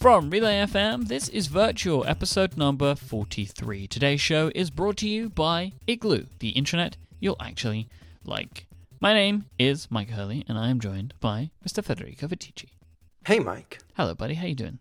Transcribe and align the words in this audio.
From 0.00 0.30
Relay 0.30 0.54
FM, 0.64 1.08
this 1.08 1.28
is 1.28 1.48
Virtual 1.48 2.06
episode 2.06 2.56
number 2.56 2.94
43. 2.94 3.86
Today's 3.86 4.18
show 4.22 4.50
is 4.54 4.70
brought 4.70 4.96
to 4.96 5.06
you 5.06 5.28
by 5.28 5.74
Igloo, 5.86 6.24
the 6.38 6.54
intranet 6.54 6.94
you'll 7.20 7.36
actually 7.38 7.86
like. 8.24 8.66
My 8.98 9.12
name 9.12 9.44
is 9.58 9.88
Myke 9.88 10.08
Hurley, 10.08 10.42
and 10.48 10.56
I 10.56 10.70
am 10.70 10.80
joined 10.80 11.12
by 11.20 11.50
Mr. 11.68 11.84
Federico 11.84 12.28
Viticci. 12.28 12.70
Hey, 13.26 13.40
Myke. 13.40 13.80
Hello, 13.94 14.14
buddy. 14.14 14.32
How 14.32 14.46
you 14.46 14.54
doing? 14.54 14.78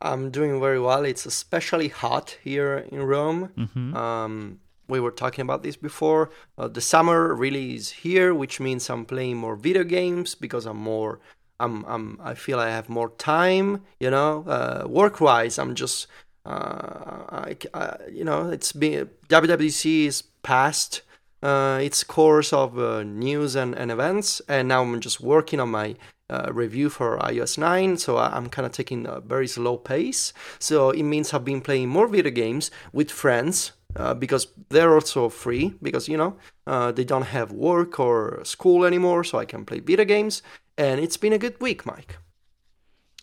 I'm 0.00 0.32
doing 0.32 0.58
very 0.58 0.80
well. 0.80 1.04
It's 1.04 1.24
especially 1.24 1.86
hot 1.86 2.36
here 2.42 2.78
in 2.90 3.04
Rome. 3.04 3.52
Mm-hmm. 3.56 3.96
Um, 3.96 4.58
we 4.88 4.98
were 4.98 5.12
talking 5.12 5.42
about 5.42 5.62
this 5.62 5.76
before. 5.76 6.30
Uh, 6.58 6.66
the 6.66 6.80
summer 6.80 7.32
really 7.32 7.76
is 7.76 7.90
here, 7.90 8.34
which 8.34 8.58
means 8.58 8.90
I'm 8.90 9.04
playing 9.04 9.36
more 9.36 9.54
video 9.54 9.84
games 9.84 10.34
because 10.34 10.66
I'm 10.66 10.78
more. 10.78 11.20
I'm. 11.62 11.84
I'm. 11.86 12.20
I 12.22 12.34
feel 12.34 12.58
I 12.58 12.70
have 12.70 12.88
more 12.88 13.10
time. 13.18 13.82
You 14.00 14.10
know, 14.10 14.44
uh, 14.46 14.86
work-wise, 14.88 15.58
I'm 15.58 15.74
just. 15.74 16.08
Uh, 16.44 17.22
I, 17.30 17.56
I, 17.72 17.96
you 18.10 18.24
know, 18.24 18.50
it's 18.50 18.72
been 18.72 19.08
WWDC 19.28 20.06
is 20.06 20.22
past 20.42 21.02
uh, 21.42 21.78
its 21.80 22.02
course 22.04 22.52
of 22.52 22.78
uh, 22.78 23.04
news 23.04 23.54
and, 23.54 23.74
and 23.74 23.90
events, 23.90 24.42
and 24.48 24.68
now 24.68 24.82
I'm 24.82 25.00
just 25.00 25.20
working 25.20 25.60
on 25.60 25.70
my 25.70 25.94
uh, 26.30 26.50
review 26.52 26.88
for 26.88 27.18
iOS 27.18 27.58
9, 27.58 27.96
so 27.98 28.16
I'm 28.16 28.48
kind 28.48 28.66
of 28.66 28.72
taking 28.72 29.06
a 29.06 29.20
very 29.20 29.46
slow 29.46 29.76
pace. 29.76 30.32
So 30.58 30.90
it 30.90 31.02
means 31.02 31.32
I've 31.32 31.44
been 31.44 31.60
playing 31.60 31.88
more 31.88 32.08
video 32.08 32.32
games 32.32 32.70
with 32.92 33.10
friends 33.10 33.72
uh, 33.96 34.14
because 34.14 34.46
they're 34.70 34.94
also 34.94 35.28
free 35.28 35.74
because 35.82 36.08
you 36.08 36.16
know 36.16 36.36
uh, 36.66 36.92
they 36.92 37.04
don't 37.04 37.26
have 37.26 37.52
work 37.52 38.00
or 38.00 38.40
school 38.44 38.84
anymore, 38.84 39.24
so 39.24 39.38
I 39.38 39.44
can 39.44 39.64
play 39.64 39.80
video 39.80 40.04
games. 40.04 40.42
And 40.76 41.00
it's 41.00 41.16
been 41.16 41.32
a 41.32 41.38
good 41.38 41.60
week, 41.60 41.84
Myke. 41.84 42.16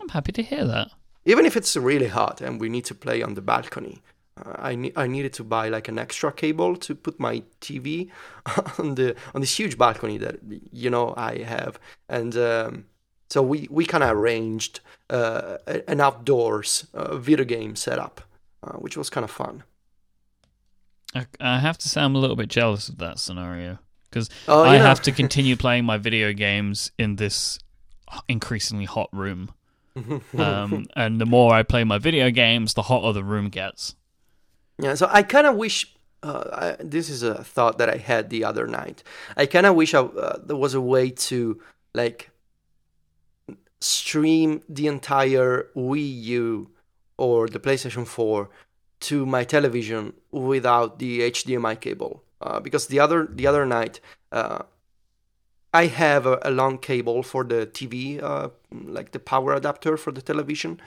I'm 0.01 0.09
happy 0.09 0.31
to 0.33 0.43
hear 0.43 0.65
that. 0.65 0.91
Even 1.25 1.45
if 1.45 1.57
it's 1.57 1.75
really 1.75 2.07
hot 2.07 2.41
and 2.41 2.59
we 2.59 2.69
need 2.69 2.85
to 2.85 2.95
play 2.95 3.21
on 3.21 3.33
the 3.33 3.41
balcony, 3.41 4.01
uh, 4.37 4.53
I 4.57 4.75
ne- 4.75 4.93
I 4.95 5.07
needed 5.07 5.33
to 5.33 5.43
buy 5.43 5.69
like 5.69 5.87
an 5.87 5.99
extra 5.99 6.31
cable 6.31 6.75
to 6.77 6.95
put 6.95 7.19
my 7.19 7.43
TV 7.61 8.09
on 8.79 8.95
the 8.95 9.15
on 9.33 9.41
this 9.41 9.59
huge 9.59 9.77
balcony 9.77 10.17
that 10.17 10.39
you 10.71 10.89
know 10.89 11.13
I 11.17 11.39
have, 11.39 11.79
and 12.07 12.35
um, 12.37 12.85
so 13.29 13.41
we 13.41 13.67
we 13.69 13.85
kind 13.85 14.03
of 14.03 14.11
arranged 14.11 14.79
uh, 15.09 15.57
an 15.87 15.99
outdoors 15.99 16.87
uh, 16.93 17.17
video 17.17 17.45
game 17.45 17.75
setup, 17.75 18.21
uh, 18.63 18.73
which 18.73 18.95
was 18.95 19.09
kind 19.09 19.23
of 19.23 19.31
fun. 19.31 19.63
I, 21.13 21.25
I 21.39 21.59
have 21.59 21.77
to 21.79 21.89
say, 21.89 22.01
I'm 22.01 22.15
a 22.15 22.19
little 22.19 22.35
bit 22.35 22.49
jealous 22.49 22.87
of 22.87 22.99
that 22.99 23.17
scenario 23.19 23.79
because 24.09 24.29
Oh, 24.47 24.63
I 24.63 24.75
yeah. 24.75 24.81
have 24.83 25.01
to 25.03 25.11
continue 25.11 25.55
playing 25.55 25.85
my 25.85 25.97
video 25.97 26.33
games 26.33 26.91
in 26.97 27.15
this 27.17 27.59
increasingly 28.27 28.85
hot 28.85 29.09
room. 29.11 29.51
um, 30.37 30.85
and 30.95 31.19
the 31.19 31.25
more 31.25 31.53
I 31.53 31.63
play 31.63 31.83
my 31.83 31.97
video 31.97 32.29
games, 32.31 32.73
the 32.73 32.83
hotter 32.83 33.11
the 33.13 33.23
room 33.23 33.49
gets. 33.49 33.95
Yeah, 34.81 34.93
so 34.95 35.07
I 35.11 35.23
kind 35.23 35.45
of 35.47 35.55
wish. 35.55 35.93
Uh, 36.21 36.75
I, 36.79 36.83
this 36.83 37.09
is 37.09 37.23
a 37.23 37.43
thought 37.43 37.77
that 37.77 37.89
I 37.89 37.97
had 37.97 38.29
the 38.29 38.43
other 38.43 38.67
night. 38.67 39.03
I 39.37 39.45
kind 39.45 39.65
of 39.65 39.75
wish 39.75 39.93
I, 39.93 39.99
uh, 39.99 40.37
there 40.43 40.55
was 40.57 40.73
a 40.73 40.81
way 40.81 41.09
to 41.11 41.61
like 41.93 42.29
stream 43.79 44.61
the 44.67 44.87
entire 44.87 45.67
Wii 45.75 46.23
U 46.23 46.69
or 47.17 47.47
the 47.47 47.59
PlayStation 47.59 48.05
4 48.05 48.49
to 49.01 49.25
my 49.25 49.43
television 49.45 50.13
without 50.31 50.99
the 50.99 51.21
HDMI 51.21 51.79
cable. 51.79 52.23
Uh, 52.41 52.59
because 52.59 52.87
the 52.87 52.99
other 52.99 53.27
the 53.29 53.47
other 53.47 53.65
night, 53.65 53.99
uh, 54.31 54.63
I 55.73 55.87
have 55.87 56.25
a, 56.25 56.39
a 56.43 56.51
long 56.51 56.77
cable 56.77 57.21
for 57.23 57.43
the 57.43 57.67
TV, 57.67 58.21
uh, 58.21 58.49
like 58.71 59.11
the 59.11 59.19
power 59.19 59.53
adapter 59.53 59.97
for 59.97 60.11
the 60.11 60.21
television. 60.21 60.79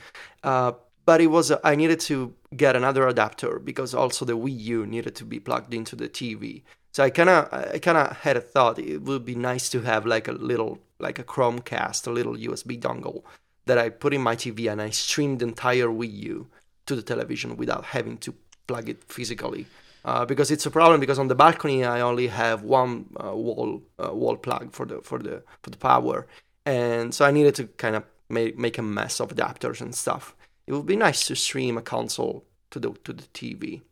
Uh, 0.42 0.72
but 1.04 1.20
it 1.20 1.28
was 1.28 1.52
I 1.64 1.74
needed 1.74 2.00
to 2.00 2.34
get 2.56 2.76
another 2.76 3.06
adapter 3.08 3.58
because 3.58 3.94
also 3.94 4.24
the 4.24 4.36
Wii 4.36 4.58
U 4.60 4.86
needed 4.86 5.14
to 5.16 5.24
be 5.24 5.40
plugged 5.40 5.74
into 5.74 5.96
the 5.96 6.08
TV. 6.08 6.62
So 6.92 7.02
I 7.02 7.10
kind 7.10 7.28
of 7.28 7.52
I 7.52 7.78
kind 7.78 7.98
of 7.98 8.16
had 8.18 8.36
a 8.36 8.40
thought 8.40 8.78
it 8.78 9.02
would 9.02 9.24
be 9.24 9.34
nice 9.34 9.68
to 9.70 9.80
have 9.82 10.06
like 10.06 10.28
a 10.28 10.32
little 10.32 10.78
like 10.98 11.18
a 11.18 11.24
Chromecast, 11.24 12.06
a 12.06 12.10
little 12.10 12.36
USB 12.36 12.80
dongle 12.80 13.22
that 13.66 13.78
I 13.78 13.88
put 13.88 14.14
in 14.14 14.20
my 14.20 14.36
TV 14.36 14.70
and 14.70 14.80
I 14.80 14.90
streamed 14.90 15.40
the 15.40 15.46
entire 15.46 15.88
Wii 15.88 16.12
U 16.24 16.46
to 16.86 16.96
the 16.96 17.02
television 17.02 17.56
without 17.56 17.86
having 17.86 18.18
to 18.18 18.34
plug 18.66 18.88
it 18.88 19.02
physically. 19.04 19.66
Uh, 20.04 20.24
because 20.24 20.50
it's 20.50 20.66
a 20.66 20.70
problem 20.70 20.98
because 20.98 21.18
on 21.18 21.28
the 21.28 21.34
balcony 21.34 21.84
I 21.84 22.00
only 22.00 22.26
have 22.26 22.62
one 22.62 23.06
uh, 23.24 23.36
wall 23.36 23.82
uh, 24.04 24.12
wall 24.12 24.36
plug 24.36 24.72
for 24.72 24.84
the 24.84 25.00
for 25.02 25.18
the 25.18 25.44
for 25.62 25.70
the 25.70 25.78
power, 25.78 26.26
and 26.66 27.14
so 27.14 27.24
I 27.24 27.30
needed 27.30 27.54
to 27.56 27.66
kind 27.66 27.94
of 27.94 28.04
make 28.28 28.58
make 28.58 28.78
a 28.78 28.82
mess 28.82 29.20
of 29.20 29.28
adapters 29.28 29.80
and 29.80 29.94
stuff. 29.94 30.34
It 30.66 30.72
would 30.72 30.86
be 30.86 30.96
nice 30.96 31.26
to 31.28 31.36
stream 31.36 31.78
a 31.78 31.82
console 31.82 32.44
to 32.70 32.80
the 32.80 32.92
to 33.04 33.12
the 33.12 33.22
TV, 33.34 33.82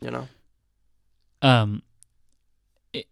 you 0.00 0.10
know. 0.10 0.26
Um, 1.40 1.82
it, 2.92 3.06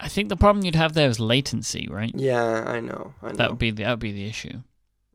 I 0.00 0.08
think 0.08 0.28
the 0.28 0.36
problem 0.36 0.64
you'd 0.64 0.74
have 0.74 0.94
there 0.94 1.08
is 1.08 1.20
latency, 1.20 1.88
right? 1.88 2.12
Yeah, 2.14 2.64
I 2.66 2.80
know. 2.80 3.14
I 3.22 3.28
know. 3.28 3.36
That 3.36 3.50
would 3.50 3.58
be 3.58 3.70
the, 3.70 3.84
that 3.84 3.90
would 3.90 3.98
be 4.00 4.12
the 4.12 4.26
issue. 4.26 4.62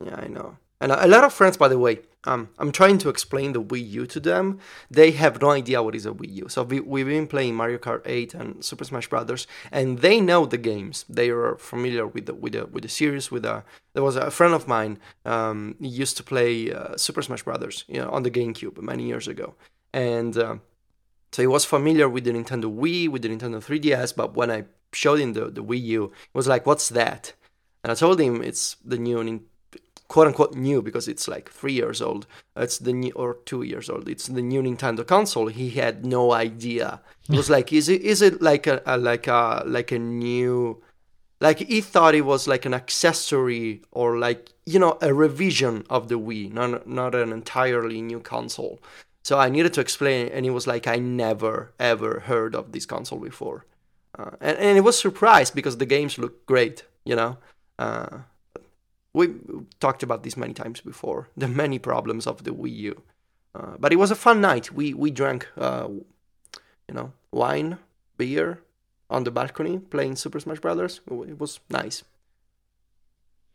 Yeah, 0.05 0.15
I 0.15 0.27
know. 0.27 0.57
And 0.83 0.91
a 0.91 1.07
lot 1.07 1.23
of 1.23 1.31
friends, 1.31 1.55
by 1.55 1.69
the 1.69 1.79
way, 1.79 1.99
um, 2.25 2.49
I'm 2.59 2.73
trying 2.73 2.97
to 2.97 3.09
explain 3.09 3.53
the 3.53 3.63
Wii 3.63 3.89
U 3.91 4.05
to 4.05 4.19
them. 4.19 4.59
They 4.91 5.11
have 5.11 5.41
no 5.41 5.51
idea 5.51 5.81
what 5.81 5.95
is 5.95 6.05
a 6.05 6.11
Wii 6.11 6.33
U. 6.41 6.49
So 6.49 6.63
we, 6.63 6.81
we've 6.81 7.05
been 7.05 7.25
playing 7.25 7.55
Mario 7.55 7.77
Kart 7.77 8.01
8 8.05 8.33
and 8.33 8.65
Super 8.65 8.83
Smash 8.83 9.07
Brothers, 9.07 9.47
and 9.71 9.99
they 9.99 10.19
know 10.19 10.45
the 10.45 10.57
games. 10.57 11.05
They 11.07 11.29
are 11.29 11.55
familiar 11.55 12.05
with 12.05 12.25
the 12.25 12.33
with 12.33 12.51
the 12.51 12.65
with 12.65 12.83
the 12.83 12.89
series. 12.89 13.31
With 13.31 13.45
a 13.45 13.63
there 13.93 14.03
was 14.03 14.17
a 14.17 14.29
friend 14.29 14.53
of 14.53 14.67
mine. 14.67 14.99
Um, 15.23 15.75
he 15.79 15.87
used 15.87 16.17
to 16.17 16.23
play 16.23 16.73
uh, 16.73 16.97
Super 16.97 17.21
Smash 17.21 17.43
Brothers, 17.43 17.85
you 17.87 18.01
know, 18.01 18.09
on 18.09 18.23
the 18.23 18.31
GameCube 18.31 18.81
many 18.81 19.05
years 19.07 19.27
ago, 19.29 19.55
and. 19.93 20.37
Uh, 20.37 20.55
so 21.31 21.41
he 21.41 21.47
was 21.47 21.65
familiar 21.65 22.07
with 22.07 22.25
the 22.25 22.31
Nintendo 22.31 22.65
Wii, 22.71 23.09
with 23.09 23.23
the 23.23 23.29
Nintendo 23.29 23.57
3DS, 23.57 24.15
but 24.15 24.35
when 24.35 24.51
I 24.51 24.65
showed 24.91 25.19
him 25.19 25.33
the, 25.33 25.49
the 25.49 25.63
Wii 25.63 25.81
U, 25.81 26.11
he 26.13 26.37
was 26.37 26.47
like, 26.47 26.67
What's 26.67 26.89
that? 26.89 27.33
And 27.83 27.91
I 27.91 27.95
told 27.95 28.21
him 28.21 28.43
it's 28.43 28.75
the 28.85 28.99
new, 28.99 29.41
quote 30.13 30.27
unquote 30.27 30.53
new, 30.53 30.79
because 30.83 31.07
it's 31.07 31.27
like 31.27 31.49
three 31.49 31.73
years 31.73 31.99
old. 31.99 32.27
It's 32.55 32.77
the 32.77 32.93
new, 32.93 33.11
or 33.15 33.37
two 33.45 33.63
years 33.63 33.89
old. 33.89 34.07
It's 34.07 34.27
the 34.27 34.43
new 34.43 34.61
Nintendo 34.61 35.03
console. 35.05 35.47
He 35.47 35.71
had 35.71 36.05
no 36.05 36.33
idea. 36.33 37.01
He 37.27 37.35
was 37.35 37.49
like, 37.49 37.73
Is 37.73 37.89
it 37.89 38.01
is 38.01 38.21
it 38.21 38.39
like 38.39 38.67
a, 38.67 38.83
a 38.85 38.95
like 38.95 39.25
a 39.25 39.63
like 39.65 39.91
a 39.91 39.97
new 39.97 40.83
like 41.41 41.57
he 41.57 41.81
thought 41.81 42.13
it 42.13 42.25
was 42.33 42.47
like 42.47 42.63
an 42.65 42.75
accessory 42.75 43.81
or 43.91 44.19
like 44.19 44.51
you 44.67 44.77
know 44.77 44.99
a 45.01 45.11
revision 45.15 45.83
of 45.89 46.09
the 46.09 46.19
Wii, 46.19 46.53
not 46.53 46.87
not 46.87 47.15
an 47.15 47.33
entirely 47.33 47.99
new 47.99 48.19
console. 48.19 48.79
So 49.23 49.39
I 49.39 49.49
needed 49.49 49.73
to 49.73 49.81
explain, 49.81 50.27
and 50.27 50.45
he 50.45 50.51
was 50.51 50.67
like, 50.67 50.85
I 50.85 50.97
never 50.97 51.73
ever 51.79 52.19
heard 52.19 52.53
of 52.53 52.71
this 52.71 52.85
console 52.85 53.19
before, 53.19 53.65
uh, 54.19 54.31
and 54.39 54.57
and 54.59 54.77
it 54.77 54.81
was 54.81 54.99
surprised 54.99 55.55
because 55.55 55.77
the 55.77 55.93
games 55.95 56.19
look 56.19 56.45
great, 56.45 56.83
you 57.03 57.15
know. 57.15 57.37
Uh, 57.79 58.19
we 59.13 59.27
talked 59.79 60.03
about 60.03 60.23
this 60.23 60.35
many 60.37 60.53
times 60.53 60.81
before, 60.81 61.29
the 61.37 61.47
many 61.47 61.79
problems 61.79 62.27
of 62.27 62.43
the 62.43 62.51
Wii 62.51 62.75
U, 62.91 63.01
uh, 63.55 63.75
but 63.79 63.91
it 63.93 63.97
was 63.97 64.11
a 64.11 64.15
fun 64.15 64.41
night. 64.41 64.71
We 64.71 64.93
we 64.93 65.11
drank, 65.11 65.47
uh, 65.57 65.87
you 66.87 66.93
know, 66.95 67.11
wine, 67.31 67.77
beer, 68.17 68.59
on 69.09 69.23
the 69.23 69.31
balcony 69.31 69.79
playing 69.79 70.15
Super 70.15 70.39
Smash 70.39 70.59
Brothers. 70.59 71.01
It 71.27 71.39
was 71.39 71.59
nice. 71.69 72.03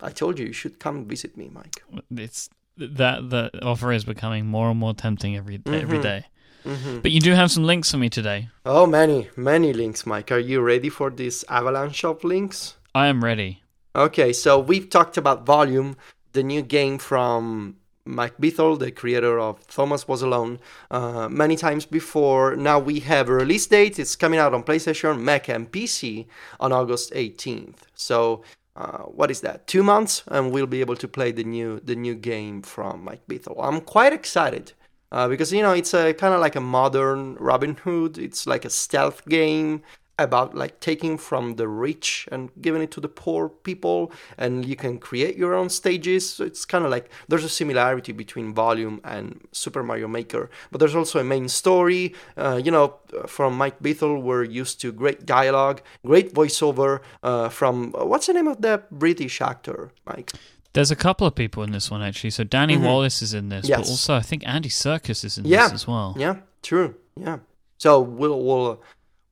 I 0.00 0.10
told 0.10 0.38
you 0.38 0.46
you 0.46 0.52
should 0.52 0.78
come 0.78 1.04
visit 1.06 1.36
me, 1.36 1.50
Myke. 1.50 1.80
It's 2.16 2.48
that 2.76 3.30
the 3.30 3.50
offer 3.62 3.90
is 3.92 4.04
becoming 4.04 4.46
more 4.46 4.70
and 4.70 4.78
more 4.78 4.94
tempting 4.94 5.36
every 5.36 5.60
every 5.66 5.98
Mhm. 5.98 6.02
day. 6.02 6.24
hmm 6.64 7.00
But 7.02 7.10
you 7.10 7.20
do 7.20 7.32
have 7.34 7.50
some 7.50 7.64
links 7.66 7.90
for 7.90 7.98
me 7.98 8.08
today. 8.08 8.48
Oh, 8.64 8.86
many, 8.86 9.28
many 9.36 9.72
links, 9.72 10.04
Myke. 10.04 10.30
Are 10.30 10.38
you 10.38 10.60
ready 10.60 10.88
for 10.90 11.10
this 11.10 11.44
avalanche 11.48 12.04
of 12.04 12.22
links? 12.22 12.76
I 12.94 13.08
am 13.08 13.24
ready. 13.24 13.62
Okay, 13.98 14.32
so 14.32 14.60
we've 14.60 14.88
talked 14.88 15.16
about 15.16 15.44
Volume, 15.44 15.96
the 16.32 16.44
new 16.44 16.62
game 16.62 16.98
from 16.98 17.74
Mike 18.04 18.38
Bithell, 18.38 18.78
the 18.78 18.92
creator 18.92 19.40
of 19.40 19.66
Thomas 19.66 20.06
Was 20.06 20.22
Alone, 20.22 20.60
uh, 20.92 21.28
many 21.28 21.56
times 21.56 21.84
before. 21.84 22.54
Now 22.54 22.78
we 22.78 23.00
have 23.00 23.28
a 23.28 23.32
release 23.32 23.66
date. 23.66 23.98
It's 23.98 24.14
coming 24.14 24.38
out 24.38 24.54
on 24.54 24.62
PlayStation, 24.62 25.20
Mac, 25.20 25.48
and 25.48 25.68
PC 25.72 26.26
on 26.60 26.70
August 26.70 27.12
18th. 27.12 27.88
So, 27.96 28.44
uh, 28.76 28.98
what 28.98 29.32
is 29.32 29.40
that? 29.40 29.66
Two 29.66 29.82
months, 29.82 30.22
and 30.28 30.52
we'll 30.52 30.68
be 30.68 30.78
able 30.78 30.94
to 30.94 31.08
play 31.08 31.32
the 31.32 31.42
new 31.42 31.80
the 31.80 31.96
new 31.96 32.14
game 32.14 32.62
from 32.62 33.02
Mike 33.02 33.26
Bithell. 33.26 33.56
I'm 33.60 33.80
quite 33.80 34.12
excited 34.12 34.74
uh, 35.10 35.26
because 35.26 35.52
you 35.52 35.60
know 35.62 35.72
it's 35.72 35.92
a 35.92 36.14
kind 36.14 36.34
of 36.34 36.40
like 36.40 36.54
a 36.54 36.60
modern 36.60 37.34
Robin 37.40 37.74
Hood. 37.74 38.16
It's 38.16 38.46
like 38.46 38.64
a 38.64 38.70
stealth 38.70 39.26
game 39.26 39.82
about 40.18 40.54
like 40.54 40.80
taking 40.80 41.16
from 41.16 41.54
the 41.56 41.68
rich 41.68 42.28
and 42.32 42.50
giving 42.60 42.82
it 42.82 42.90
to 42.90 43.00
the 43.00 43.08
poor 43.08 43.48
people 43.48 44.10
and 44.36 44.64
you 44.66 44.74
can 44.76 44.98
create 44.98 45.36
your 45.36 45.54
own 45.54 45.68
stages 45.68 46.28
so 46.34 46.44
it's 46.44 46.64
kind 46.64 46.84
of 46.84 46.90
like 46.90 47.08
there's 47.28 47.44
a 47.44 47.48
similarity 47.48 48.12
between 48.12 48.52
volume 48.52 49.00
and 49.04 49.40
super 49.52 49.82
mario 49.82 50.08
maker 50.08 50.50
but 50.70 50.78
there's 50.80 50.94
also 50.96 51.18
a 51.20 51.24
main 51.24 51.48
story 51.48 52.14
uh, 52.36 52.60
you 52.62 52.70
know 52.70 52.94
from 53.26 53.56
mike 53.56 53.78
bithell 53.80 54.20
we're 54.20 54.42
used 54.44 54.80
to 54.80 54.90
great 54.92 55.24
dialogue 55.24 55.80
great 56.04 56.34
voiceover 56.34 57.00
uh, 57.22 57.48
from 57.48 57.94
uh, 57.98 58.04
what's 58.04 58.26
the 58.26 58.32
name 58.32 58.48
of 58.48 58.60
that 58.60 58.90
british 58.90 59.40
actor 59.40 59.92
myke 60.06 60.34
There's 60.74 60.90
a 60.90 60.96
couple 60.96 61.26
of 61.26 61.34
people 61.34 61.62
in 61.66 61.72
this 61.72 61.90
one 61.90 62.02
actually. 62.08 62.30
So 62.30 62.44
Danny 62.44 62.76
Mhm. 62.76 62.84
Wallace 62.88 63.22
is 63.26 63.32
in 63.32 63.48
this, 63.48 63.64
but 63.68 63.88
also 63.88 64.12
I 64.14 64.20
think 64.28 64.42
Andy 64.46 64.68
Serkis 64.68 65.24
is 65.24 65.38
in 65.38 65.44
Yeah. 65.46 65.64
this 65.64 65.72
as 65.80 65.86
well. 65.88 66.14
Yeah, 66.24 66.34
true. 66.62 66.94
Yeah. 67.16 67.38
So 67.78 67.90
we'll 68.18 68.40
we'll 68.48 68.82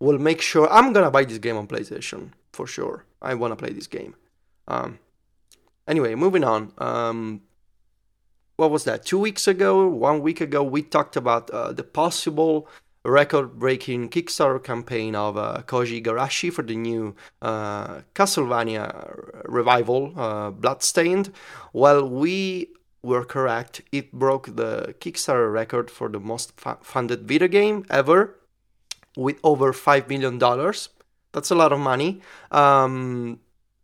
we'll 0.00 0.19
make 0.19 0.40
sure 0.40 0.69
I'm 0.70 0.93
gonna 0.93 1.10
buy 1.10 1.25
this 1.25 1.38
game 1.38 1.56
on 1.56 1.66
PlayStation 1.66 2.32
for 2.52 2.66
sure. 2.66 3.04
I 3.20 3.34
wanna 3.34 3.56
play 3.56 3.72
this 3.72 3.87
game. 3.87 4.14
Um. 4.69 4.98
Anyway, 5.87 6.14
moving 6.14 6.44
on. 6.44 6.72
Um. 6.78 7.43
What 8.56 8.70
was 8.70 8.84
that? 8.84 9.04
Two 9.04 9.19
weeks 9.19 9.46
ago, 9.46 9.87
one 9.87 10.22
week 10.22 10.40
ago, 10.40 10.62
we 10.62 10.81
talked 10.81 11.14
about 11.14 11.50
uh, 11.50 11.72
the 11.72 11.84
possible 11.84 12.66
record-breaking 13.04 14.08
Kickstarter 14.08 14.64
campaign 14.64 15.14
of 15.14 15.37
uh, 15.37 15.62
Koji 15.66 16.02
Igarashi 16.02 16.50
for 16.50 16.62
the 16.62 16.75
new 16.75 17.14
uh, 17.42 18.00
Castlevania 18.14 19.44
revival, 19.44 20.12
uh, 20.16 20.50
Bloodstained. 20.50 21.32
Well, 21.75 22.08
we 22.08 22.70
were 23.02 23.25
correct. 23.25 23.82
It 23.92 24.10
broke 24.12 24.56
the 24.56 24.94
Kickstarter 25.00 25.52
record 25.52 25.90
for 25.90 26.08
the 26.08 26.19
most 26.19 26.58
fu- 26.58 26.78
funded 26.81 27.28
video 27.28 27.49
game 27.49 27.84
ever, 27.90 28.37
with 29.16 29.38
over 29.42 29.72
five 29.72 30.08
million 30.08 30.38
dollars. 30.38 30.90
That's 31.32 31.50
a 31.50 31.54
lot 31.54 31.72
of 31.72 31.80
money. 31.80 32.20
Um, 32.50 33.40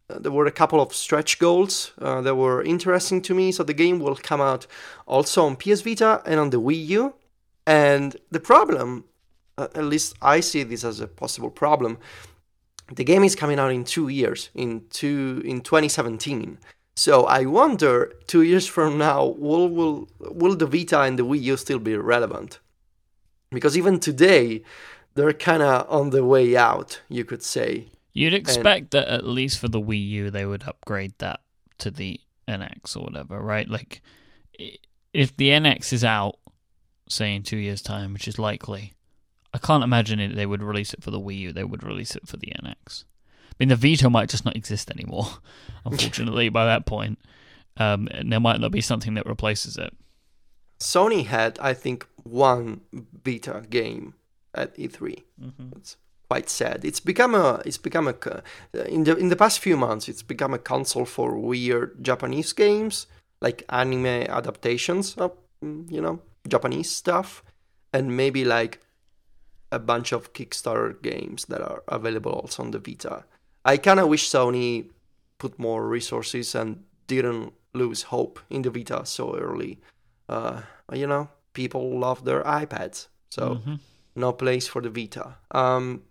there 0.08 0.32
were 0.32 0.46
a 0.46 0.52
couple 0.52 0.80
of 0.80 0.94
stretch 0.94 1.38
goals 1.38 1.92
uh, 2.00 2.20
that 2.22 2.34
were 2.34 2.62
interesting 2.62 3.22
to 3.22 3.34
me. 3.34 3.52
So 3.52 3.62
the 3.62 3.74
game 3.74 3.98
will 3.98 4.16
come 4.16 4.40
out 4.40 4.66
also 5.06 5.44
on 5.44 5.56
PS 5.56 5.80
Vita 5.80 6.22
and 6.26 6.38
on 6.38 6.50
the 6.50 6.60
Wii 6.60 6.86
U. 6.88 7.14
And 7.66 8.16
the 8.30 8.40
problem, 8.40 9.04
uh, 9.56 9.68
at 9.74 9.84
least 9.84 10.14
I 10.20 10.40
see 10.40 10.62
this 10.62 10.84
as 10.84 11.00
a 11.00 11.06
possible 11.06 11.50
problem, 11.50 11.98
the 12.94 13.04
game 13.04 13.24
is 13.24 13.34
coming 13.34 13.58
out 13.58 13.72
in 13.72 13.84
two 13.84 14.08
years, 14.08 14.50
in 14.54 14.84
two 14.90 15.42
in 15.44 15.60
2017. 15.60 16.58
So 16.94 17.24
I 17.24 17.46
wonder, 17.46 18.12
two 18.26 18.42
years 18.42 18.66
from 18.66 18.98
now, 18.98 19.24
will 19.24 19.68
will 19.68 20.08
will 20.20 20.56
the 20.56 20.66
Vita 20.66 21.00
and 21.00 21.18
the 21.18 21.24
Wii 21.24 21.42
U 21.42 21.56
still 21.56 21.78
be 21.78 21.96
relevant? 21.96 22.58
Because 23.50 23.78
even 23.78 24.00
today, 24.00 24.62
they're 25.14 25.32
kind 25.32 25.62
of 25.62 25.86
on 25.88 26.10
the 26.10 26.24
way 26.24 26.56
out, 26.56 27.00
you 27.08 27.24
could 27.24 27.42
say. 27.42 27.88
You'd 28.12 28.34
expect 28.34 28.90
that 28.90 29.08
at 29.08 29.26
least 29.26 29.58
for 29.58 29.68
the 29.68 29.80
Wii 29.80 30.06
U, 30.08 30.30
they 30.30 30.44
would 30.44 30.64
upgrade 30.64 31.14
that 31.18 31.40
to 31.78 31.90
the 31.90 32.20
NX 32.46 32.96
or 32.96 33.04
whatever, 33.04 33.40
right? 33.40 33.68
Like, 33.68 34.02
if 35.12 35.36
the 35.36 35.48
NX 35.48 35.92
is 35.92 36.04
out, 36.04 36.36
say 37.08 37.34
in 37.34 37.42
two 37.42 37.56
years' 37.56 37.82
time, 37.82 38.12
which 38.12 38.28
is 38.28 38.38
likely, 38.38 38.92
I 39.54 39.58
can't 39.58 39.84
imagine 39.84 40.20
it. 40.20 40.34
They 40.34 40.46
would 40.46 40.62
release 40.62 40.92
it 40.92 41.02
for 41.02 41.10
the 41.10 41.20
Wii 41.20 41.38
U. 41.38 41.52
They 41.52 41.64
would 41.64 41.82
release 41.82 42.14
it 42.16 42.26
for 42.26 42.36
the 42.36 42.52
NX. 42.62 43.04
I 43.50 43.54
mean, 43.58 43.68
the 43.68 43.76
Vita 43.76 44.08
might 44.10 44.30
just 44.30 44.44
not 44.44 44.56
exist 44.56 44.90
anymore. 44.90 45.28
Unfortunately, 45.84 46.48
by 46.48 46.64
that 46.66 46.86
point, 46.86 47.18
um, 47.76 48.08
and 48.10 48.32
there 48.32 48.40
might 48.40 48.60
not 48.60 48.72
be 48.72 48.80
something 48.80 49.14
that 49.14 49.26
replaces 49.26 49.76
it. 49.76 49.94
Sony 50.78 51.26
had, 51.26 51.58
I 51.60 51.74
think, 51.74 52.06
one 52.22 52.80
Vita 52.92 53.64
game 53.68 54.14
at 54.54 54.76
E3. 54.76 55.22
It's 55.76 55.96
quite 56.28 56.48
sad. 56.48 56.84
It's 56.84 57.00
become 57.00 57.34
a. 57.34 57.60
It's 57.64 57.78
become 57.78 58.08
a. 58.08 58.14
In 58.88 59.04
the 59.04 59.16
in 59.16 59.28
the 59.28 59.36
past 59.36 59.60
few 59.60 59.76
months, 59.76 60.08
it's 60.08 60.22
become 60.22 60.54
a 60.54 60.58
console 60.58 61.04
for 61.06 61.36
weird 61.36 62.02
Japanese 62.04 62.52
games, 62.52 63.06
like 63.40 63.64
anime 63.68 64.06
adaptations 64.28 65.14
of 65.16 65.32
mm, 65.64 65.90
you 65.90 66.00
know 66.00 66.20
Japanese 66.48 66.90
stuff, 66.90 67.42
and 67.92 68.16
maybe 68.16 68.44
like 68.44 68.80
a 69.70 69.78
bunch 69.78 70.12
of 70.12 70.32
Kickstarter 70.32 71.00
games 71.02 71.46
that 71.46 71.60
are 71.62 71.82
available 71.88 72.32
also 72.32 72.62
on 72.62 72.70
the 72.72 72.78
Vita. 72.78 73.24
I 73.64 73.76
kind 73.78 74.00
of 74.00 74.08
wish 74.08 74.28
Sony 74.28 74.90
put 75.38 75.58
more 75.58 75.86
resources 75.88 76.54
and 76.54 76.84
didn't 77.06 77.52
lose 77.74 78.02
hope 78.02 78.38
in 78.50 78.62
the 78.62 78.70
Vita 78.70 79.06
so 79.06 79.34
early. 79.36 79.80
Uh, 80.28 80.60
you 80.92 81.06
know, 81.06 81.28
people 81.54 81.98
love 81.98 82.24
their 82.24 82.42
iPads, 82.44 83.08
so 83.30 83.56
Mhm. 83.56 83.78
No 84.14 84.32
place 84.32 84.66
for 84.68 84.80
the 84.82 84.90
Vita. 84.90 85.36
Um, 85.50 86.02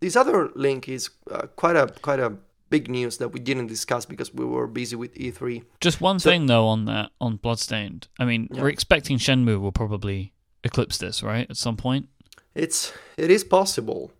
this 0.00 0.16
other 0.16 0.50
link 0.54 0.88
is 0.88 1.10
uh, 1.30 1.46
quite 1.56 1.76
a 1.76 1.86
quite 2.02 2.20
a 2.20 2.32
big 2.68 2.88
news 2.90 3.18
that 3.18 3.28
we 3.28 3.38
didn't 3.40 3.68
discuss 3.68 4.04
because 4.06 4.34
we 4.34 4.44
were 4.44 4.66
busy 4.66 4.96
with 4.96 5.16
E 5.16 5.30
E3. 5.30 5.62
Just 5.80 6.00
one 6.00 6.18
So- 6.18 6.30
thing 6.30 6.46
though 6.46 6.66
on 6.66 6.84
that 6.86 7.10
on 7.20 7.36
Bloodstained. 7.36 8.08
I 8.18 8.24
mean, 8.24 8.48
Yeah. 8.52 8.62
we're 8.62 8.70
expecting 8.70 9.18
Shenmue 9.18 9.60
will 9.60 9.72
probably 9.72 10.32
eclipse 10.64 10.98
this, 10.98 11.22
right? 11.22 11.48
At 11.50 11.56
some 11.56 11.76
point. 11.76 12.08
It's 12.54 12.92
it 13.16 13.30
is 13.30 13.44
possible. 13.44 14.12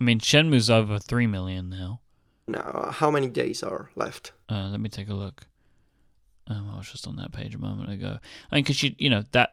I 0.00 0.04
mean, 0.04 0.20
Shenmue's 0.20 0.70
over 0.70 0.98
three 0.98 1.26
million 1.26 1.68
now. 1.68 2.00
Now, 2.46 2.88
how 2.92 3.10
many 3.10 3.28
days 3.28 3.62
are 3.62 3.90
left? 3.94 4.32
Uh, 4.48 4.68
let 4.70 4.80
me 4.80 4.88
take 4.88 5.08
a 5.10 5.14
look. 5.14 5.46
Um, 6.46 6.70
I 6.72 6.78
was 6.78 6.90
just 6.90 7.06
on 7.06 7.16
that 7.16 7.30
page 7.32 7.54
a 7.54 7.58
moment 7.58 7.90
ago. 7.92 8.18
I 8.50 8.54
mean, 8.54 8.64
because 8.64 8.82
you 8.82 8.94
you 8.98 9.10
know 9.10 9.24
that 9.32 9.50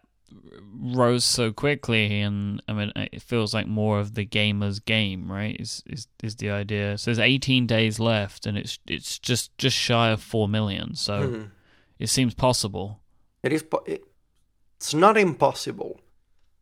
rose 0.77 1.24
so 1.24 1.51
quickly, 1.51 2.22
and 2.22 2.62
I 2.68 2.74
mean, 2.74 2.92
it 2.95 3.22
feels 3.22 3.54
like 3.54 3.68
more 3.68 4.00
of 4.00 4.13
the 4.16 4.25
gamer's 4.25 4.80
game, 4.80 5.31
right? 5.31 5.56
Is 5.60 5.83
is 5.86 6.07
is 6.24 6.36
the 6.38 6.50
idea? 6.51 6.98
So 6.98 7.10
there's 7.12 7.19
18 7.19 7.68
days 7.68 8.00
left, 8.00 8.45
and 8.45 8.57
it's 8.57 8.80
it's 8.88 9.19
just 9.19 9.57
just 9.57 9.75
shy 9.77 10.10
of 10.10 10.22
four 10.22 10.48
million. 10.48 10.95
So 10.95 11.13
Mhm. 11.30 11.51
it 12.00 12.07
seems 12.10 12.33
possible. 12.33 13.00
It 13.44 13.54
is. 13.54 13.63
Po- 13.63 13.83
it's 13.88 14.94
not 14.94 15.18
impossible. 15.18 16.00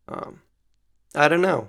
Um, 0.08 0.40
I 1.14 1.28
don't 1.28 1.40
know. 1.42 1.68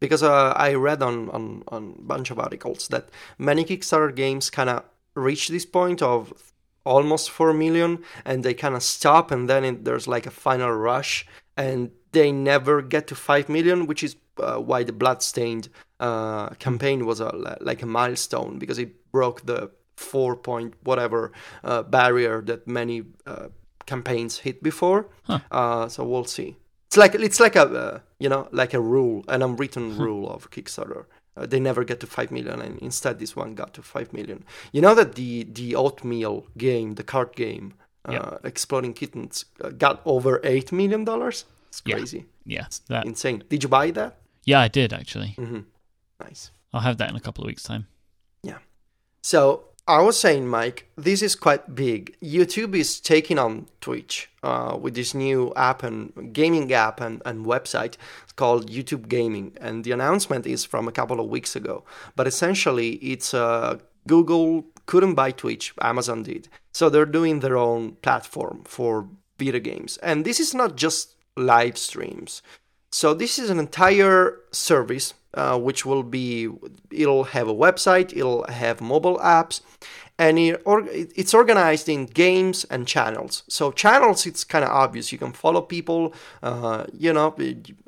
Because 0.00 0.22
uh, 0.22 0.52
I 0.56 0.74
read 0.74 1.02
on 1.02 1.28
on 1.30 1.62
on 1.68 1.94
a 1.98 2.02
bunch 2.02 2.30
of 2.30 2.38
articles 2.38 2.88
that 2.88 3.08
many 3.38 3.64
Kickstarter 3.64 4.14
games 4.14 4.48
kind 4.50 4.70
of 4.70 4.82
reach 5.14 5.48
this 5.48 5.66
point 5.66 6.00
of 6.02 6.49
almost 6.84 7.30
four 7.30 7.52
million, 7.52 8.02
and 8.24 8.44
they 8.44 8.54
kind 8.54 8.74
of 8.74 8.82
stop, 8.82 9.30
and 9.30 9.48
then 9.48 9.64
it, 9.64 9.84
there's 9.84 10.08
like 10.08 10.26
a 10.26 10.30
final 10.30 10.72
rush, 10.72 11.26
and 11.56 11.90
they 12.12 12.32
never 12.32 12.82
get 12.82 13.06
to 13.08 13.14
five 13.14 13.48
million, 13.48 13.86
which 13.86 14.02
is 14.02 14.16
uh, 14.38 14.56
why 14.56 14.82
the 14.82 14.92
Bloodstained 14.92 15.68
uh, 16.00 16.48
campaign 16.58 17.06
was 17.06 17.20
a, 17.20 17.58
like 17.60 17.82
a 17.82 17.86
milestone 17.86 18.58
because 18.58 18.78
it 18.78 19.12
broke 19.12 19.46
the 19.46 19.70
four 19.96 20.34
point 20.34 20.74
whatever 20.82 21.32
uh, 21.62 21.82
barrier 21.82 22.40
that 22.42 22.66
many 22.66 23.04
uh, 23.26 23.48
campaigns 23.86 24.38
hit 24.38 24.62
before. 24.62 25.08
Huh. 25.24 25.40
Uh, 25.50 25.88
so 25.88 26.04
we'll 26.04 26.24
see. 26.24 26.56
It's 26.88 26.96
like 26.96 27.14
it's 27.14 27.38
like 27.38 27.54
a 27.54 27.62
uh, 27.62 28.00
you 28.18 28.28
know 28.28 28.48
like 28.50 28.74
a 28.74 28.80
rule, 28.80 29.24
an 29.28 29.42
unwritten 29.42 29.96
rule 29.96 30.28
of 30.28 30.50
Kickstarter. 30.50 31.04
Uh, 31.40 31.46
they 31.46 31.60
never 31.60 31.84
get 31.84 31.98
to 32.00 32.06
five 32.06 32.30
million, 32.30 32.60
and 32.60 32.78
instead 32.82 33.18
this 33.18 33.34
one 33.36 33.54
got 33.54 33.72
to 33.74 33.82
five 33.82 34.12
million. 34.12 34.44
You 34.72 34.82
know 34.82 34.94
that 34.94 35.14
the 35.14 35.44
the 35.44 35.74
oatmeal 35.76 36.46
game, 36.56 36.94
the 36.94 37.02
card 37.04 37.34
game, 37.36 37.72
uh, 38.08 38.12
Yeah. 38.12 38.38
Exploding 38.44 38.94
Kittens, 38.94 39.44
uh, 39.64 39.70
got 39.70 40.00
over 40.04 40.40
eight 40.44 40.70
million 40.72 41.04
dollars. 41.04 41.44
It's 41.68 41.82
Yeah. 41.86 41.96
crazy, 41.96 42.24
Yeah, 42.44 42.66
that. 42.88 43.06
insane. 43.06 43.42
Did 43.48 43.62
you 43.62 43.68
buy 43.68 43.90
that? 43.92 44.12
Yeah, 44.44 44.60
I 44.66 44.68
did 44.68 44.92
actually. 44.92 45.34
mm-hmm. 45.38 45.60
Nice. 46.20 46.50
I'll 46.72 46.80
have 46.82 46.96
that 46.98 47.10
in 47.10 47.16
a 47.16 47.20
couple 47.20 47.44
of 47.44 47.48
weeks' 47.48 47.62
time. 47.62 47.86
Yeah 48.42 48.58
so 49.22 49.64
I 49.90 50.02
was 50.02 50.16
saying, 50.16 50.46
Myke, 50.46 50.84
this 50.96 51.20
is 51.20 51.34
quite 51.34 51.74
big. 51.74 52.16
YouTube 52.22 52.76
is 52.76 53.00
taking 53.00 53.40
on 53.40 53.66
Twitch 53.80 54.30
uh, 54.40 54.78
with 54.80 54.94
this 54.94 55.14
new 55.14 55.52
app 55.56 55.82
and 55.82 56.32
gaming 56.32 56.72
app 56.72 57.00
and, 57.00 57.20
and 57.26 57.44
website 57.44 57.96
called 58.36 58.70
YouTube 58.70 59.08
Gaming, 59.08 59.56
and 59.60 59.82
the 59.82 59.90
announcement 59.90 60.46
is 60.46 60.64
from 60.64 60.86
a 60.86 60.92
couple 60.92 61.18
of 61.18 61.26
weeks 61.26 61.56
ago. 61.56 61.82
But 62.14 62.28
essentially, 62.28 62.90
it's 63.02 63.34
uh, 63.34 63.78
Google 64.06 64.64
couldn't 64.86 65.16
buy 65.16 65.32
Twitch, 65.32 65.74
Amazon 65.80 66.22
did, 66.22 66.48
so 66.72 66.88
they're 66.88 67.04
doing 67.04 67.40
their 67.40 67.56
own 67.56 67.96
platform 67.96 68.62
for 68.64 69.08
video 69.38 69.58
games, 69.58 69.96
and 69.96 70.24
this 70.24 70.38
is 70.38 70.54
not 70.54 70.76
just 70.76 71.16
live 71.36 71.76
streams. 71.76 72.42
So 72.92 73.12
this 73.12 73.40
is 73.40 73.50
an 73.50 73.58
entire 73.58 74.38
service 74.52 75.14
uh, 75.34 75.58
which 75.58 75.86
will 75.86 76.02
be 76.02 76.48
it'll 76.90 77.24
have 77.24 77.48
a 77.48 77.54
website, 77.54 78.12
it'll 78.16 78.46
have 78.48 78.80
mobile 78.80 79.18
apps, 79.18 79.60
and 80.20 80.38
it, 80.38 80.60
or, 80.66 80.84
it's 80.90 81.32
organized 81.32 81.88
in 81.88 82.04
games 82.04 82.64
and 82.64 82.86
channels. 82.86 83.42
So 83.48 83.72
channels, 83.72 84.26
it's 84.26 84.44
kind 84.44 84.64
of 84.64 84.70
obvious. 84.70 85.12
You 85.12 85.18
can 85.18 85.32
follow 85.32 85.62
people. 85.62 86.12
Uh, 86.42 86.84
you 86.92 87.10
know, 87.10 87.34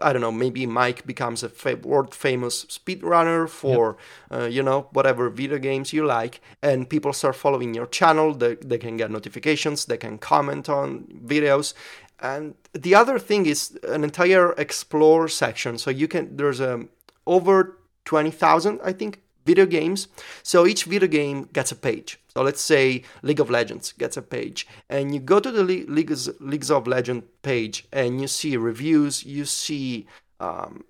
I 0.01 0.15
don't 0.15 0.23
know. 0.23 0.33
Maybe 0.33 0.67
Myke 0.67 1.05
becomes 1.05 1.43
a 1.43 1.51
fa- 1.51 1.77
world 1.77 2.15
famous 2.15 2.65
speedrunner 2.67 3.47
for 3.49 3.99
uh, 4.31 4.45
you 4.45 4.63
know 4.63 4.89
whatever 4.93 5.29
video 5.29 5.59
games 5.59 5.93
you 5.93 6.07
like, 6.07 6.41
and 6.63 6.89
people 6.89 7.13
start 7.13 7.37
following 7.37 7.75
your 7.75 7.87
channel. 7.87 8.33
They, 8.33 8.55
they 8.55 8.79
can 8.79 8.97
get 8.97 9.11
notifications. 9.11 9.85
They 9.85 9.99
can 9.99 10.17
comment 10.17 10.71
on 10.71 11.05
videos. 11.27 11.75
And 12.19 12.55
the 12.73 12.95
other 12.95 13.19
thing 13.19 13.45
is 13.47 13.79
an 13.87 14.05
entire 14.05 14.53
explore 14.53 15.29
section. 15.29 15.77
So 15.77 15.91
you 15.91 16.09
can 16.09 16.37
there's 16.37 16.61
a 16.61 16.87
over 17.27 17.79
twenty 18.05 18.31
thousand, 18.31 18.81
I 18.85 18.93
think, 18.93 19.21
video 19.45 19.67
games. 19.67 20.09
So 20.43 20.67
each 20.67 20.85
video 20.85 21.09
game 21.09 21.49
gets 21.53 21.73
a 21.73 21.77
page. 21.77 22.19
So 22.29 22.43
let's 22.43 22.61
say 22.63 23.05
League 23.23 23.41
of 23.41 23.51
Legends 23.51 23.93
gets 23.93 24.17
a 24.17 24.23
page, 24.23 24.67
and 24.89 25.13
you 25.15 25.21
go 25.21 25.41
to 25.41 25.51
the 25.51 25.63
Le- 25.63 25.91
Leagues 25.93 26.29
Leagues 26.41 26.71
of 26.71 26.87
Legend 26.87 27.25
page, 27.43 27.87
and 27.93 28.21
you 28.21 28.29
see 28.29 28.57
reviews, 28.57 29.25
you 29.25 29.45
see 29.45 30.07
um, 30.41 30.85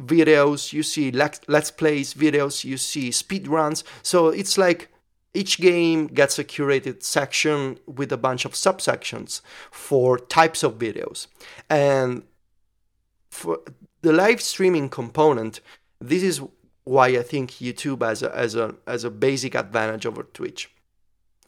videos, 0.00 0.72
you 0.72 0.82
see 0.82 1.10
let's, 1.10 1.40
let's 1.48 1.70
plays 1.70 2.14
videos, 2.14 2.64
you 2.64 2.76
see 2.76 3.10
speed 3.10 3.48
runs. 3.48 3.84
So 4.02 4.28
it's 4.28 4.58
like 4.58 4.88
each 5.34 5.58
game 5.60 6.06
gets 6.08 6.38
a 6.38 6.44
curated 6.44 7.02
section 7.02 7.78
with 7.86 8.12
a 8.12 8.16
bunch 8.16 8.44
of 8.44 8.52
subsections 8.52 9.40
for 9.70 10.18
types 10.18 10.62
of 10.62 10.78
videos. 10.78 11.26
And 11.68 12.22
for 13.30 13.60
the 14.02 14.12
live 14.12 14.40
streaming 14.40 14.88
component, 14.88 15.60
this 16.00 16.22
is 16.22 16.40
why 16.84 17.08
I 17.08 17.22
think 17.22 17.52
YouTube 17.52 18.06
has 18.06 18.22
a, 18.22 18.34
as 18.34 18.54
a, 18.54 18.74
as 18.86 19.04
a 19.04 19.10
basic 19.10 19.54
advantage 19.54 20.06
over 20.06 20.22
Twitch. 20.22 20.70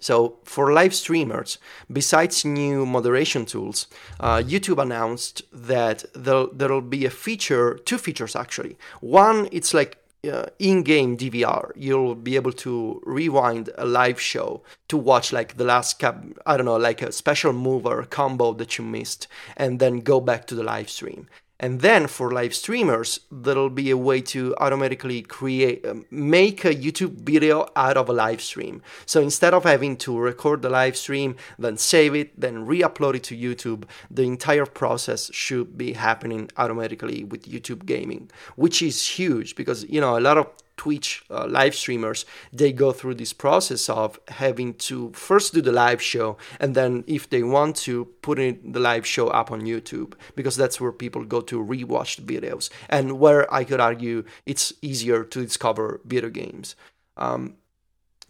So, 0.01 0.39
for 0.45 0.73
live 0.73 0.95
streamers, 0.95 1.59
besides 1.93 2.45
new 2.45 2.87
moderation 2.87 3.45
tools, 3.45 3.87
uh, 4.19 4.39
YouTube 4.39 4.81
announced 4.81 5.43
that 5.53 6.05
there'll, 6.15 6.51
there'll 6.53 6.81
be 6.81 7.05
a 7.05 7.11
feature, 7.11 7.75
two 7.85 7.99
features 7.99 8.35
actually. 8.35 8.79
One, 9.01 9.49
it's 9.53 9.75
like 9.75 9.99
uh, 10.31 10.47
in-game 10.59 11.17
DVR. 11.19 11.73
You'll 11.77 12.15
be 12.15 12.37
able 12.37 12.53
to 12.53 13.03
rewind 13.05 13.71
a 13.77 13.85
live 13.85 14.21
show 14.21 14.63
to 14.89 14.97
watch 14.97 15.33
like 15.33 15.57
the 15.57 15.65
last 15.65 15.99
cap, 15.99 16.25
I 16.47 16.57
don't 16.57 16.67
know, 16.67 16.77
like 16.77 17.03
a 17.03 17.13
special 17.13 17.53
move 17.53 17.87
or 17.87 18.03
combo 18.05 18.55
that 18.55 18.79
you 18.79 18.85
missed, 18.85 19.29
and 19.57 19.81
then 19.81 20.01
go 20.01 20.21
back 20.21 20.47
to 20.49 20.55
the 20.55 20.63
live 20.63 20.91
stream. 20.91 21.29
And 21.63 21.83
then 21.83 22.07
for 22.07 22.33
live 22.33 22.55
streamers, 22.55 23.21
there'll 23.31 23.69
be 23.69 23.91
a 23.91 23.97
way 23.97 24.23
to 24.23 24.57
automatically 24.57 25.21
create, 25.21 25.85
um, 25.85 26.07
make 26.11 26.65
a 26.65 26.75
YouTube 26.75 27.21
video 27.21 27.69
out 27.77 27.99
of 27.99 28.09
a 28.09 28.15
live 28.15 28.41
stream. 28.41 28.81
So 29.05 29.21
instead 29.21 29.53
of 29.53 29.65
having 29.65 29.99
to 29.99 30.19
record 30.19 30.63
the 30.63 30.71
live 30.71 30.97
stream, 30.97 31.37
then 31.59 31.77
save 31.77 32.15
it, 32.15 32.41
then 32.41 32.65
re 32.65 32.81
upload 32.81 33.17
it 33.17 33.25
to 33.25 33.37
YouTube, 33.37 33.85
the 34.11 34.23
entire 34.23 34.65
process 34.65 35.31
should 35.35 35.77
be 35.77 35.93
happening 35.93 36.51
automatically 36.57 37.25
with 37.25 37.43
YouTube 37.43 37.85
Gaming, 37.85 38.31
which 38.57 38.81
is 38.81 39.07
huge 39.07 39.55
because, 39.55 39.85
you 39.85 40.01
know, 40.01 40.17
a 40.17 40.21
lot 40.21 40.39
of 40.39 40.47
Twitch 40.81 41.23
uh, 41.31 41.47
live 41.47 41.75
streamers, 41.75 42.25
they 42.55 42.73
go 42.73 42.91
through 42.91 43.17
this 43.17 43.35
process 43.35 43.91
of 43.91 44.19
having 44.29 44.73
to 44.89 45.13
first 45.13 45.53
do 45.53 45.61
the 45.61 45.73
live 45.73 46.01
show 46.01 46.39
and 46.59 46.75
then, 46.75 47.05
if 47.07 47.29
they 47.29 47.43
want 47.43 47.77
to, 47.85 48.07
put 48.23 48.39
in 48.39 48.73
the 48.73 48.81
live 48.81 49.07
show 49.07 49.29
up 49.29 49.51
on 49.53 49.61
YouTube 49.61 50.15
because 50.37 50.57
that's 50.57 50.81
where 50.81 50.91
people 50.91 51.23
go 51.25 51.43
to 51.43 51.63
rewatch 51.63 52.17
the 52.17 52.25
videos 52.35 52.71
and 52.89 53.21
where 53.21 53.43
I 53.53 53.63
could 53.65 53.79
argue 53.79 54.25
it's 54.47 54.73
easier 54.81 55.23
to 55.23 55.45
discover 55.45 56.01
video 56.07 56.31
games. 56.31 56.77
Um, 57.19 57.57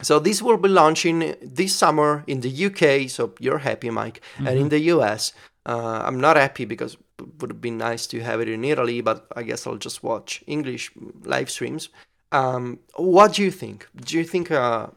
so 0.02 0.18
this 0.18 0.42
will 0.42 0.56
be 0.56 0.68
launching 0.68 1.36
this 1.40 1.72
summer 1.72 2.24
in 2.26 2.40
the 2.40 2.52
UK. 2.66 3.08
So 3.08 3.34
you're 3.38 3.58
happy, 3.58 3.90
Myke, 3.90 4.18
mm-hmm. 4.18 4.46
and 4.48 4.58
in 4.58 4.68
the 4.70 4.80
US. 4.94 5.32
Uh, 5.66 6.02
I'm 6.04 6.18
not 6.18 6.36
happy 6.36 6.64
because 6.64 6.94
it 6.94 7.26
would 7.38 7.50
have 7.50 7.60
been 7.60 7.78
nice 7.78 8.06
to 8.08 8.20
have 8.20 8.40
it 8.40 8.48
in 8.48 8.64
Italy, 8.64 9.02
but 9.02 9.26
I 9.36 9.42
guess 9.44 9.66
I'll 9.66 9.76
just 9.76 10.02
watch 10.02 10.42
English 10.46 10.90
live 11.22 11.50
streams. 11.50 11.90
Um, 12.32 12.78
what 12.96 13.34
do 13.34 13.42
you 13.42 13.50
think? 13.50 13.88
Do 13.96 14.16
you 14.16 14.24
think, 14.24 14.50
uh, 14.50 14.88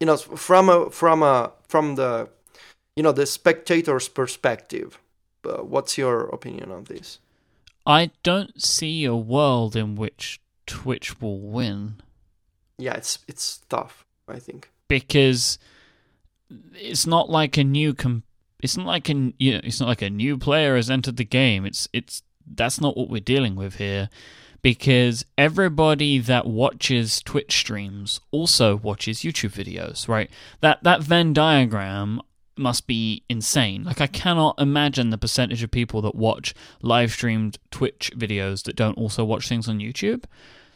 you 0.00 0.06
know, 0.06 0.16
from 0.16 0.68
a 0.68 0.90
from 0.90 1.22
a 1.22 1.52
from 1.68 1.94
the, 1.94 2.28
you 2.94 3.02
know, 3.02 3.12
the 3.12 3.26
spectator's 3.26 4.08
perspective, 4.08 4.98
uh, 5.44 5.62
what's 5.62 5.96
your 5.96 6.26
opinion 6.28 6.70
on 6.70 6.84
this? 6.84 7.18
I 7.86 8.10
don't 8.22 8.60
see 8.60 9.04
a 9.04 9.14
world 9.14 9.76
in 9.76 9.94
which 9.94 10.40
Twitch 10.66 11.20
will 11.20 11.40
win. 11.40 11.96
Yeah, 12.78 12.94
it's 12.94 13.20
it's 13.26 13.58
tough. 13.68 14.04
I 14.28 14.38
think 14.38 14.70
because 14.88 15.58
it's 16.74 17.06
not 17.06 17.30
like 17.30 17.56
a 17.56 17.64
new 17.64 17.94
com- 17.94 18.24
it's 18.62 18.76
not 18.76 18.86
like 18.86 19.08
a 19.08 19.32
you 19.38 19.52
know 19.52 19.60
it's 19.64 19.80
not 19.80 19.88
like 19.88 20.02
a 20.02 20.10
new 20.10 20.36
player 20.36 20.76
has 20.76 20.90
entered 20.90 21.16
the 21.16 21.24
game. 21.24 21.64
It's 21.64 21.88
it's 21.92 22.22
that's 22.46 22.80
not 22.80 22.96
what 22.96 23.08
we're 23.08 23.20
dealing 23.20 23.56
with 23.56 23.76
here 23.76 24.10
because 24.62 25.24
everybody 25.36 26.18
that 26.18 26.46
watches 26.46 27.20
Twitch 27.22 27.56
streams 27.56 28.20
also 28.30 28.76
watches 28.76 29.20
YouTube 29.20 29.52
videos, 29.52 30.08
right? 30.08 30.30
That 30.60 30.82
that 30.82 31.02
Venn 31.02 31.32
diagram 31.32 32.20
must 32.56 32.86
be 32.86 33.22
insane. 33.28 33.84
Like 33.84 34.00
I 34.00 34.06
cannot 34.06 34.60
imagine 34.60 35.10
the 35.10 35.18
percentage 35.18 35.62
of 35.62 35.70
people 35.70 36.00
that 36.02 36.14
watch 36.14 36.54
live 36.82 37.12
streamed 37.12 37.58
Twitch 37.70 38.10
videos 38.16 38.64
that 38.64 38.76
don't 38.76 38.96
also 38.96 39.24
watch 39.24 39.48
things 39.48 39.68
on 39.68 39.78
YouTube. 39.78 40.24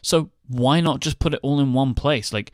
So 0.01 0.29
why 0.47 0.79
not 0.81 0.99
just 0.99 1.19
put 1.19 1.33
it 1.33 1.39
all 1.43 1.59
in 1.59 1.73
one 1.73 1.93
place? 1.93 2.31
Like 2.31 2.51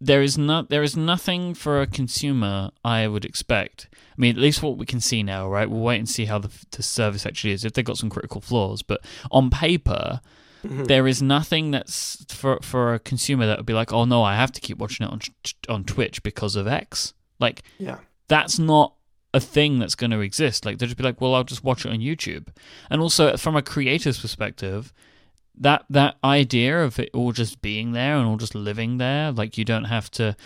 there 0.00 0.22
is 0.22 0.36
not 0.36 0.70
there 0.70 0.82
is 0.82 0.96
nothing 0.96 1.54
for 1.54 1.80
a 1.80 1.86
consumer 1.86 2.70
I 2.84 3.08
would 3.08 3.24
expect. 3.24 3.88
I 3.92 4.14
mean, 4.18 4.36
at 4.36 4.42
least 4.42 4.62
what 4.62 4.76
we 4.76 4.86
can 4.86 5.00
see 5.00 5.22
now, 5.22 5.48
right? 5.48 5.68
We'll 5.68 5.80
wait 5.80 5.98
and 5.98 6.08
see 6.08 6.26
how 6.26 6.38
the, 6.38 6.50
the 6.70 6.82
service 6.82 7.26
actually 7.26 7.52
is 7.52 7.64
if 7.64 7.72
they've 7.72 7.84
got 7.84 7.98
some 7.98 8.10
critical 8.10 8.40
flaws. 8.40 8.82
But 8.82 9.04
on 9.30 9.50
paper, 9.50 10.20
Mm-hmm. 10.64 10.84
There 10.84 11.06
is 11.06 11.22
nothing 11.22 11.70
that's 11.70 12.24
for 12.34 12.58
for 12.62 12.94
a 12.94 12.98
consumer 12.98 13.46
that 13.46 13.58
would 13.58 13.66
be 13.66 13.74
like, 13.74 13.92
oh 13.92 14.04
no, 14.04 14.22
I 14.22 14.34
have 14.34 14.52
to 14.52 14.60
keep 14.60 14.78
watching 14.78 15.06
it 15.06 15.12
on 15.12 15.20
on 15.68 15.84
Twitch 15.84 16.22
because 16.22 16.56
of 16.56 16.66
X. 16.66 17.12
Like, 17.38 17.62
yeah, 17.78 17.98
that's 18.28 18.58
not 18.58 18.94
a 19.34 19.40
thing 19.40 19.78
that's 19.78 19.94
going 19.94 20.12
to 20.12 20.20
exist. 20.20 20.64
Like, 20.64 20.78
they'll 20.78 20.88
just 20.88 20.96
be 20.96 21.04
like, 21.04 21.20
well, 21.20 21.34
I'll 21.34 21.44
just 21.44 21.64
watch 21.64 21.84
it 21.84 21.90
on 21.90 21.98
YouTube. 21.98 22.48
And 22.88 23.02
also, 23.02 23.36
from 23.36 23.56
a 23.56 23.62
creator's 23.62 24.20
perspective, 24.20 24.92
that 25.56 25.84
that 25.90 26.16
idea 26.24 26.82
of 26.82 26.98
it 26.98 27.10
all 27.12 27.32
just 27.32 27.60
being 27.60 27.92
there 27.92 28.16
and 28.16 28.26
all 28.26 28.36
just 28.36 28.54
living 28.54 28.98
there, 28.98 29.32
like 29.32 29.58
you 29.58 29.64
don't 29.64 29.84
have 29.84 30.10
to 30.12 30.36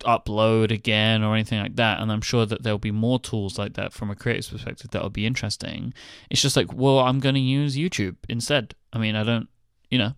upload 0.00 0.70
again 0.70 1.22
or 1.22 1.34
anything 1.34 1.60
like 1.60 1.76
that. 1.76 2.00
And 2.00 2.10
I'm 2.10 2.20
sure 2.20 2.46
that 2.46 2.62
there'll 2.62 2.78
be 2.78 2.90
more 2.90 3.18
tools 3.18 3.58
like 3.58 3.74
that 3.74 3.92
from 3.92 4.10
a 4.10 4.16
creator's 4.16 4.48
perspective 4.48 4.90
that 4.90 5.02
will 5.02 5.10
be 5.10 5.26
interesting. 5.26 5.94
It's 6.28 6.42
just 6.42 6.56
like, 6.56 6.72
well, 6.72 7.00
I'm 7.00 7.20
going 7.20 7.34
to 7.34 7.40
use 7.40 7.76
YouTube 7.76 8.16
instead. 8.28 8.74
I 8.92 8.98
mean, 8.98 9.16
I 9.16 9.22
don't, 9.22 9.48
you 9.90 9.98
know, 9.98 10.12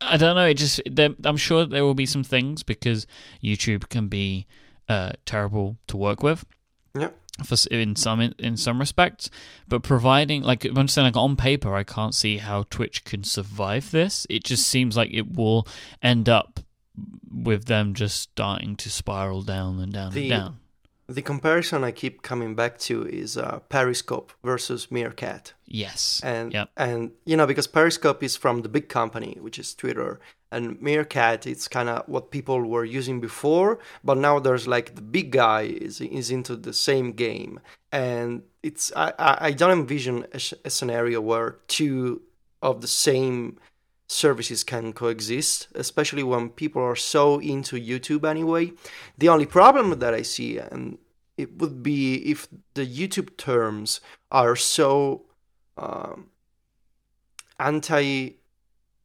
I 0.00 0.16
don't 0.16 0.36
know. 0.36 0.46
It 0.46 0.54
just, 0.54 0.80
I'm 1.24 1.36
sure 1.36 1.64
there 1.64 1.84
will 1.84 1.94
be 1.94 2.06
some 2.06 2.24
things 2.24 2.62
because 2.62 3.06
YouTube 3.42 3.88
can 3.88 4.08
be 4.08 4.46
uh, 4.88 5.12
terrible 5.24 5.76
to 5.88 5.96
work 5.96 6.22
with. 6.22 6.44
Yeah. 6.98 7.10
For 7.44 7.56
in 7.70 7.96
some 7.96 8.32
in 8.38 8.56
some 8.56 8.78
respects, 8.78 9.28
but 9.68 9.82
providing 9.82 10.42
like 10.42 10.64
I'm 10.64 10.88
saying 10.88 11.04
like 11.04 11.16
on 11.18 11.36
paper, 11.36 11.74
I 11.74 11.82
can't 11.82 12.14
see 12.14 12.38
how 12.38 12.62
Twitch 12.70 13.04
can 13.04 13.24
survive 13.24 13.90
this. 13.90 14.26
It 14.30 14.42
just 14.42 14.66
seems 14.66 14.96
like 14.96 15.12
it 15.12 15.34
will 15.34 15.68
end 16.02 16.30
up 16.30 16.60
with 17.32 17.66
them 17.66 17.94
just 17.94 18.20
starting 18.20 18.76
to 18.76 18.90
spiral 18.90 19.42
down 19.42 19.80
and 19.80 19.92
down 19.92 20.12
the, 20.12 20.22
and 20.22 20.30
down. 20.30 20.60
The 21.08 21.22
comparison 21.22 21.84
I 21.84 21.92
keep 21.92 22.22
coming 22.22 22.56
back 22.56 22.78
to 22.80 23.06
is 23.06 23.36
uh, 23.36 23.60
Periscope 23.68 24.32
versus 24.42 24.90
Meerkat. 24.90 25.52
Yes. 25.64 26.20
And 26.24 26.52
yep. 26.52 26.70
and 26.76 27.12
you 27.24 27.36
know 27.36 27.46
because 27.46 27.68
Periscope 27.68 28.22
is 28.22 28.36
from 28.36 28.62
the 28.62 28.68
big 28.68 28.88
company, 28.88 29.36
which 29.40 29.58
is 29.58 29.74
Twitter, 29.74 30.18
and 30.50 30.80
Meerkat 30.80 31.46
it's 31.46 31.68
kind 31.68 31.88
of 31.88 32.08
what 32.08 32.30
people 32.30 32.60
were 32.62 32.84
using 32.84 33.20
before, 33.20 33.78
but 34.02 34.16
now 34.16 34.38
there's 34.38 34.66
like 34.66 34.96
the 34.96 35.02
big 35.02 35.30
guy 35.30 35.62
is 35.62 36.00
is 36.00 36.30
into 36.30 36.56
the 36.56 36.72
same 36.72 37.12
game, 37.12 37.60
and 37.92 38.42
it's 38.62 38.92
I 38.96 39.12
I 39.18 39.52
don't 39.52 39.78
envision 39.78 40.26
a, 40.32 40.40
a 40.64 40.70
scenario 40.70 41.20
where 41.20 41.58
two 41.68 42.22
of 42.62 42.80
the 42.80 42.88
same 42.88 43.58
services 44.06 44.62
can 44.64 44.92
coexist, 44.92 45.68
especially 45.74 46.22
when 46.22 46.50
people 46.50 46.82
are 46.82 46.96
so 46.96 47.38
into 47.40 47.76
YouTube 47.76 48.28
anyway. 48.28 48.72
The 49.18 49.28
only 49.28 49.46
problem 49.46 49.98
that 49.98 50.14
I 50.14 50.22
see, 50.22 50.58
and 50.58 50.98
it 51.36 51.58
would 51.58 51.82
be 51.82 52.16
if 52.30 52.48
the 52.74 52.86
YouTube 52.86 53.36
terms 53.36 54.00
are 54.30 54.56
so 54.56 55.22
um, 55.76 56.30
anti 57.58 58.36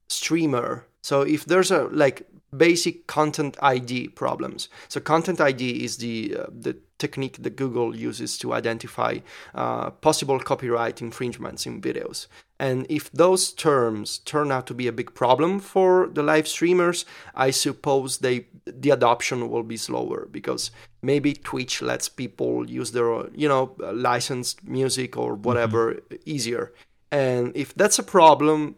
streamer. 0.08 0.86
So 1.01 1.22
if 1.22 1.46
there's 1.46 1.72
a 1.72 1.86
like 1.86 2.27
basic 2.55 3.08
content 3.08 3.58
ID 3.62 4.10
problems. 4.10 4.70
So 4.89 5.00
content 5.00 5.39
ID 5.39 5.84
is 5.84 5.98
the 5.98 6.36
uh, 6.38 6.46
the 6.50 6.77
technique 6.98 7.41
that 7.41 7.55
Google 7.55 7.96
uses 7.96 8.38
to 8.39 8.53
identify 8.53 9.20
uh, 9.55 9.89
possible 9.89 10.39
copyright 10.39 11.01
infringements 11.01 11.65
in 11.65 11.81
videos. 11.81 12.27
And 12.62 12.86
if 12.89 13.12
those 13.12 13.51
terms 13.51 14.20
turn 14.20 14.51
out 14.51 14.68
to 14.68 14.75
be 14.75 14.88
a 14.88 14.91
big 14.91 15.15
problem 15.15 15.60
for 15.60 16.08
the 16.13 16.22
live 16.22 16.48
streamers, 16.48 17.06
I 17.34 17.50
suppose 17.50 18.20
they 18.20 18.46
the 18.68 18.91
adoption 18.91 19.50
will 19.50 19.63
be 19.63 19.77
slower 19.77 20.27
because 20.30 20.70
maybe 21.01 21.34
Twitch 21.34 21.82
lets 21.82 22.08
people 22.08 22.70
use 22.70 22.91
their 22.91 23.10
you 23.34 23.50
know 23.50 23.75
licensed 23.91 24.63
music 24.63 25.18
or 25.18 25.34
whatever 25.34 25.94
mm-hmm. 25.94 26.15
easier. 26.27 26.72
And 27.12 27.51
if 27.56 27.74
that's 27.74 27.98
a 27.98 28.03
problem, 28.03 28.75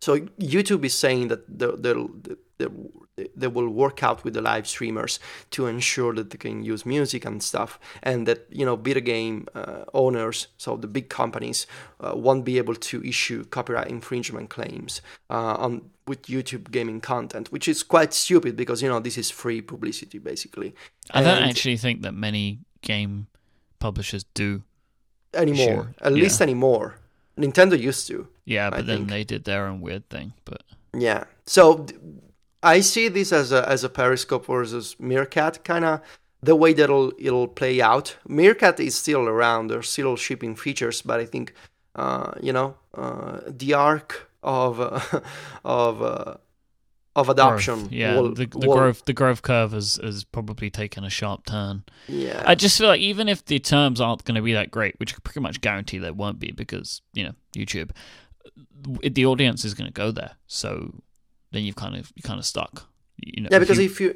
so 0.00 0.18
YouTube 0.38 0.84
is 0.84 0.94
saying 0.94 1.28
that 1.28 1.58
they'll, 1.58 1.76
they'll, 1.76 2.10
they 3.34 3.46
will 3.46 3.68
work 3.68 4.02
out 4.02 4.24
with 4.24 4.34
the 4.34 4.42
live 4.42 4.66
streamers 4.66 5.18
to 5.50 5.66
ensure 5.66 6.14
that 6.14 6.30
they 6.30 6.38
can 6.38 6.62
use 6.62 6.84
music 6.84 7.24
and 7.24 7.42
stuff, 7.42 7.78
and 8.02 8.26
that 8.26 8.46
you 8.50 8.64
know 8.64 8.76
video 8.76 9.02
game 9.02 9.46
uh, 9.54 9.84
owners, 9.94 10.48
so 10.58 10.76
the 10.76 10.86
big 10.86 11.08
companies, 11.08 11.66
uh, 12.00 12.12
won't 12.14 12.44
be 12.44 12.58
able 12.58 12.74
to 12.74 13.02
issue 13.04 13.44
copyright 13.46 13.88
infringement 13.88 14.50
claims 14.50 15.00
uh, 15.30 15.54
on 15.54 15.90
with 16.06 16.22
YouTube 16.22 16.70
gaming 16.70 17.00
content, 17.00 17.50
which 17.50 17.66
is 17.66 17.82
quite 17.82 18.12
stupid 18.12 18.56
because 18.56 18.82
you 18.82 18.88
know 18.88 19.00
this 19.00 19.18
is 19.18 19.30
free 19.30 19.60
publicity 19.60 20.18
basically. 20.18 20.74
I 21.10 21.22
don't 21.22 21.42
actually 21.42 21.78
think 21.78 22.02
that 22.02 22.12
many 22.12 22.60
game 22.82 23.26
publishers 23.78 24.24
do 24.34 24.62
anymore. 25.34 25.94
At 26.00 26.12
yeah. 26.12 26.22
least 26.22 26.40
anymore. 26.40 26.98
Nintendo 27.38 27.78
used 27.78 28.06
to. 28.08 28.28
Yeah, 28.44 28.70
but 28.70 28.80
I 28.80 28.82
then 28.82 28.98
think. 28.98 29.10
they 29.10 29.24
did 29.24 29.44
their 29.44 29.66
own 29.66 29.80
weird 29.80 30.08
thing. 30.08 30.32
But 30.44 30.62
yeah, 30.96 31.24
so 31.46 31.86
I 32.62 32.80
see 32.80 33.08
this 33.08 33.32
as 33.32 33.52
a 33.52 33.68
as 33.68 33.84
a 33.84 33.88
Periscope 33.88 34.46
versus 34.46 34.96
Meerkat 34.98 35.64
kind 35.64 35.84
of 35.84 36.00
the 36.42 36.56
way 36.56 36.72
that 36.72 36.84
it'll 36.84 37.12
it'll 37.18 37.48
play 37.48 37.80
out. 37.80 38.16
Meerkat 38.26 38.80
is 38.80 38.94
still 38.94 39.28
around; 39.28 39.68
they're 39.68 39.82
still 39.82 40.16
shipping 40.16 40.54
features, 40.56 41.02
but 41.02 41.20
I 41.20 41.26
think 41.26 41.54
uh, 41.94 42.32
you 42.40 42.52
know 42.52 42.76
uh, 42.94 43.40
the 43.46 43.74
arc 43.74 44.30
of 44.42 44.80
uh, 44.80 45.00
of 45.64 46.02
uh, 46.02 46.34
of 47.16 47.28
adoption. 47.28 47.80
Growth. 47.80 47.92
Yeah, 47.92 48.14
will, 48.20 48.34
the, 48.34 48.46
the 48.46 48.68
will- 48.68 48.76
growth 48.76 49.04
the 49.06 49.12
growth 49.12 49.42
curve 49.42 49.72
has, 49.72 49.98
has 50.02 50.22
probably 50.22 50.70
taken 50.70 51.02
a 51.02 51.10
sharp 51.10 51.46
turn. 51.46 51.82
Yeah, 52.06 52.42
I 52.46 52.54
just 52.54 52.78
feel 52.78 52.86
like 52.86 53.00
even 53.00 53.28
if 53.28 53.44
the 53.44 53.58
terms 53.58 54.00
aren't 54.00 54.24
going 54.24 54.36
to 54.36 54.42
be 54.42 54.52
that 54.52 54.70
great, 54.70 54.94
which 55.00 55.14
I 55.14 55.16
pretty 55.24 55.40
much 55.40 55.60
guarantee 55.60 55.98
they 55.98 56.10
won't 56.12 56.38
be 56.38 56.52
because 56.52 57.02
you 57.14 57.24
know 57.24 57.32
YouTube, 57.56 57.90
the 59.02 59.26
audience 59.26 59.64
is 59.64 59.74
going 59.74 59.88
to 59.88 59.92
go 59.92 60.12
there. 60.12 60.36
So 60.46 60.94
then 61.50 61.64
you've 61.64 61.76
kind 61.76 61.96
of 61.96 62.12
you 62.14 62.22
kind 62.22 62.38
of 62.38 62.44
stuck. 62.44 62.86
You 63.16 63.42
know, 63.42 63.48
yeah, 63.50 63.58
because 63.58 63.78
you- 63.78 63.84
if 63.86 64.00
you, 64.00 64.14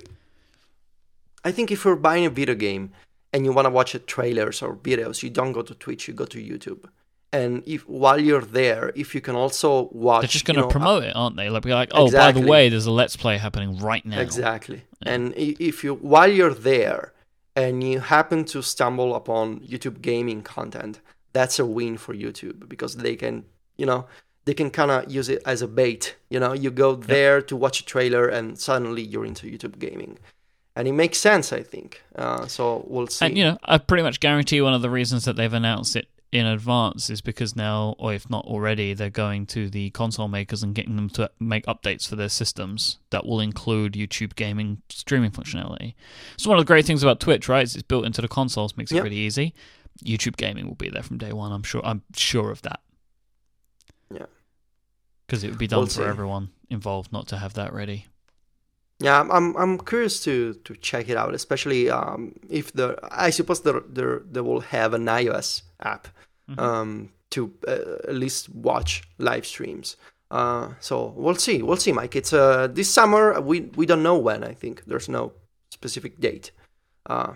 I 1.45 1.53
think 1.53 1.71
if 1.71 1.85
you're 1.85 1.97
buying 1.97 2.27
a 2.27 2.31
video 2.31 2.55
game 2.55 2.93
and 3.33 3.45
you 3.45 3.53
want 3.53 3.67
to 3.67 3.71
watch 3.71 3.97
trailers 4.07 4.61
or 4.63 4.77
videos, 4.77 5.23
you 5.23 5.31
don't 5.31 5.53
go 5.53 5.63
to 5.63 5.75
Twitch, 5.75 6.07
you 6.07 6.15
go 6.15 6.27
to 6.27 6.39
YouTube. 6.39 6.85
And 7.33 7.63
if 7.65 7.89
while 7.89 8.21
you're 8.21 8.45
there, 8.45 8.93
if 8.97 9.15
you 9.15 9.21
can 9.21 9.37
also 9.37 9.89
watch, 9.93 10.23
they're 10.23 10.29
just 10.29 10.45
going 10.45 10.57
to 10.57 10.63
know, 10.63 10.69
promote 10.69 11.05
it, 11.05 11.15
aren't 11.15 11.37
they? 11.37 11.49
Like 11.49 11.63
be 11.63 11.73
like, 11.73 11.91
oh, 11.93 12.11
by 12.11 12.33
the 12.33 12.41
way, 12.41 12.69
there's 12.69 12.87
a 12.87 12.91
let's 12.91 13.17
play 13.17 13.39
happening 13.39 13.79
right 13.79 14.05
now. 14.05 14.21
Exactly. 14.21 14.83
And 15.03 15.33
if 15.37 15.85
you 15.85 15.95
while 15.95 16.31
you're 16.31 16.55
there 16.55 17.13
and 17.55 17.85
you 17.85 18.01
happen 18.01 18.45
to 18.47 18.63
stumble 18.63 19.15
upon 19.15 19.61
YouTube 19.61 20.03
gaming 20.03 20.43
content, 20.43 21.01
that's 21.33 21.59
a 21.59 21.67
win 21.67 21.97
for 21.97 22.15
YouTube 22.15 22.69
because 22.69 22.97
they 22.97 23.15
can, 23.15 23.45
you 23.77 23.87
know, 23.87 24.07
they 24.45 24.55
can 24.55 24.71
kind 24.71 24.91
of 24.91 25.11
use 25.11 25.29
it 25.29 25.41
as 25.47 25.63
a 25.63 25.69
bait. 25.69 26.17
You 26.31 26.41
know, 26.41 26.53
you 26.53 26.71
go 26.71 26.97
there 26.97 27.41
to 27.43 27.55
watch 27.55 27.81
a 27.81 27.85
trailer 27.85 28.27
and 28.27 28.59
suddenly 28.59 29.03
you're 29.03 29.25
into 29.25 29.47
YouTube 29.47 29.79
gaming. 29.79 30.19
And 30.75 30.89
it 30.89 30.93
makes 30.93 31.19
sense, 31.19 31.53
I 31.53 31.63
think. 31.63 32.03
Uh, 32.17 32.47
so 32.47 32.85
we'll 32.89 33.09
see. 33.09 33.27
And 33.27 33.39
you 33.39 33.45
know, 33.45 33.59
I 33.65 33.79
pretty 33.79 34.03
much 34.03 34.19
guarantee 34.19 34.61
one 34.61 34.75
of 34.75 34.83
the 34.83 34.91
reasons 34.91 35.25
that 35.27 35.37
they've 35.37 35.53
announced 35.53 35.95
it 35.95 36.09
in 36.33 36.47
advance 36.47 37.11
is 37.11 37.21
because 37.21 37.57
now, 37.57 37.97
or 37.99 38.15
if 38.15 38.31
not 38.31 38.45
already, 38.45 38.95
they're 38.95 39.11
going 39.11 39.47
to 39.47 39.69
the 39.69 39.91
console 39.91 40.29
makers 40.29 40.63
and 40.63 40.75
getting 40.75 40.95
them 40.97 41.09
to 41.11 41.29
make 41.41 41.67
updates 41.67 42.09
for 42.09 42.15
their 42.15 42.29
systems 42.29 42.99
that 43.11 43.27
will 43.27 43.41
include 43.41 43.95
YouTube 43.95 44.37
gaming 44.37 44.81
streaming 44.89 45.33
functionality. 45.33 45.95
So 46.37 46.49
one 46.49 46.59
of 46.59 46.65
the 46.65 46.69
great 46.69 46.85
things 46.87 47.03
about 47.03 47.19
Twitch, 47.19 47.49
right, 47.49 47.65
is 47.65 47.75
it's 47.75 47.83
built 47.83 48.05
into 48.07 48.23
the 48.23 48.29
consoles, 48.29 48.77
makes 48.77 48.93
it 48.93 48.97
Yep. 48.97 49.05
really 49.05 49.17
easy. 49.17 49.55
YouTube 50.05 50.37
gaming 50.37 50.67
will 50.69 50.77
be 50.77 50.89
there 50.89 51.03
from 51.03 51.19
day 51.19 51.33
one. 51.33 51.51
I'm 51.53 51.65
sure. 51.65 51.83
I'm 51.85 52.03
sure 52.15 52.51
of 52.53 52.63
that. 52.63 52.81
Yeah. 54.15 54.27
Because 55.27 55.43
it 55.45 55.49
would 55.51 55.59
be 55.59 55.67
done 55.67 55.81
We'll 55.81 55.87
for 55.87 55.93
see. 55.93 56.03
everyone 56.05 56.51
involved 56.71 57.13
not 57.13 57.27
to 57.29 57.39
have 57.39 57.55
that 57.55 57.73
ready. 57.73 58.07
Yeah, 59.03 59.21
I'm 59.21 59.57
I'm, 59.57 59.79
curious 59.79 60.23
to 60.25 60.55
to 60.65 60.75
check 60.77 61.09
it 61.09 61.17
out, 61.17 61.35
especially 61.35 61.89
um, 61.91 62.35
if 62.51 62.73
the 62.73 62.99
I 63.11 63.31
suppose 63.31 63.63
they 63.63 63.73
they 63.89 64.05
they 64.31 64.41
will 64.43 64.61
have 64.61 64.93
an 64.93 65.07
iOS 65.07 65.63
app 65.81 66.09
um, 66.59 67.09
to 67.31 67.51
uh, 67.67 68.09
at 68.09 68.15
least 68.15 68.49
watch 68.51 69.03
live 69.19 69.47
streams. 69.47 69.97
Uh, 70.31 70.75
so 70.81 71.15
we'll 71.17 71.35
see, 71.35 71.63
we'll 71.63 71.77
see, 71.77 71.93
Myke. 71.93 72.15
It's 72.15 72.33
uh, 72.33 72.69
this 72.69 72.93
summer. 72.93 73.41
We 73.41 73.71
we 73.75 73.87
don't 73.87 74.03
know 74.03 74.19
when. 74.19 74.45
I 74.45 74.53
think 74.55 74.85
there's 74.85 75.09
no 75.09 75.33
specific 75.71 76.21
date, 76.21 76.51
uh, 77.07 77.35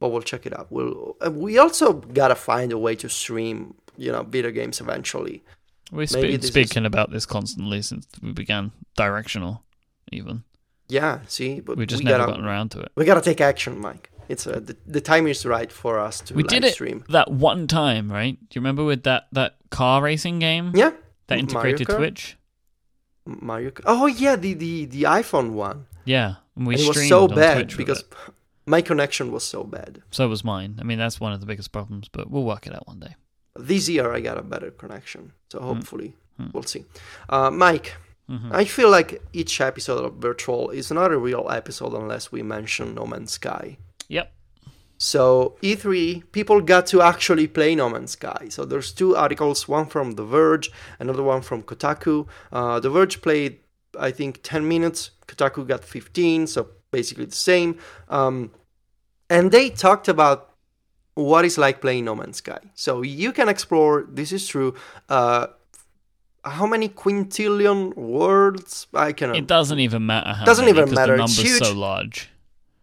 but 0.00 0.10
we'll 0.10 0.22
check 0.22 0.44
it 0.44 0.52
out. 0.58 0.70
We'll 0.70 1.16
uh, 1.24 1.30
we 1.30 1.58
also 1.58 1.94
gotta 1.94 2.34
find 2.34 2.70
a 2.70 2.78
way 2.78 2.94
to 2.96 3.08
stream, 3.08 3.74
you 3.96 4.12
know, 4.12 4.24
video 4.24 4.50
games 4.50 4.80
eventually. 4.80 5.42
We've 5.90 6.12
Maybe 6.12 6.28
been 6.32 6.36
this 6.40 6.44
is- 6.44 6.50
speaking 6.50 6.84
about 6.84 7.10
this 7.10 7.24
constantly 7.24 7.80
since 7.80 8.06
we 8.22 8.32
began 8.32 8.72
directional, 8.94 9.64
even. 10.12 10.44
Yeah, 10.88 11.20
see, 11.28 11.60
but 11.60 11.76
We've 11.76 11.86
just 11.86 12.02
we 12.02 12.04
never 12.06 12.18
gotta 12.18 12.32
gotten 12.32 12.46
around 12.46 12.70
to 12.72 12.80
it. 12.80 12.92
we 12.96 13.04
gotta 13.04 13.20
take 13.20 13.40
action, 13.40 13.80
Myke. 13.80 14.06
It's 14.28 14.46
uh, 14.46 14.60
the 14.60 14.76
the 14.86 15.00
time 15.00 15.26
is 15.26 15.44
right 15.46 15.70
for 15.72 15.98
us 15.98 16.20
to 16.22 16.34
We 16.34 16.42
live 16.42 16.50
did 16.50 16.64
it 16.64 16.72
stream. 16.74 17.04
that 17.08 17.30
one 17.30 17.66
time, 17.66 18.10
right? 18.12 18.38
Do 18.40 18.46
you 18.54 18.60
remember 18.60 18.84
with 18.84 19.02
that, 19.04 19.28
that 19.32 19.56
car 19.70 20.02
racing 20.02 20.38
game 20.38 20.72
Yeah, 20.74 20.92
that 21.28 21.38
integrated? 21.38 21.86
Twitch? 21.88 22.36
Mario. 23.26 23.70
Kart. 23.70 23.84
Oh 23.86 24.06
yeah, 24.06 24.36
the 24.36 24.54
the 24.54 24.86
the 24.86 25.02
iPhone 25.04 25.52
one. 25.52 25.86
Yeah, 26.04 26.36
and 26.56 26.66
we 26.66 26.74
and 26.74 26.82
it 26.82 26.86
was 26.88 26.96
streamed 26.96 27.08
so 27.10 27.24
on 27.24 27.34
bad 27.34 27.54
Twitch 27.56 27.76
because 27.76 28.04
my 28.66 28.80
connection 28.82 29.30
was 29.32 29.44
so 29.44 29.64
bad. 29.64 30.02
so 30.10 30.26
was 30.28 30.42
mine. 30.44 30.76
I 30.80 30.84
mean, 30.84 30.98
that's 30.98 31.20
one 31.20 31.32
of 31.32 31.40
the 31.40 31.46
biggest 31.46 31.70
problems, 31.72 32.08
but 32.08 32.30
we'll 32.30 32.44
work 32.44 32.66
it 32.66 32.74
out 32.74 32.86
one 32.86 33.00
day. 33.00 33.14
This 33.56 33.88
year 33.88 34.12
I 34.12 34.20
got 34.20 34.38
a 34.38 34.42
better 34.42 34.70
connection, 34.70 35.32
so 35.50 35.58
Hmm. 35.58 35.64
hopefully 35.66 36.14
we'll 36.52 36.62
see. 36.62 36.84
Uh, 37.28 37.50
Myke, 37.50 37.90
Mm-hmm. 38.30 38.50
I 38.52 38.64
feel 38.64 38.90
like 38.90 39.22
each 39.32 39.60
episode 39.60 40.04
of 40.04 40.14
Virtual 40.16 40.70
is 40.70 40.90
not 40.90 41.12
a 41.12 41.18
real 41.18 41.48
episode 41.50 41.94
unless 41.94 42.30
we 42.30 42.42
mention 42.42 42.94
No 42.94 43.06
Man's 43.06 43.32
Sky. 43.32 43.78
Yep. 44.08 44.32
So 44.98 45.56
E3, 45.62 46.30
people 46.32 46.60
got 46.60 46.86
to 46.88 47.00
actually 47.00 47.46
play 47.46 47.74
No 47.74 47.88
Man's 47.88 48.10
Sky. 48.12 48.48
So 48.50 48.64
there's 48.64 48.92
two 48.92 49.16
articles, 49.16 49.68
one 49.68 49.86
from 49.86 50.12
The 50.12 50.24
Verge, 50.24 50.70
another 50.98 51.22
one 51.22 51.40
from 51.40 51.62
Kotaku. 51.62 52.26
Uh, 52.52 52.80
the 52.80 52.90
Verge 52.90 53.22
played, 53.22 53.60
I 53.98 54.10
think, 54.10 54.40
10 54.42 54.66
minutes. 54.66 55.12
Kotaku 55.26 55.66
got 55.66 55.84
15, 55.84 56.48
so 56.48 56.68
basically 56.90 57.26
the 57.26 57.36
same. 57.36 57.78
Um, 58.08 58.50
and 59.30 59.52
they 59.52 59.70
talked 59.70 60.08
about 60.08 60.54
what 61.14 61.44
it's 61.44 61.58
like 61.58 61.80
playing 61.80 62.04
No 62.04 62.14
Man's 62.14 62.38
Sky. 62.38 62.60
So 62.74 63.02
you 63.02 63.32
can 63.32 63.48
explore. 63.48 64.06
This 64.10 64.32
is 64.32 64.46
true. 64.46 64.74
Uh, 65.08 65.48
how 66.48 66.66
many 66.66 66.88
quintillion 66.88 67.94
words? 67.96 68.86
I 68.94 69.12
cannot. 69.12 69.36
It 69.36 69.46
doesn't 69.46 69.78
even 69.78 70.06
matter 70.06 70.32
how. 70.32 70.44
Doesn't 70.44 70.64
many, 70.64 70.78
even 70.78 70.94
matter, 70.94 71.16
The 71.16 71.22
it's 71.24 71.36
number's 71.36 71.58
so 71.58 71.72
large. 71.72 72.30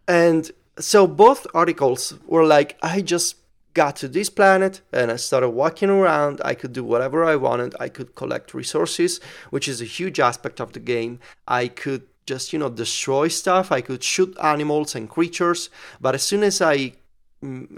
And 0.08 0.50
so 0.78 1.06
both 1.06 1.46
articles 1.54 2.14
were 2.26 2.44
like, 2.44 2.76
I 2.82 3.00
just 3.00 3.36
got 3.74 3.96
to 3.96 4.08
this 4.08 4.30
planet 4.30 4.80
and 4.92 5.10
I 5.10 5.16
started 5.16 5.50
walking 5.50 5.90
around. 5.90 6.40
I 6.44 6.54
could 6.54 6.72
do 6.72 6.82
whatever 6.82 7.24
I 7.24 7.36
wanted. 7.36 7.74
I 7.78 7.88
could 7.88 8.14
collect 8.14 8.54
resources, 8.54 9.20
which 9.50 9.68
is 9.68 9.80
a 9.80 9.84
huge 9.84 10.18
aspect 10.18 10.60
of 10.60 10.72
the 10.72 10.80
game. 10.80 11.18
I 11.46 11.68
could 11.68 12.04
just, 12.24 12.52
you 12.52 12.58
know, 12.58 12.70
destroy 12.70 13.28
stuff. 13.28 13.70
I 13.70 13.80
could 13.82 14.02
shoot 14.02 14.36
animals 14.42 14.94
and 14.94 15.08
creatures. 15.08 15.70
But 16.00 16.14
as 16.14 16.22
soon 16.22 16.42
as 16.42 16.60
I 16.60 16.94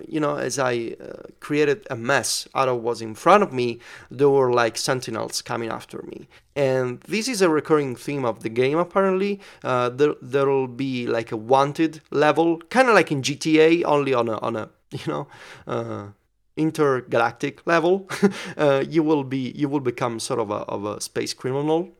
you 0.06 0.20
know, 0.20 0.36
as 0.36 0.58
I 0.58 0.96
uh, 1.00 1.22
created 1.40 1.86
a 1.90 1.96
mess 1.96 2.48
out 2.54 2.68
of 2.68 2.76
what 2.76 2.84
was 2.84 3.02
in 3.02 3.14
front 3.14 3.42
of 3.42 3.52
me, 3.52 3.80
there 4.10 4.30
were 4.30 4.52
like 4.52 4.76
sentinels 4.76 5.42
coming 5.42 5.70
after 5.70 6.02
me. 6.02 6.28
And 6.56 7.00
this 7.02 7.28
is 7.28 7.42
a 7.42 7.48
recurring 7.48 7.96
theme 7.96 8.24
of 8.24 8.42
the 8.42 8.48
game, 8.48 8.78
apparently. 8.78 9.40
Uh, 9.62 9.88
there, 9.90 10.14
there'll 10.20 10.68
be 10.86 11.06
like 11.06 11.30
a 11.32 11.36
wanted 11.36 12.00
level, 12.10 12.58
kind 12.70 12.88
of 12.88 12.94
like 12.94 13.12
in 13.12 13.22
GTA, 13.22 13.84
only 13.84 14.14
on 14.14 14.28
a, 14.28 14.38
on 14.38 14.56
a 14.56 14.68
you 14.90 15.06
know, 15.06 15.28
uh, 15.66 16.06
intergalactic 16.56 17.66
level. 17.66 18.08
uh, 18.56 18.84
you 18.88 19.02
will 19.02 19.24
be, 19.24 19.52
you 19.54 19.68
will 19.68 19.80
become 19.80 20.18
sort 20.18 20.40
of 20.40 20.50
a, 20.50 20.60
of 20.74 20.84
a 20.84 21.00
space 21.00 21.34
criminal. 21.34 21.90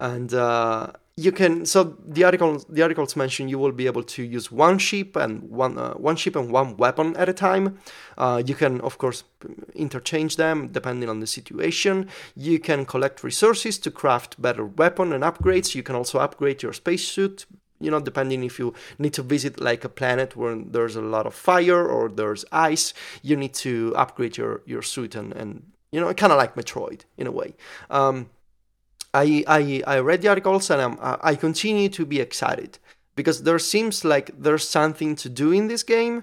And 0.00 0.32
uh, 0.32 0.92
you 1.18 1.32
can 1.32 1.66
so 1.66 1.96
the 2.06 2.22
article 2.22 2.64
the 2.68 2.80
articles 2.80 3.16
mention 3.16 3.48
you 3.48 3.58
will 3.58 3.72
be 3.72 3.86
able 3.86 4.04
to 4.04 4.22
use 4.22 4.52
one 4.52 4.78
ship 4.78 5.16
and 5.16 5.42
one 5.50 5.76
uh, 5.76 5.94
one 5.94 6.14
ship 6.14 6.36
and 6.36 6.52
one 6.52 6.76
weapon 6.76 7.16
at 7.16 7.28
a 7.28 7.32
time. 7.32 7.76
Uh, 8.16 8.40
you 8.46 8.54
can 8.54 8.80
of 8.82 8.98
course 8.98 9.24
interchange 9.74 10.36
them 10.36 10.68
depending 10.68 11.08
on 11.08 11.18
the 11.18 11.26
situation. 11.26 12.08
You 12.36 12.60
can 12.60 12.86
collect 12.86 13.24
resources 13.24 13.78
to 13.78 13.90
craft 13.90 14.40
better 14.40 14.64
weapon 14.64 15.12
and 15.12 15.24
upgrades. 15.24 15.74
You 15.74 15.82
can 15.82 15.96
also 15.96 16.20
upgrade 16.20 16.62
your 16.62 16.72
spacesuit. 16.72 17.46
You 17.80 17.90
know, 17.90 18.00
depending 18.00 18.44
if 18.44 18.58
you 18.60 18.74
need 18.98 19.14
to 19.14 19.22
visit 19.22 19.60
like 19.60 19.84
a 19.84 19.88
planet 19.88 20.36
where 20.36 20.56
there's 20.56 20.96
a 20.96 21.00
lot 21.00 21.26
of 21.26 21.34
fire 21.34 21.84
or 21.84 22.08
there's 22.08 22.44
ice, 22.52 22.94
you 23.22 23.34
need 23.36 23.54
to 23.54 23.92
upgrade 23.96 24.36
your 24.36 24.62
your 24.66 24.82
suit 24.82 25.16
and 25.16 25.32
and 25.32 25.50
you 25.90 26.00
know, 26.00 26.12
kind 26.14 26.32
of 26.32 26.38
like 26.38 26.54
Metroid 26.54 27.00
in 27.16 27.26
a 27.26 27.32
way. 27.32 27.54
Um, 27.90 28.28
I, 29.18 29.44
I 29.46 29.82
I 29.86 29.98
read 29.98 30.22
the 30.22 30.28
articles 30.28 30.70
and 30.70 30.80
I'm, 30.80 30.96
I 31.30 31.34
continue 31.34 31.88
to 31.90 32.04
be 32.06 32.20
excited 32.20 32.78
because 33.18 33.42
there 33.42 33.58
seems 33.58 34.04
like 34.04 34.30
there's 34.44 34.68
something 34.68 35.16
to 35.16 35.28
do 35.28 35.50
in 35.50 35.68
this 35.68 35.82
game. 35.82 36.22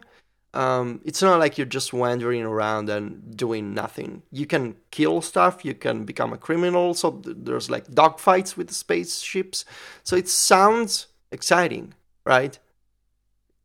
Um, 0.53 1.01
it's 1.03 1.21
not 1.21 1.39
like 1.39 1.58
you're 1.58 1.75
just 1.79 1.91
wandering 1.91 2.43
around 2.43 2.89
and 2.89 3.36
doing 3.36 3.73
nothing. 3.73 4.23
You 4.31 4.45
can 4.45 4.77
kill 4.91 5.21
stuff. 5.21 5.65
You 5.65 5.73
can 5.73 6.05
become 6.05 6.31
a 6.31 6.38
criminal. 6.38 6.93
So 6.93 7.12
th- 7.12 7.36
there's 7.41 7.69
like 7.69 7.88
dogfights 7.88 8.55
with 8.55 8.71
spaceships. 8.71 9.65
So 10.03 10.15
it 10.15 10.29
sounds 10.29 11.08
exciting, 11.29 11.93
right? 12.25 12.58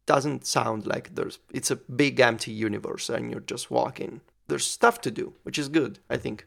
Doesn't 0.06 0.44
sound 0.44 0.86
like 0.86 1.14
there's. 1.14 1.38
It's 1.52 1.70
a 1.70 1.76
big 1.76 2.18
empty 2.18 2.50
universe 2.50 3.08
and 3.08 3.30
you're 3.30 3.48
just 3.54 3.70
walking. 3.70 4.20
There's 4.48 4.66
stuff 4.66 5.00
to 5.02 5.12
do, 5.12 5.34
which 5.44 5.58
is 5.58 5.68
good. 5.68 6.00
I 6.10 6.16
think. 6.16 6.46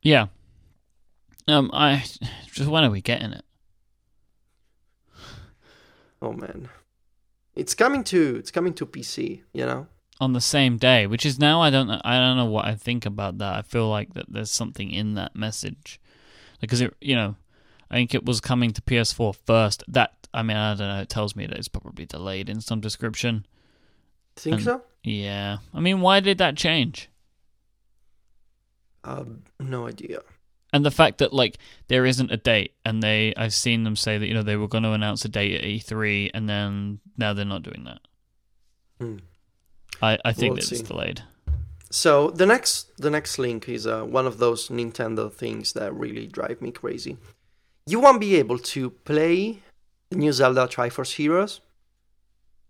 Yeah. 0.00 0.28
Um, 1.46 1.70
I 1.72 2.04
just 2.52 2.68
when 2.70 2.84
are 2.84 2.90
we 2.90 3.00
getting 3.02 3.32
it? 3.32 3.44
Oh 6.22 6.32
man, 6.32 6.68
it's 7.54 7.74
coming 7.74 8.02
to 8.04 8.36
it's 8.36 8.50
coming 8.50 8.72
to 8.74 8.86
PC. 8.86 9.42
You 9.52 9.66
know. 9.66 9.86
on 10.20 10.32
the 10.32 10.40
same 10.40 10.76
day, 10.78 11.06
which 11.06 11.26
is 11.26 11.38
now 11.38 11.60
I 11.60 11.70
don't 11.70 11.86
know, 11.88 12.00
I 12.04 12.18
don't 12.18 12.36
know 12.36 12.46
what 12.46 12.64
I 12.64 12.74
think 12.74 13.04
about 13.04 13.38
that. 13.38 13.54
I 13.54 13.62
feel 13.62 13.88
like 13.90 14.14
that 14.14 14.26
there's 14.32 14.50
something 14.50 14.90
in 14.90 15.14
that 15.14 15.36
message 15.36 16.00
because 16.60 16.80
it 16.80 16.94
you 17.00 17.14
know 17.14 17.36
I 17.90 17.94
think 17.96 18.14
it 18.14 18.24
was 18.24 18.40
coming 18.40 18.72
to 18.72 18.80
PS4 18.82 19.36
first. 19.44 19.84
That 19.86 20.14
I 20.32 20.42
mean, 20.42 20.56
I 20.56 20.74
don't 20.74 20.88
know. 20.88 21.00
It 21.00 21.08
tells 21.10 21.36
me 21.36 21.46
that 21.46 21.58
it's 21.58 21.68
probably 21.68 22.06
delayed 22.06 22.48
in 22.48 22.60
some 22.60 22.80
description. 22.80 23.46
Think 24.36 24.54
And- 24.56 24.64
so? 24.64 24.82
Yeah. 25.04 25.58
I 25.74 25.80
mean, 25.80 26.00
why 26.00 26.20
did 26.20 26.38
that 26.38 26.56
change? 26.56 27.10
Uh, 29.04 29.24
no 29.60 29.86
idea. 29.86 30.20
And 30.74 30.84
the 30.84 30.90
fact 30.90 31.18
that 31.18 31.32
like 31.32 31.58
there 31.86 32.04
isn't 32.04 32.32
a 32.32 32.36
date, 32.36 32.74
and 32.84 33.00
they 33.00 33.32
I've 33.36 33.54
seen 33.54 33.84
them 33.84 33.94
say 33.94 34.18
that 34.18 34.26
you 34.26 34.34
know 34.34 34.42
they 34.42 34.56
were 34.56 34.66
going 34.66 34.82
to 34.82 34.90
announce 34.90 35.24
a 35.24 35.28
date 35.28 35.54
at 35.54 35.62
E3, 35.62 36.32
and 36.34 36.48
then 36.48 36.98
now 37.16 37.32
they're 37.32 37.44
not 37.44 37.62
doing 37.62 37.84
that. 37.84 38.00
Hmm. 38.98 39.18
I 40.02 40.18
I 40.24 40.32
think 40.32 40.56
We'll 40.56 40.58
it's 40.58 40.82
delayed. 40.82 41.22
So 41.90 42.30
the 42.30 42.44
next 42.44 42.96
the 42.96 43.08
next 43.08 43.38
link 43.38 43.68
is 43.68 43.86
uh, 43.86 44.02
one 44.02 44.26
of 44.26 44.38
those 44.38 44.68
Nintendo 44.68 45.32
things 45.32 45.74
that 45.74 45.94
really 45.94 46.26
drive 46.26 46.60
me 46.60 46.72
crazy. 46.72 47.18
You 47.86 48.00
won't 48.00 48.20
be 48.20 48.34
able 48.34 48.58
to 48.58 48.90
play 48.90 49.60
the 50.10 50.16
new 50.16 50.32
Zelda 50.32 50.66
Triforce 50.66 51.14
Heroes 51.14 51.60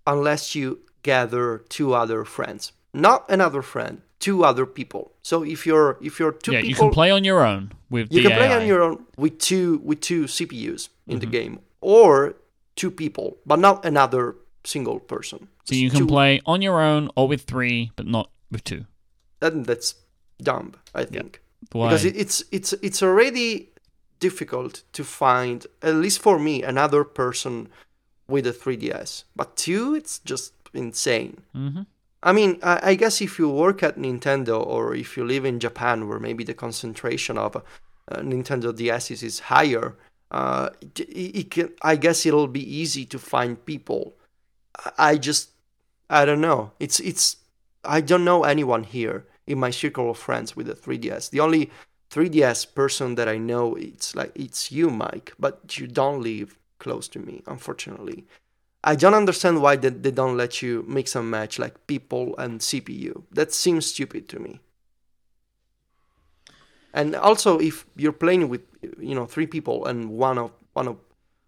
unless 0.06 0.54
you 0.54 0.80
gather 1.02 1.64
two 1.70 1.94
other 1.94 2.26
friends, 2.26 2.72
not 2.92 3.24
another 3.30 3.62
friend, 3.62 4.02
two 4.24 4.36
other 4.50 4.66
people. 4.78 5.02
So 5.22 5.36
if 5.54 5.60
you're 5.68 5.90
if 6.08 6.18
you're 6.18 6.32
two 6.44 6.52
yeah, 6.52 6.60
people, 6.62 6.68
you 6.70 6.76
can 6.76 6.90
play 7.00 7.10
on 7.16 7.22
your 7.24 7.40
own 7.52 7.62
with 7.90 8.06
you 8.12 8.22
the 8.22 8.28
can 8.28 8.36
play 8.38 8.48
AI. 8.48 8.56
on 8.60 8.66
your 8.66 8.82
own 8.86 8.96
with 9.22 9.34
two 9.48 9.80
with 9.88 10.00
two 10.00 10.22
CPUs 10.36 10.82
in 11.06 11.18
the 11.18 11.26
Mhm. 11.26 11.32
game, 11.38 11.54
or 11.80 12.10
two 12.80 12.90
people, 12.90 13.26
but 13.46 13.58
not 13.58 13.84
another 13.84 14.34
single 14.64 14.98
person. 15.12 15.38
So 15.66 15.74
you 15.74 15.90
can 15.90 16.00
two- 16.00 16.06
play 16.16 16.40
on 16.46 16.62
your 16.62 16.78
own 16.90 17.02
or 17.16 17.28
with 17.28 17.42
three, 17.52 17.90
but 17.96 18.06
not 18.06 18.26
with 18.50 18.64
two. 18.64 18.82
and 19.40 19.66
that's 19.66 19.94
dumb. 20.42 20.72
I 20.94 21.04
think. 21.04 21.30
Why? 21.72 21.88
because 21.88 22.04
it's 22.22 22.36
it's 22.50 22.72
it's 22.86 23.02
already 23.02 23.48
difficult 24.20 24.82
to 24.92 25.02
find 25.04 25.66
at 25.82 25.94
least 26.04 26.18
for 26.22 26.38
me 26.38 26.62
another 26.62 27.04
person 27.04 27.68
with 28.28 28.46
a 28.46 28.52
3ds 28.52 29.24
but 29.36 29.48
two 29.56 29.94
it's 29.98 30.18
just 30.30 30.52
insane 30.72 31.32
hmm 31.52 31.82
i 32.24 32.32
mean 32.32 32.58
I, 32.62 32.80
I 32.90 32.94
guess 32.96 33.20
if 33.20 33.38
you 33.38 33.48
work 33.48 33.82
at 33.82 33.96
nintendo 33.96 34.56
or 34.74 34.94
if 34.94 35.16
you 35.16 35.24
live 35.24 35.44
in 35.44 35.60
japan 35.60 36.08
where 36.08 36.18
maybe 36.18 36.44
the 36.44 36.54
concentration 36.54 37.38
of 37.38 37.56
uh, 37.56 37.60
nintendo 38.32 38.74
ds's 38.74 39.22
is 39.22 39.38
higher 39.54 39.96
uh, 40.30 40.70
it, 40.80 41.00
it 41.40 41.50
can, 41.52 41.70
i 41.82 41.94
guess 41.96 42.26
it'll 42.26 42.48
be 42.48 42.66
easy 42.82 43.04
to 43.06 43.18
find 43.18 43.64
people. 43.72 44.14
I- 44.84 44.92
i 45.10 45.16
just 45.18 45.50
i 46.10 46.24
don't 46.24 46.40
know. 46.40 46.72
It's 46.80 46.98
it's 47.10 47.26
i 47.84 48.00
don't 48.00 48.24
know 48.30 48.44
anyone 48.44 48.84
here 48.84 49.18
in 49.46 49.58
my 49.58 49.70
circle 49.70 50.10
of 50.10 50.18
friends 50.18 50.56
with 50.56 50.68
a 50.70 50.74
3ds 50.74 51.30
the 51.30 51.40
only 51.40 51.70
3ds 52.10 52.74
person 52.80 53.14
that 53.16 53.28
i 53.28 53.38
know 53.50 53.74
it's 53.88 54.14
like 54.18 54.32
it's 54.34 54.72
you 54.72 54.88
myke 54.88 55.30
but 55.38 55.54
you 55.78 55.86
don't 55.86 56.22
live 56.22 56.58
close 56.78 57.06
to 57.08 57.18
me 57.18 57.42
unfortunately 57.46 58.24
i 58.84 58.94
don't 58.94 59.14
understand 59.14 59.60
why 59.62 59.76
they, 59.76 59.88
they 59.90 60.10
don't 60.10 60.36
let 60.36 60.62
you 60.62 60.84
mix 60.88 61.16
and 61.16 61.30
match 61.30 61.58
like 61.58 61.86
people 61.86 62.34
and 62.38 62.60
cpu 62.60 63.22
that 63.32 63.52
seems 63.52 63.86
stupid 63.86 64.28
to 64.28 64.38
me 64.38 64.60
and 66.92 67.14
also 67.16 67.58
if 67.58 67.86
you're 67.96 68.12
playing 68.12 68.48
with 68.48 68.62
you 68.98 69.14
know 69.14 69.26
three 69.26 69.46
people 69.46 69.84
and 69.86 70.10
one 70.10 70.38
of 70.38 70.50
one 70.72 70.88
of 70.88 70.96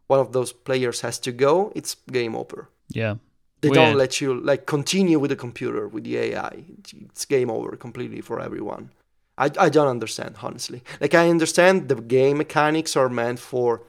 one 0.08 0.20
of 0.20 0.32
those 0.32 0.52
players 0.52 1.00
has 1.00 1.18
to 1.18 1.32
go 1.32 1.72
it's 1.74 1.96
game 2.12 2.34
over 2.36 2.68
Yeah. 2.88 3.16
they 3.60 3.70
Weird. 3.70 3.74
don't 3.84 3.96
let 3.98 4.20
you 4.20 4.34
like 4.40 4.66
continue 4.66 5.18
with 5.18 5.30
the 5.30 5.36
computer 5.36 5.88
with 5.88 6.04
the 6.04 6.16
AI. 6.18 6.64
It's 7.10 7.24
game 7.26 7.50
over 7.50 7.76
completely 7.76 8.20
for 8.20 8.40
everyone. 8.40 8.90
I 9.38 9.46
I 9.66 9.68
don't 9.70 9.88
understand 9.96 10.36
honestly. 10.42 10.80
Like 11.00 11.14
I 11.14 11.28
understand 11.30 11.88
the 11.88 11.96
game 11.96 12.36
mechanics 12.38 12.96
are 12.96 13.08
meant 13.08 13.38
for 13.40 13.82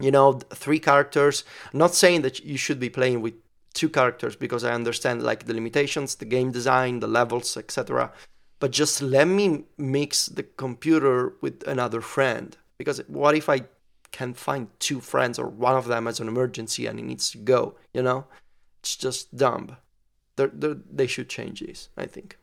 you 0.00 0.10
know 0.10 0.40
three 0.50 0.78
characters. 0.78 1.44
Not 1.72 1.94
saying 1.94 2.22
that 2.22 2.44
you 2.44 2.56
should 2.56 2.80
be 2.80 2.90
playing 2.90 3.20
with 3.20 3.34
two 3.74 3.88
characters 3.88 4.36
because 4.36 4.64
I 4.64 4.72
understand 4.72 5.22
like 5.22 5.46
the 5.46 5.54
limitations, 5.54 6.16
the 6.16 6.24
game 6.24 6.50
design, 6.50 7.00
the 7.00 7.06
levels, 7.06 7.56
etc. 7.56 8.12
But 8.60 8.72
just 8.72 9.00
let 9.02 9.26
me 9.28 9.64
mix 9.76 10.26
the 10.26 10.42
computer 10.42 11.34
with 11.40 11.66
another 11.66 12.00
friend 12.00 12.56
because 12.76 13.00
what 13.06 13.36
if 13.36 13.48
I 13.48 13.62
can 14.10 14.34
find 14.34 14.68
two 14.78 15.00
friends 15.00 15.38
or 15.38 15.46
one 15.46 15.76
of 15.76 15.86
them 15.86 16.06
as 16.06 16.20
an 16.20 16.28
emergency 16.28 16.86
and 16.86 16.98
he 16.98 17.04
needs 17.04 17.30
to 17.30 17.38
go, 17.38 17.76
you 17.92 18.02
know? 18.02 18.26
It's 18.80 18.96
just 18.96 19.36
dumb. 19.36 19.76
They're, 20.36 20.48
they 20.48 21.06
should 21.06 21.28
change 21.28 21.60
this, 21.60 21.88
I 21.96 22.06
think. 22.06 22.37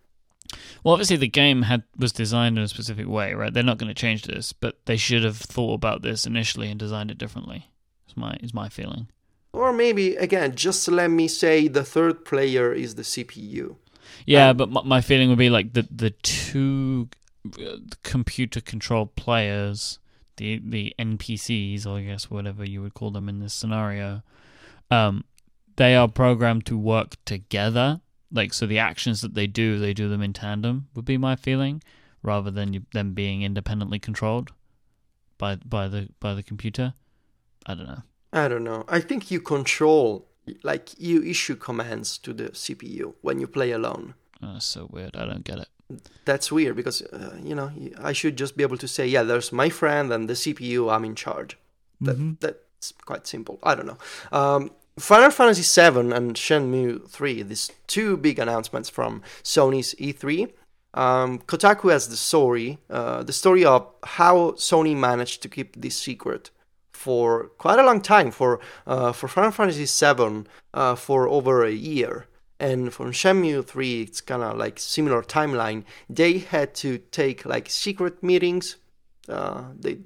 Well, 0.84 0.94
obviously 0.94 1.18
the 1.18 1.28
game 1.28 1.64
had 1.64 1.84
was 1.98 2.12
designed 2.12 2.58
in 2.58 2.64
a 2.64 2.68
specific 2.68 3.08
way, 3.08 3.34
right? 3.34 3.54
They're 3.54 3.64
not 3.64 3.78
going 3.78 3.94
to 3.94 4.00
change 4.00 4.24
this, 4.24 4.54
but 4.54 4.86
they 4.86 4.98
should 4.98 5.24
have 5.24 5.38
thought 5.38 5.74
about 5.74 6.02
this 6.02 6.26
initially 6.26 6.70
and 6.70 6.80
designed 6.80 7.12
it 7.12 7.18
differently. 7.18 7.70
Is 8.08 8.16
my 8.16 8.38
is 8.42 8.54
my 8.54 8.70
feeling. 8.70 9.08
Or 9.54 9.72
maybe, 9.72 10.16
again, 10.18 10.56
just 10.56 10.88
let 10.90 11.10
me 11.10 11.30
say 11.30 11.70
the 11.70 11.84
third 11.84 12.26
player 12.26 12.74
is 12.74 12.96
the 12.96 13.04
CPU. 13.04 13.78
Yeah, 14.26 14.50
Um, 14.50 14.58
but 14.58 14.70
my, 14.70 14.82
my 14.84 15.02
feeling 15.02 15.30
would 15.30 15.38
be 15.38 15.50
like 15.50 15.74
the 15.74 15.88
the 15.90 16.12
two 16.12 17.10
uh, 17.60 17.78
computer 18.04 18.62
controlled 18.62 19.16
players, 19.16 20.00
the 20.38 20.62
the 20.64 20.94
NPCs, 21.00 21.86
or 21.86 21.98
I 21.98 22.04
guess 22.04 22.30
whatever 22.30 22.66
you 22.66 22.82
would 22.82 22.94
call 22.94 23.12
them 23.12 23.30
in 23.30 23.40
this 23.40 23.54
scenario, 23.54 24.24
um, 24.92 25.24
they 25.78 25.96
are 25.96 26.08
programmed 26.08 26.66
to 26.68 26.78
work 26.78 27.16
together. 27.26 28.02
Like 28.32 28.54
so, 28.54 28.66
the 28.66 28.80
actions 28.80 29.22
that 29.22 29.34
they 29.36 29.48
do, 29.48 29.78
they 29.80 29.94
do 29.94 30.10
them 30.10 30.22
in 30.22 30.34
tandem. 30.34 30.88
Would 30.96 31.06
be 31.06 31.18
my 31.18 31.36
feeling, 31.36 31.82
rather 32.24 32.52
than 32.52 32.74
you, 32.74 32.82
them 32.94 33.14
being 33.14 33.44
independently 33.44 34.00
controlled 34.00 34.52
by 35.38 35.56
by 35.58 35.88
the 35.88 36.10
by 36.20 36.34
the 36.34 36.44
computer. 36.44 36.94
I 37.66 37.76
don't 37.76 37.88
know. 37.88 38.04
I 38.34 38.48
don't 38.48 38.64
know. 38.64 38.84
I 38.88 39.00
think 39.00 39.32
you 39.32 39.40
control, 39.40 40.28
like, 40.62 40.90
you 41.00 41.24
issue 41.24 41.56
commands 41.56 42.18
to 42.20 42.34
the 42.34 42.50
CPU 42.50 43.14
when 43.22 43.40
you 43.40 43.48
play 43.48 43.72
alone. 43.72 44.14
Oh, 44.44 44.54
that's 44.54 44.66
so 44.66 44.88
weird. 44.92 45.16
I 45.16 45.26
don't 45.26 45.44
get 45.46 45.60
it. 45.60 45.70
That's 46.26 46.52
weird 46.52 46.76
because, 46.76 47.02
uh, 47.02 47.38
you 47.42 47.56
know, 47.56 47.72
I 47.98 48.12
should 48.12 48.38
just 48.38 48.58
be 48.58 48.64
able 48.64 48.78
to 48.78 48.88
say, 48.88 49.08
yeah, 49.08 49.24
there's 49.24 49.52
my 49.52 49.70
friend 49.70 50.12
and 50.12 50.28
the 50.30 50.34
CPU, 50.34 50.92
I'm 50.94 51.06
in 51.06 51.16
charge. 51.16 51.58
That, 52.02 52.18
Mhm. 52.18 52.40
That's 52.42 52.92
quite 53.06 53.26
simple. 53.26 53.58
I 53.64 53.74
don't 53.74 53.86
know. 53.88 53.98
Um, 54.32 54.72
Final 54.98 55.30
Fantasy 55.30 55.62
VII 55.62 56.14
and 56.14 56.36
Shenmue 56.36 57.10
3, 57.10 57.44
these 57.44 57.70
two 57.86 58.16
big 58.16 58.40
announcements 58.40 58.90
from 58.90 59.22
Sony's 59.44 59.94
E3. 59.96 60.54
Um, 60.94 61.40
Kotaku 61.40 61.92
has 61.92 62.08
the 62.08 62.16
story, 62.16 62.80
uh, 62.90 63.24
the 63.24 63.34
story 63.34 63.66
of 63.66 63.92
how 64.04 64.52
Sony 64.52 64.96
managed 64.96 65.42
to 65.42 65.50
keep 65.50 65.76
this 65.76 65.98
secret 65.98 66.50
for 66.94 67.48
quite 67.58 67.78
a 67.78 67.84
long 67.84 68.00
time, 68.00 68.32
for 68.32 68.62
uh, 68.88 69.12
for 69.12 69.28
Final 69.28 69.52
Fantasy 69.52 69.86
VII, 69.86 70.46
uh, 70.74 70.96
for 70.96 71.28
over 71.28 71.66
a 71.66 71.72
year. 71.72 72.28
And 72.58 72.94
for 72.94 73.08
Shenmue 73.08 73.66
3, 73.66 74.02
it's 74.04 74.22
kind 74.22 74.44
of 74.44 74.58
like 74.58 74.80
similar 74.80 75.22
timeline. 75.22 75.84
They 76.10 76.38
had 76.38 76.74
to 76.76 77.00
take 77.00 77.46
like 77.46 77.70
secret 77.70 78.24
meetings 78.24 78.78
uh, 79.28 79.64
they, 79.80 79.98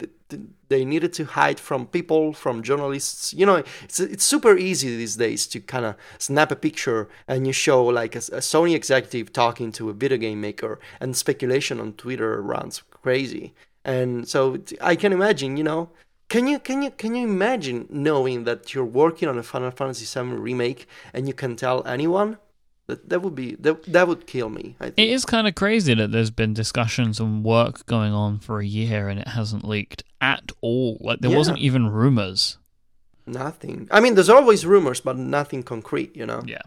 they 0.68 0.86
needed 0.86 1.13
to 1.13 1.26
hide 1.26 1.60
from 1.60 1.88
people, 1.88 2.34
from 2.34 2.63
journalists. 2.63 3.34
You 3.34 3.46
know, 3.46 3.63
it's 3.84 4.00
it's 4.00 4.24
super 4.24 4.58
easy 4.58 4.96
these 4.96 5.15
days 5.15 5.48
to 5.48 5.60
kind 5.60 5.86
of 5.86 5.96
snap 6.18 6.52
a 6.52 6.56
picture 6.56 7.10
and 7.28 7.48
you 7.48 7.54
show 7.54 7.84
like 7.86 8.15
a, 8.15 8.20
a 8.20 8.42
Sony 8.42 8.76
executive 8.76 9.34
talking 9.34 9.72
to 9.74 9.89
a 9.89 9.94
video 9.94 10.18
game 10.18 10.42
maker, 10.42 10.80
and 11.00 11.15
speculation 11.15 11.80
on 11.80 11.94
Twitter 11.94 12.42
runs 12.42 12.84
crazy. 12.92 13.54
And 13.84 14.28
so 14.28 14.60
I 14.82 14.96
can 14.96 15.13
imagine, 15.13 15.58
you 15.58 15.63
know, 15.63 15.89
can 16.30 16.48
you 16.48 16.60
can 16.60 16.84
you 16.84 16.92
can 16.92 17.15
you 17.15 17.24
imagine 17.24 17.88
knowing 17.89 18.44
that 18.44 18.74
you're 18.74 18.86
working 18.86 19.28
on 19.28 19.38
a 19.38 19.44
Final 19.44 19.72
Fantasy 19.72 20.06
VII 20.06 20.36
remake 20.36 20.88
and 21.13 21.28
you 21.28 21.34
can 21.34 21.56
tell 21.56 21.86
anyone? 21.88 22.38
That 22.89 23.08
that 23.10 23.21
would 23.21 23.36
be 23.36 23.56
that 23.60 23.84
that 23.84 24.08
would 24.08 24.25
kill 24.25 24.49
me. 24.49 24.75
I 24.80 24.86
think. 24.86 24.97
It 24.97 25.10
is 25.10 25.23
kind 25.25 25.47
of 25.47 25.54
crazy 25.54 25.93
that 25.93 26.12
there's 26.12 26.32
been 26.32 26.54
discussions 26.56 27.19
and 27.19 27.43
work 27.43 27.86
going 27.86 28.13
on 28.13 28.39
for 28.39 28.60
a 28.60 28.65
year 28.65 29.10
and 29.10 29.19
it 29.19 29.28
hasn't 29.30 29.63
leaked 29.63 30.04
at 30.19 30.52
all. 30.62 30.97
Like 30.99 31.19
there 31.19 31.30
Yeah. 31.32 31.38
wasn't 31.38 31.60
even 31.60 31.88
rumors. 31.88 32.58
Nothing. 33.28 33.88
I 33.91 33.99
mean, 33.99 34.15
there's 34.15 34.30
always 34.30 34.65
rumors, 34.65 35.02
but 35.02 35.15
nothing 35.17 35.62
concrete. 35.63 36.15
You 36.15 36.25
know. 36.25 36.41
Yeah, 36.47 36.62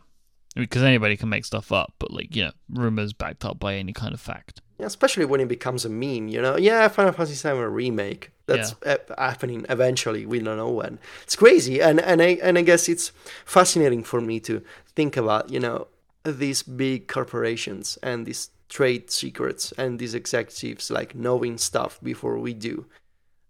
because 0.54 0.82
anybody 0.82 1.16
can 1.16 1.28
make 1.28 1.44
stuff 1.44 1.72
up, 1.72 1.92
but 1.98 2.12
like 2.12 2.36
you 2.36 2.44
know, 2.44 2.52
rumors 2.70 3.12
backed 3.12 3.44
up 3.44 3.58
by 3.58 3.74
any 3.74 3.92
kind 3.92 4.14
of 4.14 4.20
fact. 4.20 4.60
Yeah, 4.78 4.86
especially 4.86 5.24
when 5.24 5.40
it 5.40 5.48
becomes 5.48 5.84
a 5.84 5.88
meme, 5.88 6.28
you 6.28 6.40
know. 6.40 6.56
Yeah, 6.56 6.86
Final 6.88 7.12
Fantasy 7.12 7.48
VII 7.48 7.58
remake. 7.64 8.30
That's 8.46 8.74
uh, 8.84 8.96
happening 9.18 9.64
eventually. 9.68 10.26
We 10.26 10.38
don't 10.40 10.56
know 10.56 10.70
when. 10.70 10.98
It's 11.24 11.36
crazy, 11.36 11.80
and 11.82 12.00
and 12.00 12.22
I 12.22 12.38
and 12.42 12.56
I 12.58 12.62
guess 12.62 12.88
it's 12.88 13.10
fascinating 13.44 14.04
for 14.04 14.20
me 14.20 14.38
to 14.40 14.62
think 14.94 15.16
about, 15.16 15.50
you 15.50 15.58
know, 15.58 15.86
these 16.24 16.62
big 16.62 17.08
corporations 17.08 17.98
and 18.02 18.26
these 18.26 18.50
trade 18.68 19.10
secrets 19.10 19.72
and 19.72 19.98
these 19.98 20.14
executives 20.14 20.90
like 20.90 21.14
knowing 21.14 21.58
stuff 21.58 21.98
before 22.02 22.38
we 22.38 22.54
do. 22.54 22.86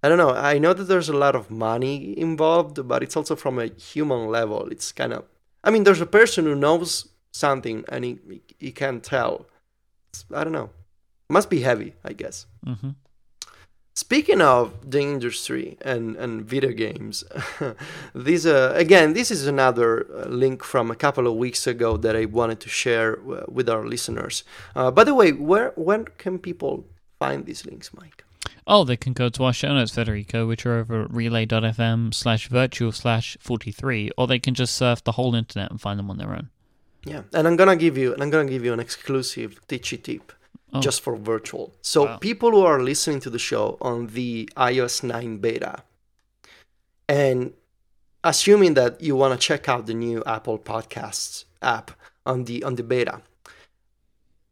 I 0.03 0.09
don't 0.09 0.19
know. 0.19 0.31
I 0.31 0.59
know 0.59 0.73
that 0.73 0.85
there's 0.85 1.09
a 1.09 1.17
lot 1.17 1.37
of 1.37 1.51
money 1.51 2.19
involved, 2.19 2.89
but 2.89 3.03
it's 3.03 3.17
also 3.17 3.37
from 3.37 3.59
a 3.59 3.67
human 3.67 4.27
level. 4.29 4.69
It's 4.69 4.91
kind 4.91 5.13
of. 5.13 5.25
I 5.63 5.71
mean, 5.71 5.85
there's 5.85 6.01
a 6.01 6.07
person 6.07 6.45
who 6.45 6.57
knows 6.57 7.09
something 7.33 7.85
and 7.89 8.05
he 8.05 8.19
he 8.59 8.73
can't 8.73 9.03
tell. 9.05 9.47
It's, 10.11 10.25
I 10.35 10.43
don't 10.43 10.53
know. 10.53 10.71
Must 11.31 11.49
be 11.49 11.61
heavy, 11.61 11.95
I 12.05 12.13
guess. 12.15 12.47
hmm 12.65 12.91
Speaking 13.95 14.41
of 14.41 14.91
the 14.91 15.01
industry 15.01 15.77
and, 15.83 16.17
and 16.17 16.43
video 16.43 16.73
games, 16.73 17.25
this 18.15 18.47
uh, 18.47 18.73
again, 18.75 19.13
this 19.13 19.31
is 19.31 19.47
another 19.47 20.07
uh, 20.11 20.29
link 20.29 20.65
from 20.65 20.91
a 20.91 20.95
couple 20.95 21.27
of 21.27 21.35
weeks 21.35 21.67
ago 21.67 21.99
that 21.99 22.17
I 22.17 22.25
wanted 22.25 22.59
to 22.61 22.71
share 22.71 23.19
uh, 23.19 23.45
with 23.49 23.69
our 23.69 23.85
listeners. 23.87 24.45
Uh, 24.75 24.91
by 24.91 25.05
the 25.05 25.15
way, 25.15 25.33
where 25.33 25.73
when 25.77 26.07
can 26.17 26.39
people 26.39 26.87
find 27.19 27.45
these 27.45 27.67
links, 27.67 27.91
Myke? 27.91 28.23
Oh, 28.67 28.85
they 28.85 28.97
can 28.97 29.13
go 29.13 29.29
to 29.29 29.45
our 29.45 29.53
show 29.53 29.75
notes, 29.75 29.95
Federico, 29.95 30.47
which 30.47 30.65
are 30.65 30.79
over 30.79 31.03
at 31.03 31.11
relay.fm 31.13 32.15
slash 32.15 32.49
virtual 32.49 32.93
slash 32.93 33.37
43, 33.41 34.13
or 34.17 34.27
they 34.27 34.39
can 34.39 34.55
just 34.55 34.75
surf 34.75 35.05
the 35.05 35.13
whole 35.13 35.35
internet 35.35 35.71
and 35.71 35.79
find 35.79 35.99
them 35.99 36.11
on 36.11 36.17
their 36.17 36.33
own. 36.33 36.49
Yeah, 37.05 37.23
and 37.35 37.47
I'm 37.47 37.57
gonna 37.57 37.77
give 37.77 37.99
you, 37.99 38.15
and 38.15 38.23
I'm 38.23 38.31
gonna 38.31 38.49
give 38.49 38.65
you 38.65 38.73
an 38.73 38.81
exclusive 38.81 39.61
Ticci 39.69 40.03
tip 40.03 40.33
Oh. 40.75 40.81
just 40.81 41.03
for 41.03 41.17
virtual. 41.17 41.75
So 41.83 42.05
Wow. 42.05 42.17
people 42.17 42.51
who 42.53 42.63
are 42.65 42.81
listening 42.83 43.21
to 43.21 43.31
the 43.31 43.39
show 43.39 43.77
on 43.81 44.07
the 44.09 44.49
iOS 44.57 45.03
9 45.03 45.37
beta, 45.39 45.83
and 47.09 47.53
assuming 48.25 48.75
that 48.75 49.01
you 49.01 49.15
want 49.17 49.39
to 49.39 49.47
check 49.47 49.69
out 49.69 49.87
the 49.87 49.95
new 49.95 50.23
Apple 50.25 50.59
Podcasts 50.59 51.45
app 51.61 51.91
on 52.25 52.45
the 52.45 52.63
on 52.65 52.77
the 52.77 52.83
beta, 52.83 53.21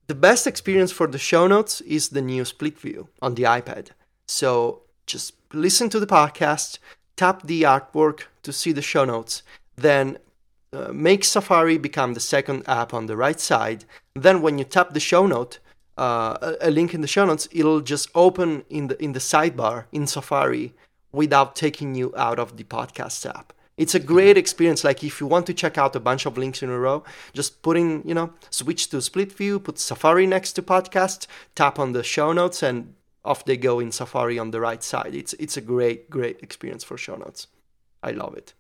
the 0.09 0.15
best 0.15 0.47
experience 0.47 0.93
for 0.93 1.07
the 1.07 1.19
show 1.19 1.47
notes 1.47 1.81
is 1.83 2.09
the 2.11 2.21
new 2.23 2.45
split 2.45 2.79
view 2.79 3.09
on 3.23 3.35
the 3.35 3.45
iPad. 3.45 3.89
So 4.27 4.83
just 5.07 5.35
listen 5.53 5.89
to 5.91 6.01
the 6.01 6.07
podcast, 6.07 6.79
tap 7.17 7.43
the 7.47 7.63
artwork 7.63 8.25
to 8.43 8.53
see 8.53 8.73
the 8.73 8.83
show 8.83 9.05
notes, 9.05 9.43
then 9.77 10.19
uh, 10.73 10.93
make 10.93 11.25
Safari 11.25 11.79
become 11.79 12.15
the 12.15 12.21
second 12.21 12.63
app 12.69 12.93
on 12.93 13.07
the 13.07 13.17
right 13.17 13.41
side. 13.41 13.85
Then 14.15 14.43
when 14.43 14.59
you 14.59 14.65
tap 14.65 14.93
the 14.93 15.01
show 15.01 15.27
note, 15.27 15.59
uh, 16.01 16.39
a, 16.41 16.69
a 16.69 16.71
link 16.71 16.95
in 16.95 17.03
the 17.03 17.07
show 17.07 17.27
notes, 17.27 17.47
it'll 17.53 17.83
just 17.83 18.09
open 18.15 18.65
in 18.71 18.89
the 18.89 18.97
in 19.05 19.13
the 19.13 19.21
sidebar 19.21 19.85
in 19.93 20.07
Safari 20.07 20.73
without 21.13 21.55
taking 21.55 21.95
you 21.95 22.13
out 22.17 22.39
of 22.39 22.57
the 22.57 22.65
podcast 22.65 23.29
app. 23.29 23.53
It's 23.77 23.95
a 23.95 24.01
great 24.01 24.37
experience. 24.37 24.83
Like 24.85 25.05
if 25.05 25.21
you 25.21 25.27
want 25.27 25.47
to 25.47 25.55
check 25.55 25.79
out 25.79 25.97
a 25.97 26.01
bunch 26.01 26.27
of 26.27 26.37
links 26.37 26.63
in 26.63 26.71
a 26.71 26.79
row, 26.79 27.03
just 27.33 27.63
put 27.63 27.77
in, 27.77 28.03
you 28.05 28.15
know, 28.15 28.33
switch 28.51 28.89
to 28.91 29.01
split 29.01 29.33
view, 29.33 29.59
put 29.59 29.79
Safari 29.79 30.27
next 30.27 30.53
to 30.55 30.63
podcast, 30.63 31.27
tap 31.55 31.79
on 31.79 31.93
the 31.93 32.03
show 32.03 32.33
notes, 32.33 32.63
and 32.63 32.95
off 33.25 33.45
they 33.45 33.57
go 33.57 33.81
in 33.81 33.93
Safari 33.93 34.39
on 34.39 34.51
the 34.51 34.61
right 34.61 34.83
side. 34.83 35.15
It's 35.15 35.35
it's 35.35 35.57
a 35.57 35.61
great 35.61 36.09
great 36.09 36.43
experience 36.43 36.85
for 36.85 36.97
show 36.97 37.17
notes. 37.17 37.47
I 38.03 38.13
love 38.13 38.35
it. 38.37 38.55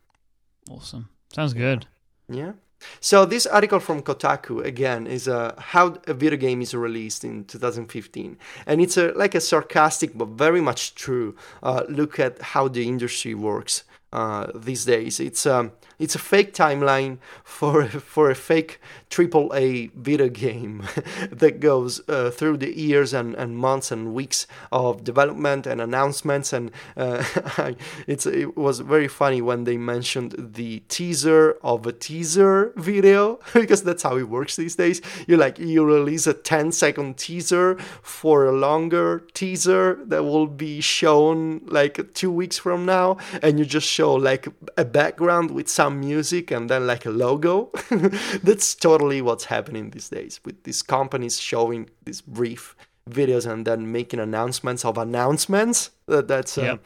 Awesome. 0.70 1.08
Sounds 1.32 1.54
good. 1.54 1.86
Yeah. 2.28 2.52
So 3.00 3.24
this 3.24 3.46
article 3.46 3.80
from 3.80 4.02
Kotaku 4.02 4.64
again 4.64 5.06
is 5.06 5.28
uh, 5.28 5.54
how 5.58 5.98
a 6.06 6.14
video 6.14 6.38
game 6.38 6.62
is 6.62 6.74
released 6.74 7.24
in 7.24 7.44
2015, 7.44 8.36
and 8.66 8.80
it's 8.80 8.96
a 8.96 9.12
like 9.12 9.34
a 9.34 9.40
sarcastic 9.40 10.16
but 10.16 10.28
very 10.28 10.60
much 10.60 10.94
true 10.94 11.36
uh, 11.62 11.82
look 11.88 12.18
at 12.18 12.40
how 12.40 12.68
the 12.68 12.86
industry 12.86 13.34
works 13.34 13.84
uh, 14.12 14.48
these 14.54 14.84
days. 14.84 15.20
It's 15.20 15.46
um, 15.46 15.72
it's 15.98 16.14
a 16.14 16.18
fake 16.18 16.54
timeline 16.54 17.18
for 17.44 17.86
for 18.12 18.30
a 18.30 18.34
fake 18.34 18.80
AAA 19.10 19.92
video 19.92 20.28
game 20.28 20.86
that 21.30 21.60
goes 21.60 22.00
uh, 22.08 22.30
through 22.30 22.56
the 22.56 22.76
years 22.76 23.12
and, 23.12 23.34
and 23.34 23.56
months 23.56 23.90
and 23.90 24.14
weeks 24.14 24.46
of 24.70 25.04
development 25.04 25.66
and 25.66 25.80
announcements. 25.80 26.52
And 26.52 26.70
uh, 26.96 27.24
it's 28.06 28.26
it 28.26 28.56
was 28.56 28.80
very 28.80 29.08
funny 29.08 29.42
when 29.42 29.64
they 29.64 29.76
mentioned 29.76 30.34
the 30.38 30.80
teaser 30.88 31.58
of 31.62 31.86
a 31.86 31.92
teaser 31.92 32.72
video 32.76 33.40
because 33.52 33.82
that's 33.82 34.02
how 34.02 34.16
it 34.16 34.28
works 34.28 34.56
these 34.56 34.76
days. 34.76 35.02
You 35.26 35.36
like 35.36 35.58
you 35.58 35.84
release 35.84 36.26
a 36.26 36.34
10 36.34 36.72
second 36.72 37.16
teaser 37.18 37.76
for 38.02 38.46
a 38.46 38.52
longer 38.52 39.26
teaser 39.34 39.98
that 40.06 40.24
will 40.24 40.46
be 40.46 40.80
shown 40.80 41.60
like 41.66 42.14
two 42.14 42.30
weeks 42.30 42.58
from 42.58 42.86
now, 42.86 43.18
and 43.42 43.58
you 43.58 43.64
just 43.64 43.86
show 44.00 44.14
like 44.30 44.48
a 44.76 44.84
background 44.84 45.50
with 45.50 45.68
some 45.68 46.00
music 46.00 46.50
and 46.50 46.68
then 46.70 46.86
like 46.86 47.06
a 47.06 47.10
logo. 47.10 47.70
that's 48.42 48.74
totally 48.74 49.20
what's 49.22 49.44
happening 49.46 49.90
these 49.90 50.08
days 50.08 50.40
with 50.44 50.62
these 50.64 50.82
companies 50.82 51.38
showing 51.38 51.88
these 52.04 52.20
brief 52.22 52.76
videos 53.10 53.46
and 53.50 53.66
then 53.66 53.92
making 53.92 54.20
announcements 54.20 54.84
of 54.84 54.98
announcements. 54.98 55.90
That 56.06 56.28
that's 56.28 56.56
uh, 56.58 56.62
Yep. 56.62 56.78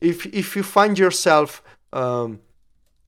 if 0.00 0.26
if 0.26 0.56
you 0.56 0.62
find 0.62 0.98
yourself 0.98 1.62
um, 1.92 2.40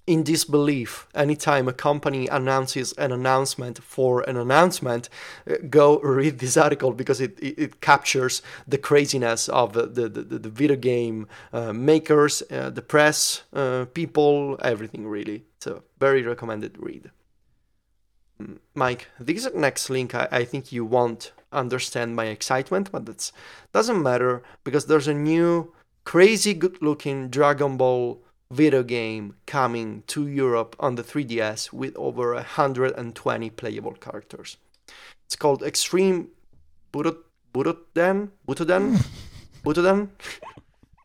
in 0.06 0.22
disbelief 0.22 1.08
anytime 1.14 1.66
a 1.66 1.72
company 1.72 2.28
announces 2.28 2.92
an 2.92 3.10
announcement 3.10 3.82
for 3.82 4.22
an 4.28 4.36
announcement 4.36 5.08
uh, 5.50 5.54
go 5.68 5.98
read 5.98 6.38
this 6.38 6.56
article 6.56 6.92
because 6.92 7.20
it, 7.20 7.38
it, 7.40 7.58
it 7.58 7.80
captures 7.80 8.40
the 8.68 8.78
craziness 8.78 9.48
of 9.48 9.72
the, 9.72 9.86
the, 9.86 10.08
the, 10.08 10.38
the 10.38 10.48
video 10.48 10.76
game 10.76 11.26
uh, 11.52 11.72
makers 11.72 12.42
uh, 12.50 12.70
the 12.70 12.82
press 12.82 13.42
uh, 13.52 13.84
people 13.94 14.58
everything 14.62 15.06
really. 15.06 15.44
So 15.60 15.82
very 15.98 16.22
recommended 16.22 16.76
read. 16.78 17.10
Mm, 18.40 18.58
myke 18.76 19.06
this 19.18 19.48
next 19.54 19.90
link 19.90 20.14
I, 20.14 20.28
I 20.30 20.44
think 20.44 20.70
you 20.70 20.84
won't 20.84 21.32
understand 21.52 22.14
my 22.14 22.26
excitement 22.26 22.92
but 22.92 23.06
that's 23.06 23.32
doesn't 23.72 24.02
matter 24.02 24.42
because 24.62 24.86
there's 24.86 25.08
a 25.08 25.14
new 25.14 25.72
crazy 26.04 26.52
good 26.52 26.82
looking 26.82 27.30
dragon 27.30 27.78
ball 27.78 28.22
video 28.50 28.82
game 28.82 29.36
coming 29.46 30.02
to 30.06 30.26
Europe 30.26 30.76
on 30.78 30.94
the 30.94 31.02
3DS 31.02 31.72
with 31.72 31.96
over 31.96 32.34
120 32.34 33.50
playable 33.50 33.92
characters. 33.92 34.56
It's 35.24 35.36
called 35.36 35.62
Extreme 35.62 36.28
Butoden 36.92 37.18
Butoden 37.52 38.30
Butoden 39.64 40.08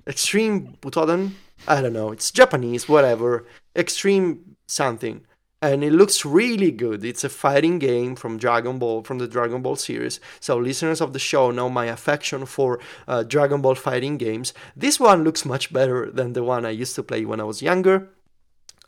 Extreme 0.07 0.77
Butoden. 0.81 1.31
I 1.67 1.81
don't 1.81 1.93
know. 1.93 2.11
It's 2.11 2.31
Japanese, 2.31 2.89
whatever. 2.89 3.45
Extreme 3.75 4.55
something. 4.67 5.25
And 5.63 5.83
it 5.83 5.93
looks 5.93 6.25
really 6.25 6.71
good. 6.71 7.05
It's 7.05 7.23
a 7.23 7.29
fighting 7.29 7.77
game 7.77 8.15
from 8.15 8.39
Dragon 8.39 8.79
Ball, 8.79 9.03
from 9.03 9.19
the 9.19 9.27
Dragon 9.27 9.61
Ball 9.61 9.75
series. 9.75 10.19
So 10.39 10.57
listeners 10.57 11.01
of 11.01 11.13
the 11.13 11.19
show 11.19 11.51
know 11.51 11.69
my 11.69 11.85
affection 11.85 12.47
for 12.47 12.79
uh, 13.07 13.21
Dragon 13.21 13.61
Ball 13.61 13.75
fighting 13.75 14.17
games. 14.17 14.55
This 14.75 14.99
one 14.99 15.23
looks 15.23 15.45
much 15.45 15.71
better 15.71 16.09
than 16.09 16.33
the 16.33 16.43
one 16.43 16.65
I 16.65 16.71
used 16.71 16.95
to 16.95 17.03
play 17.03 17.25
when 17.25 17.39
I 17.39 17.43
was 17.43 17.61
younger. 17.61 18.09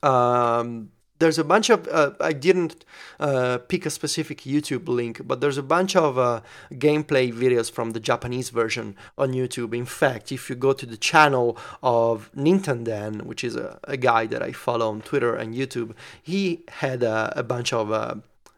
Um, 0.02 0.90
there's 1.24 1.40
a 1.40 1.44
bunch 1.46 1.70
of 1.70 1.88
uh, 1.88 2.12
I 2.20 2.34
didn't 2.34 2.84
uh, 3.18 3.60
pick 3.70 3.86
a 3.86 3.90
specific 3.90 4.40
YouTube 4.42 4.90
link, 4.90 5.22
but 5.26 5.40
there's 5.40 5.58
a 5.58 5.64
bunch 5.64 5.96
of 5.96 6.18
uh, 6.18 6.42
gameplay 6.74 7.32
videos 7.32 7.72
from 7.72 7.92
the 7.92 8.02
Japanese 8.02 8.50
version 8.50 8.98
on 9.18 9.32
YouTube. 9.32 9.74
In 9.74 9.86
fact, 9.86 10.34
if 10.34 10.50
you 10.50 10.56
go 10.58 10.74
to 10.74 10.86
the 10.86 10.98
channel 10.98 11.58
of 11.82 12.30
Nintendo, 12.36 13.22
which 13.22 13.44
is 13.44 13.56
a, 13.56 13.80
a 13.86 13.96
guy 13.96 14.26
that 14.26 14.42
I 14.44 14.52
follow 14.52 14.90
on 14.90 15.02
Twitter 15.02 15.34
and 15.34 15.56
YouTube, 15.56 15.94
he 16.22 16.66
had 16.84 17.04
a, 17.04 17.44
bunch 17.44 17.72
of 17.72 17.92
uh, 17.92 18.16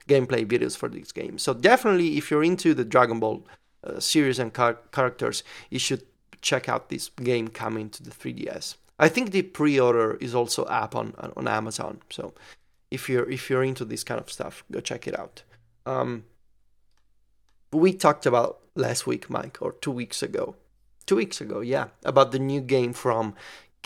gameplay 0.08 0.44
videos 0.46 0.76
for 0.76 0.90
this 0.90 1.12
game. 1.12 1.38
So 1.38 1.54
definitely, 1.54 2.18
if 2.18 2.32
you're 2.32 2.44
into 2.44 2.74
the 2.74 2.86
Dragon 2.86 3.20
Ball 3.20 3.46
uh, 3.84 4.00
series 4.00 4.40
and 4.40 4.52
car- 4.52 4.80
characters, 4.92 5.44
you 5.70 5.80
should 5.80 6.04
check 6.42 6.68
out 6.68 6.90
this 6.90 7.10
game 7.10 7.48
coming 7.48 7.90
to 7.92 8.02
the 8.02 8.12
3DS. 8.12 8.76
I 8.98 9.10
think 9.10 9.32
the 9.32 9.42
pre-order 9.42 10.18
is 10.22 10.34
also 10.34 10.64
up 10.66 10.96
on 10.96 11.14
on 11.36 11.48
Amazon. 11.48 12.02
So 12.10 12.34
if 12.92 13.10
you're 13.10 13.30
if 13.30 13.50
you're 13.50 13.64
into 13.64 13.86
this 13.86 14.04
kind 14.04 14.20
of 14.22 14.32
stuff, 14.32 14.64
go 14.72 14.80
check 14.80 15.08
it 15.08 15.18
out. 15.20 15.44
Um, 15.86 16.24
we 17.72 17.94
talked 17.94 18.26
about 18.26 18.60
last 18.76 19.06
week, 19.06 19.28
Myke, 19.28 19.58
or 19.62 19.74
two 19.74 19.92
weeks 19.92 20.24
ago. 20.24 20.56
Two 21.06 21.18
weeks 21.18 21.40
ago, 21.40 21.60
yeah, 21.60 21.88
about 22.04 22.32
the 22.32 22.40
new 22.40 22.62
game 22.62 22.94
from 22.94 23.36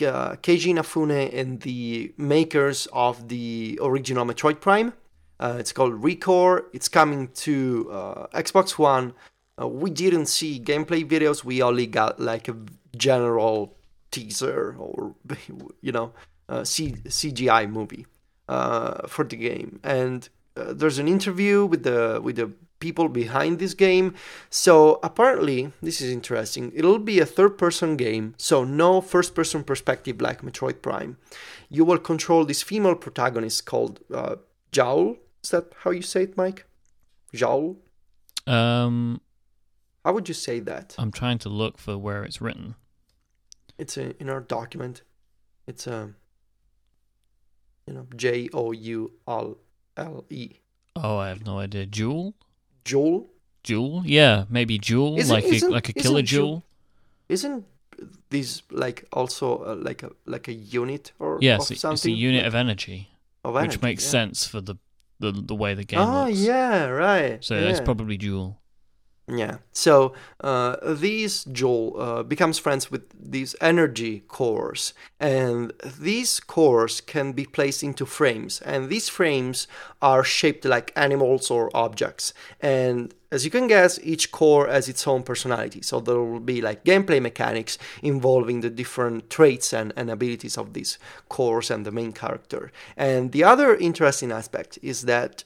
uh, 0.01 0.35
Keiji 0.37 1.33
and 1.37 1.61
the 1.61 2.13
makers 2.17 2.87
of 2.93 3.27
the 3.27 3.77
original 3.81 4.25
Metroid 4.25 4.61
Prime. 4.61 4.93
Uh, 5.39 5.57
it's 5.59 5.73
called 5.73 6.01
Recore. 6.01 6.65
It's 6.73 6.87
coming 6.87 7.29
to 7.29 7.89
uh, 7.91 8.27
Xbox 8.27 8.77
One. 8.77 9.13
Uh, 9.61 9.67
we 9.67 9.89
didn't 9.89 10.27
see 10.27 10.59
gameplay 10.59 11.05
videos. 11.07 11.43
We 11.43 11.61
only 11.61 11.87
got 11.87 12.19
like 12.19 12.47
a 12.47 12.55
general 12.95 13.75
teaser 14.11 14.75
or 14.77 15.15
you 15.81 15.91
know 15.91 16.13
uh, 16.47 16.63
C- 16.63 17.01
CGI 17.07 17.69
movie 17.69 18.05
uh, 18.47 19.07
for 19.07 19.23
the 19.23 19.35
game, 19.35 19.79
and 19.83 20.29
uh, 20.55 20.73
there's 20.73 20.99
an 20.99 21.07
interview 21.07 21.65
with 21.65 21.83
the 21.83 22.19
with 22.23 22.35
the 22.35 22.51
people 22.79 23.09
behind 23.09 23.59
this 23.59 23.73
game. 23.73 24.15
So 24.49 24.99
apparently, 25.03 25.71
this 25.81 26.01
is 26.01 26.09
interesting. 26.11 26.71
It'll 26.73 26.97
be 26.97 27.19
a 27.19 27.25
third-person 27.25 27.97
game, 27.97 28.35
so 28.37 28.63
no 28.63 29.01
first-person 29.01 29.65
perspective 29.65 30.21
like 30.21 30.41
Metroid 30.41 30.81
Prime. 30.81 31.17
You 31.69 31.83
will 31.83 31.97
control 31.99 32.45
this 32.45 32.63
female 32.63 32.95
protagonist 32.95 33.65
called 33.65 33.99
uh, 34.13 34.37
Jowl. 34.71 35.17
Is 35.43 35.51
that 35.51 35.73
how 35.83 35.91
you 35.91 36.01
say 36.01 36.23
it, 36.23 36.35
Myke? 36.37 36.61
Jowl. 37.33 37.75
Um, 38.47 39.21
How 40.03 40.13
would 40.13 40.27
you 40.27 40.33
say 40.33 40.59
that? 40.61 40.95
I'm 40.97 41.11
trying 41.11 41.37
to 41.39 41.49
look 41.49 41.77
for 41.77 41.97
where 41.97 42.23
it's 42.23 42.41
written. 42.41 42.75
It's 43.79 43.97
a, 43.97 44.19
in 44.21 44.29
our 44.29 44.41
document. 44.41 45.01
It's 45.65 45.87
a 45.87 46.13
you 47.87 47.93
know 47.93 48.05
J 48.15 48.49
O 48.53 48.71
U 48.71 49.11
L 49.27 49.57
L 49.97 50.25
E. 50.29 50.51
Oh, 50.95 51.17
I 51.17 51.29
have 51.29 51.45
no 51.45 51.59
idea. 51.59 51.85
Jewel? 51.85 52.35
Joel 52.83 53.29
Jewel? 53.63 54.03
Yeah, 54.05 54.45
maybe 54.49 54.77
Jewel, 54.79 55.17
Isn't- 55.17 55.33
like 55.33 55.45
a, 55.45 55.47
isn't- 55.47 55.71
like 55.71 55.89
a 55.89 55.91
isn't 55.95 56.01
killer 56.01 56.21
Jewel- 56.21 56.47
jewel. 56.47 56.63
isn't 57.29 57.65
this 58.29 58.61
like 58.71 59.05
also 59.11 59.57
uh, 59.63 59.75
like 59.75 60.03
a 60.03 60.11
like 60.25 60.47
a 60.47 60.53
unit 60.53 61.11
or 61.19 61.37
Yes, 61.41 61.69
it's 61.71 62.05
a 62.05 62.11
unit 62.11 62.45
of 62.45 62.55
energy, 62.55 63.09
of 63.43 63.53
which 63.55 63.81
makes 63.81 64.03
yeah. 64.05 64.09
sense 64.11 64.45
for 64.47 64.61
the, 64.61 64.75
the 65.19 65.31
the 65.31 65.55
way 65.55 65.73
the 65.73 65.83
game 65.83 65.99
Oh 65.99 66.25
looks. 66.25 66.39
yeah, 66.39 66.85
right. 66.85 67.43
So 67.43 67.55
yeah. 67.55 67.67
it's 67.69 67.81
probably 67.81 68.17
dual. 68.17 68.58
Yeah. 69.31 69.57
So 69.73 70.13
uh, 70.41 70.77
these 70.83 71.43
Joule 71.45 71.95
uh, 71.99 72.23
becomes 72.23 72.57
friends 72.57 72.89
with 72.89 73.03
these 73.13 73.55
energy 73.61 74.23
cores, 74.27 74.93
and 75.19 75.71
these 75.99 76.39
cores 76.39 76.99
can 76.99 77.33
be 77.33 77.45
placed 77.45 77.83
into 77.83 78.05
frames, 78.05 78.59
and 78.61 78.89
these 78.89 79.07
frames 79.07 79.67
are 80.01 80.23
shaped 80.23 80.65
like 80.65 80.91
animals 80.95 81.51
or 81.51 81.69
objects. 81.75 82.33
And 82.59 83.13
as 83.31 83.45
you 83.45 83.51
can 83.51 83.67
guess, 83.67 83.99
each 84.01 84.31
core 84.31 84.67
has 84.67 84.89
its 84.89 85.07
own 85.07 85.21
personality. 85.21 85.81
So 85.83 85.99
there 85.99 86.19
will 86.19 86.39
be 86.39 86.61
like 86.61 86.83
gameplay 86.83 87.21
mechanics 87.21 87.77
involving 88.01 88.61
the 88.61 88.71
different 88.71 89.29
traits 89.29 89.71
and, 89.71 89.93
and 89.95 90.09
abilities 90.09 90.57
of 90.57 90.73
these 90.73 90.97
cores 91.27 91.69
and 91.69 91.85
the 91.85 91.91
main 91.91 92.11
character. 92.11 92.71
And 92.97 93.31
the 93.31 93.43
other 93.43 93.75
interesting 93.75 94.31
aspect 94.31 94.79
is 94.81 95.03
that 95.03 95.43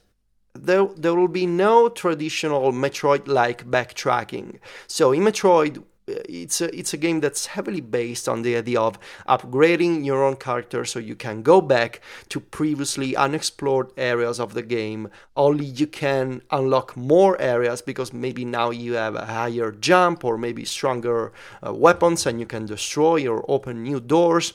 there, 0.55 0.85
there 0.95 1.15
will 1.15 1.27
be 1.27 1.45
no 1.45 1.89
traditional 1.89 2.71
Metroid 2.71 3.27
like 3.27 3.69
backtracking. 3.69 4.59
So 4.87 5.11
in 5.11 5.23
Metroid, 5.23 5.79
uh, 5.79 6.15
it's 6.27 6.61
a, 6.61 6.77
it's 6.77 6.93
a 6.93 6.97
game 6.97 7.21
that's 7.21 7.47
heavily 7.47 7.79
based 7.81 8.27
on 8.27 8.41
the 8.41 8.57
idea 8.57 8.79
of 8.79 8.99
upgrading 9.27 10.05
your 10.05 10.23
own 10.23 10.35
character 10.35 10.83
so 10.83 10.99
you 10.99 11.15
can 11.15 11.41
go 11.41 11.61
back 11.61 12.01
to 12.29 12.39
previously 12.39 13.15
unexplored 13.15 13.89
areas 13.97 14.39
of 14.39 14.53
the 14.53 14.61
game. 14.61 15.09
Only 15.35 15.65
you 15.65 15.87
can 15.87 16.41
unlock 16.51 16.95
more 16.97 17.39
areas 17.41 17.81
because 17.81 18.13
maybe 18.13 18.45
now 18.45 18.69
you 18.69 18.93
have 18.93 19.15
a 19.15 19.25
higher 19.25 19.71
jump 19.71 20.23
or 20.25 20.37
maybe 20.37 20.65
stronger 20.65 21.31
uh, 21.65 21.73
weapons 21.73 22.25
and 22.25 22.39
you 22.39 22.45
can 22.45 22.65
destroy 22.65 23.25
or 23.27 23.43
open 23.47 23.81
new 23.81 23.99
doors 23.99 24.53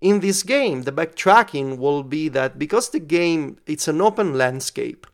in 0.00 0.20
this 0.20 0.42
game 0.42 0.82
the 0.82 0.92
backtracking 0.92 1.78
will 1.78 2.02
be 2.02 2.28
that 2.28 2.58
because 2.58 2.90
the 2.90 3.00
game 3.00 3.56
it's 3.66 3.88
an 3.88 4.02
open 4.02 4.36
landscape 4.36 5.06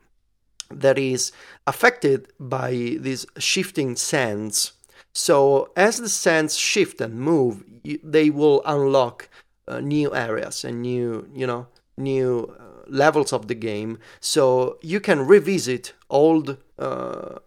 that 0.71 0.99
is 0.99 1.33
affected 1.67 2.29
by 2.39 2.71
these 2.71 3.27
shifting 3.39 3.97
sands. 3.97 4.73
So 5.13 5.73
as 5.77 5.99
the 5.99 6.09
sands 6.09 6.57
shift 6.57 7.01
and 7.01 7.21
move, 7.21 7.65
they 8.03 8.31
will 8.31 8.63
unlock 8.65 9.29
uh, 9.67 9.81
new 9.81 10.15
areas 10.15 10.65
and 10.65 10.83
new, 10.83 11.29
you 11.35 11.47
know, 11.47 11.67
new 11.97 12.55
uh, 12.59 12.85
levels 12.87 13.33
of 13.33 13.49
the 13.49 13.55
game. 13.55 13.99
So 14.21 14.79
you 14.83 15.01
can 15.01 15.27
revisit 15.27 15.93
old 16.09 16.57
uh, 16.79 17.39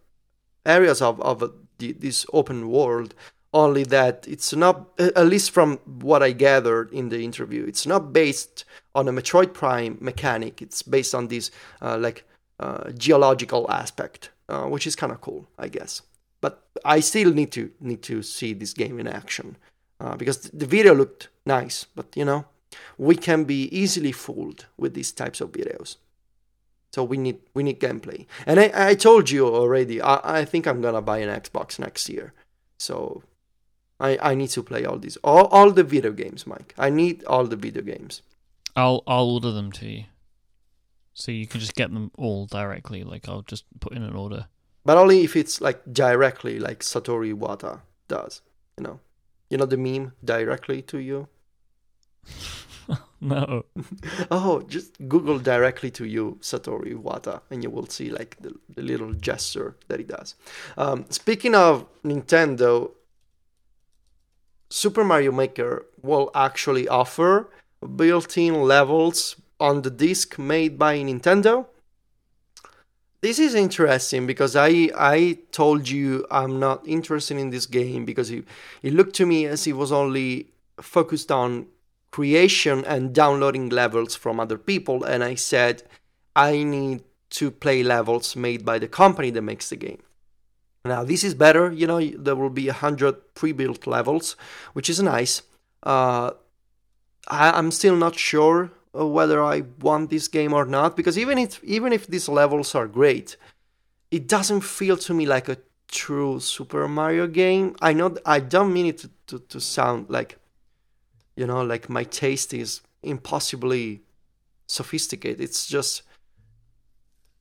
areas 0.65 1.01
of 1.01 1.19
of 1.21 1.51
the, 1.77 1.93
this 1.93 2.25
open 2.33 2.69
world. 2.69 3.15
Only 3.55 3.83
that 3.83 4.25
it's 4.27 4.51
not, 4.53 4.89
at 4.97 5.27
least 5.27 5.51
from 5.51 5.77
what 5.85 6.23
I 6.23 6.31
gathered 6.31 6.91
in 6.91 7.09
the 7.09 7.23
interview, 7.23 7.63
it's 7.67 7.85
not 7.85 8.11
based 8.11 8.65
on 8.95 9.07
a 9.07 9.11
Metroid 9.11 9.53
Prime 9.53 9.99
mechanic. 10.01 10.59
It's 10.59 10.81
based 10.81 11.13
on 11.13 11.27
this 11.27 11.51
uh, 11.79 11.99
like 11.99 12.25
uh, 12.63 12.91
geological 13.07 13.69
aspect, 13.69 14.29
uh, 14.49 14.65
which 14.73 14.87
is 14.87 14.95
kind 14.95 15.11
of 15.11 15.19
cool, 15.21 15.47
I 15.65 15.67
guess. 15.67 16.01
But 16.41 16.53
I 16.95 17.01
still 17.01 17.31
need 17.33 17.51
to 17.57 17.63
need 17.79 18.01
to 18.03 18.21
see 18.23 18.53
this 18.53 18.73
game 18.73 18.99
in 18.99 19.07
action 19.07 19.57
uh, 19.99 20.15
because 20.15 20.37
the 20.61 20.69
video 20.75 20.93
looked 20.95 21.29
nice, 21.45 21.77
but 21.95 22.07
you 22.15 22.25
know 22.25 22.45
we 22.97 23.15
can 23.15 23.43
be 23.43 23.59
easily 23.81 24.11
fooled 24.11 24.65
with 24.77 24.93
these 24.93 25.11
types 25.11 25.41
of 25.41 25.51
videos. 25.51 25.97
So 26.93 27.03
we 27.03 27.17
need 27.17 27.39
we 27.55 27.63
need 27.63 27.79
gameplay, 27.79 28.27
and 28.45 28.59
I, 28.59 28.71
I 28.89 28.95
told 28.95 29.29
you 29.29 29.47
already. 29.47 30.01
I, 30.01 30.39
I 30.41 30.45
think 30.45 30.67
I'm 30.67 30.81
gonna 30.81 31.01
buy 31.01 31.19
an 31.19 31.41
Xbox 31.41 31.79
next 31.79 32.07
year, 32.07 32.33
so 32.77 33.23
I 33.99 34.17
I 34.31 34.35
need 34.35 34.51
to 34.51 34.63
play 34.63 34.85
all 34.85 34.99
these 34.99 35.17
all 35.17 35.47
all 35.47 35.71
the 35.71 35.83
video 35.83 36.11
games, 36.11 36.43
Myke. 36.43 36.71
I 36.77 36.89
need 36.89 37.23
all 37.25 37.45
the 37.45 37.61
video 37.65 37.83
games. 37.83 38.21
I'll 38.75 39.01
I'll 39.07 39.29
order 39.35 39.51
them 39.51 39.71
to 39.79 39.87
you, 39.87 40.03
so 41.13 41.31
you 41.31 41.47
can 41.47 41.59
just 41.59 41.75
get 41.75 41.93
them 41.93 42.11
all 42.17 42.45
directly. 42.45 43.03
Like 43.03 43.27
I'll 43.29 43.43
just 43.43 43.65
put 43.79 43.93
in 43.93 44.03
an 44.03 44.15
order. 44.15 44.47
but 44.85 44.97
only 44.97 45.23
if 45.23 45.35
it's 45.35 45.61
like 45.61 45.81
directly 45.91 46.59
like 46.59 46.79
Satoru 46.79 47.33
Iwata 47.33 47.81
does. 48.07 48.41
You 48.77 48.83
know, 48.83 48.99
you 49.49 49.57
know 49.57 49.65
the 49.65 49.77
meme 49.77 50.13
directly 50.23 50.81
to 50.83 50.97
you. 50.97 51.27
No. 53.21 53.63
Oh, 54.31 54.61
just 54.67 54.97
Google 55.07 55.39
directly 55.39 55.89
to 55.91 56.05
you 56.05 56.37
Satoru 56.41 56.93
Iwata, 56.93 57.41
and 57.49 57.63
you 57.63 57.69
will 57.69 57.87
see 57.87 58.09
like 58.09 58.35
the, 58.41 58.53
the 58.75 58.81
little 58.81 59.13
gesture 59.13 59.77
that 59.87 59.99
he 59.99 60.05
does. 60.05 60.35
Um, 60.77 61.05
speaking 61.09 61.55
of 61.55 61.85
Nintendo, 62.03 62.91
Super 64.69 65.05
Mario 65.05 65.31
Maker 65.31 65.85
will 66.01 66.31
actually 66.35 66.87
offer 66.89 67.49
built-in 67.95 68.61
levels 68.63 69.35
on 69.59 69.81
the 69.81 69.89
disc 69.89 70.37
made 70.37 70.77
by 70.77 70.97
Nintendo. 70.97 71.67
This 73.21 73.39
is 73.39 73.55
interesting 73.55 74.27
because 74.27 74.55
I 74.55 74.89
I 74.97 75.39
told 75.51 75.87
you 75.87 76.25
I'm 76.29 76.59
not 76.59 76.85
interested 76.85 77.37
in 77.37 77.51
this 77.51 77.65
game 77.65 78.03
because 78.03 78.29
it, 78.29 78.43
it 78.81 78.93
looked 78.93 79.15
to 79.15 79.25
me 79.25 79.45
as 79.45 79.65
it 79.65 79.77
was 79.77 79.91
only 79.93 80.49
focused 80.81 81.31
on 81.31 81.67
creation 82.11 82.83
and 82.85 83.15
downloading 83.15 83.69
levels 83.69 84.13
from 84.15 84.39
other 84.39 84.57
people 84.57 85.03
and 85.05 85.23
I 85.23 85.35
said 85.35 85.83
I 86.35 86.63
need 86.63 87.03
to 87.39 87.49
play 87.49 87.81
levels 87.81 88.35
made 88.35 88.65
by 88.65 88.77
the 88.77 88.87
company 88.87 89.31
that 89.31 89.41
makes 89.41 89.69
the 89.69 89.77
game. 89.77 90.03
Now 90.83 91.05
this 91.05 91.23
is 91.23 91.33
better, 91.33 91.71
you 91.71 91.87
know, 91.87 92.01
there 92.01 92.35
will 92.35 92.49
be 92.49 92.67
a 92.67 92.73
hundred 92.73 93.33
pre-built 93.35 93.87
levels, 93.87 94.35
which 94.73 94.89
is 94.89 95.01
nice. 95.01 95.43
Uh, 95.81 96.31
I, 97.29 97.51
I'm 97.57 97.71
still 97.71 97.95
not 97.95 98.19
sure 98.19 98.71
Uh, 98.95 99.07
whether 99.07 99.43
I 99.43 99.63
want 99.81 100.11
this 100.11 100.27
game 100.27 100.53
or 100.53 100.65
not 100.65 100.95
because 100.95 101.17
even 101.17 101.39
if 101.39 101.63
even 101.63 101.91
if 101.91 102.05
these 102.05 102.29
levels 102.29 102.75
are 102.75 102.87
great, 102.87 103.37
it 104.11 104.27
doesn't 104.27 104.61
feel 104.61 104.97
to 104.97 105.15
me 105.15 105.25
like 105.25 105.49
a 105.49 105.57
true 105.87 106.39
Super 106.39 106.87
Mario 106.87 107.25
game. 107.25 107.75
I 107.81 107.93
know 107.93 108.15
I 108.23 108.39
don't 108.39 108.71
mean 108.71 108.85
it 108.85 108.99
to, 108.99 109.09
to, 109.27 109.39
to 109.39 109.59
sound 109.59 110.11
like 110.11 110.37
you 111.35 111.47
know 111.47 111.63
like 111.63 111.89
my 111.89 112.03
taste 112.03 112.53
is 112.53 112.81
impossibly 113.01 114.03
sophisticated. 114.67 115.41
It's 115.41 115.65
just 115.65 116.03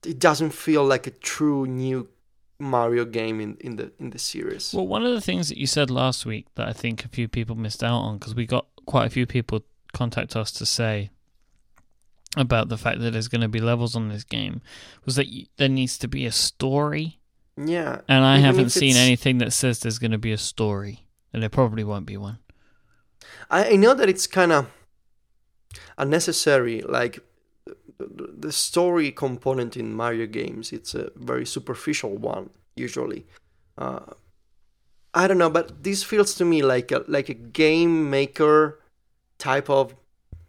it 0.06 0.18
doesn't 0.18 0.54
feel 0.54 0.84
like 0.84 1.06
a 1.06 1.10
true 1.10 1.66
new 1.66 2.08
Mario 2.58 3.04
game 3.04 3.40
in, 3.42 3.56
in 3.60 3.76
the 3.76 3.92
in 3.98 4.08
the 4.08 4.18
series. 4.18 4.72
Well, 4.72 4.86
one 4.86 5.04
of 5.04 5.12
the 5.12 5.20
things 5.20 5.50
that 5.50 5.58
you 5.58 5.66
said 5.66 5.90
last 5.90 6.24
week 6.24 6.46
that 6.54 6.66
I 6.66 6.72
think 6.72 7.04
a 7.04 7.08
few 7.08 7.28
people 7.28 7.56
missed 7.56 7.84
out 7.84 8.00
on 8.00 8.16
because 8.16 8.34
we 8.34 8.46
got 8.46 8.66
quite 8.86 9.06
a 9.06 9.10
few 9.10 9.26
people 9.26 9.60
contact 9.92 10.34
us 10.34 10.50
to 10.52 10.64
say 10.64 11.10
about 12.36 12.68
the 12.68 12.78
fact 12.78 13.00
that 13.00 13.12
there's 13.12 13.28
going 13.28 13.42
to 13.42 13.48
be 13.48 13.60
levels 13.60 13.94
on 13.94 14.08
this 14.08 14.24
game 14.24 14.62
was 15.04 15.16
that 15.16 15.28
you, 15.28 15.46
there 15.56 15.68
needs 15.68 15.98
to 15.98 16.08
be 16.08 16.26
a 16.26 16.32
story, 16.32 17.18
yeah, 17.56 18.00
and 18.08 18.24
I 18.24 18.38
Even 18.38 18.44
haven't 18.44 18.70
seen 18.70 18.96
anything 18.96 19.38
that 19.38 19.52
says 19.52 19.80
there's 19.80 19.98
going 19.98 20.12
to 20.12 20.18
be 20.18 20.32
a 20.32 20.38
story, 20.38 21.06
and 21.32 21.42
there 21.42 21.50
probably 21.50 21.84
won't 21.84 22.06
be 22.06 22.16
one. 22.16 22.38
I, 23.50 23.72
I 23.72 23.76
know 23.76 23.94
that 23.94 24.08
it's 24.08 24.26
kind 24.26 24.52
of 24.52 24.70
unnecessary. 25.98 26.80
Like 26.82 27.20
the, 27.98 28.32
the 28.38 28.52
story 28.52 29.12
component 29.12 29.76
in 29.76 29.94
Mario 29.94 30.26
games, 30.26 30.72
it's 30.72 30.94
a 30.94 31.10
very 31.16 31.46
superficial 31.46 32.16
one 32.16 32.50
usually. 32.76 33.26
Uh, 33.76 34.00
I 35.14 35.26
don't 35.28 35.38
know, 35.38 35.50
but 35.50 35.84
this 35.84 36.02
feels 36.02 36.34
to 36.36 36.44
me 36.44 36.62
like 36.62 36.90
a 36.90 37.04
like 37.06 37.28
a 37.28 37.34
game 37.34 38.08
maker 38.08 38.80
type 39.38 39.68
of, 39.68 39.94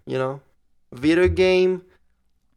you 0.06 0.18
know, 0.18 0.42
video 0.94 1.28
game, 1.28 1.84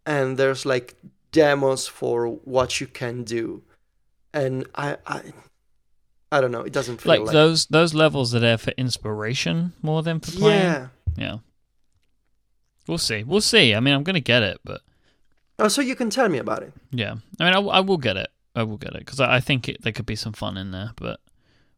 and 0.04 0.36
there's 0.36 0.64
like 0.66 0.94
demos 1.32 1.86
for 1.86 2.26
what 2.28 2.80
you 2.80 2.86
can 2.86 3.24
do, 3.24 3.62
and 4.32 4.66
I 4.74 4.96
I. 5.06 5.22
I 6.32 6.40
don't 6.40 6.50
know. 6.50 6.62
It 6.62 6.72
doesn't 6.72 7.00
feel 7.00 7.10
Like, 7.10 7.20
like, 7.20 7.32
those 7.32 7.66
those 7.66 7.94
levels 7.94 8.34
are 8.34 8.40
there 8.40 8.58
for 8.58 8.72
inspiration 8.72 9.72
more 9.80 10.02
than 10.02 10.18
for 10.18 10.32
playing. 10.32 10.60
yeah. 10.60 10.88
Yeah. 11.16 11.36
We'll 12.88 12.98
see. 12.98 13.22
We'll 13.22 13.40
see. 13.40 13.74
I 13.74 13.80
mean, 13.80 13.94
I'm 13.94 14.04
to 14.04 14.20
get 14.20 14.42
it, 14.42 14.58
but 14.64 14.80
Oh, 15.58 15.68
so 15.68 15.80
you 15.80 15.94
can 15.96 16.10
tell 16.10 16.28
me 16.28 16.38
about 16.38 16.62
it. 16.64 16.72
yeah. 16.90 17.14
I 17.40 17.44
mean, 17.44 17.54
I, 17.54 17.60
I 17.78 17.80
will 17.80 17.96
get 17.96 18.16
it. 18.16 18.28
I 18.56 18.64
will 18.64 18.76
get 18.76 18.92
it 18.94 18.98
because 19.00 19.20
I, 19.20 19.36
I 19.36 19.40
think 19.40 19.68
it, 19.68 19.82
there 19.82 19.92
could 19.92 20.04
be 20.04 20.16
some 20.16 20.32
fun 20.32 20.56
in 20.56 20.72
there, 20.72 20.90
but 20.96 21.20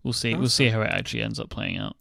we'll 0.02 0.12
see. 0.14 0.34
We'll 0.34 0.48
see 0.48 0.68
how 0.70 0.80
it 0.80 0.90
actually 0.90 1.22
ends 1.22 1.38
up 1.38 1.50
playing 1.50 1.76
out. 1.76 1.96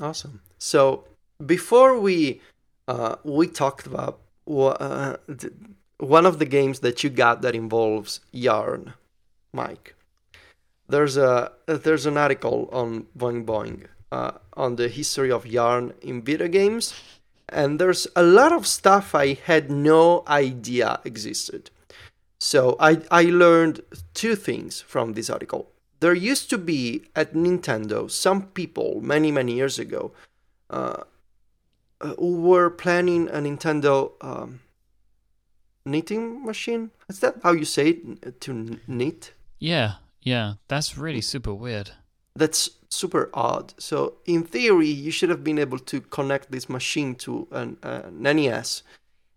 Awesome. 0.00 0.40
So 0.58 1.04
before 1.44 1.98
we 2.00 2.40
uh, 2.88 3.16
we 3.24 3.46
talked 3.46 3.86
about 3.86 4.20
uh, 4.48 5.16
one 5.98 6.26
of 6.26 6.38
the 6.38 6.44
games 6.44 6.80
that 6.80 7.02
you 7.02 7.10
got 7.10 7.42
that 7.42 7.54
involves 7.54 8.20
yarn, 8.32 8.94
Myke. 9.54 9.92
There's 10.88 11.16
a 11.16 11.52
there's 11.66 12.06
an 12.06 12.16
article 12.16 12.68
on 12.72 13.06
Boing 13.18 13.44
Boing 13.44 13.86
uh, 14.12 14.32
on 14.54 14.76
the 14.76 14.88
history 14.88 15.32
of 15.32 15.46
yarn 15.46 15.94
in 16.00 16.22
video 16.22 16.48
games, 16.48 16.94
and 17.48 17.80
there's 17.80 18.06
a 18.14 18.22
lot 18.22 18.52
of 18.52 18.66
stuff 18.66 19.14
I 19.14 19.34
had 19.34 19.70
no 19.70 20.22
idea 20.28 21.00
existed. 21.04 21.70
So 22.38 22.76
I 22.78 23.02
I 23.10 23.22
learned 23.24 23.80
two 24.14 24.36
things 24.36 24.80
from 24.80 25.14
this 25.14 25.30
article. 25.30 25.72
there 26.00 26.14
used 26.14 26.50
to 26.50 26.58
be 26.58 27.02
at 27.14 27.34
Nintendo 27.34 28.10
some 28.10 28.42
people 28.58 29.00
many 29.00 29.30
many 29.32 29.54
years 29.54 29.78
ago 29.78 30.12
uh, 30.70 31.02
uh, 32.00 32.14
who 32.18 32.40
were 32.40 32.70
planning 32.70 33.28
a 33.28 33.38
Nintendo 33.38 34.12
um, 34.20 34.60
knitting 35.84 36.44
machine. 36.44 36.90
Is 37.08 37.20
that 37.20 37.36
how 37.42 37.52
you 37.52 37.64
say 37.64 37.88
it? 38.22 38.40
To 38.42 38.78
knit? 38.86 39.32
Yeah, 39.58 39.94
yeah. 40.22 40.54
That's 40.68 40.98
really 40.98 41.20
super 41.20 41.54
weird. 41.54 41.92
That's 42.34 42.70
super 42.90 43.30
odd. 43.32 43.74
So 43.78 44.14
in 44.26 44.42
theory, 44.42 44.88
you 44.88 45.10
should 45.10 45.30
have 45.30 45.42
been 45.42 45.58
able 45.58 45.78
to 45.78 46.00
connect 46.00 46.50
this 46.50 46.68
machine 46.68 47.14
to 47.16 47.48
an, 47.50 47.78
an 47.82 48.22
NES 48.22 48.82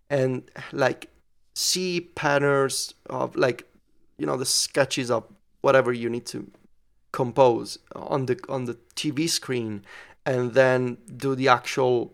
and 0.10 0.50
like 0.72 1.10
see 1.54 2.02
patterns 2.02 2.94
of 3.10 3.36
like 3.36 3.66
you 4.18 4.26
know 4.26 4.38
the 4.38 4.46
sketches 4.46 5.12
of 5.12 5.24
whatever 5.62 5.94
you 5.94 6.10
need 6.10 6.26
to 6.26 6.50
compose 7.12 7.80
on 7.96 8.26
the 8.26 8.40
on 8.50 8.66
the 8.66 8.76
TV 8.96 9.30
screen 9.30 9.84
and 10.26 10.54
then 10.54 10.98
do 11.18 11.36
the 11.36 11.48
actual 11.48 12.14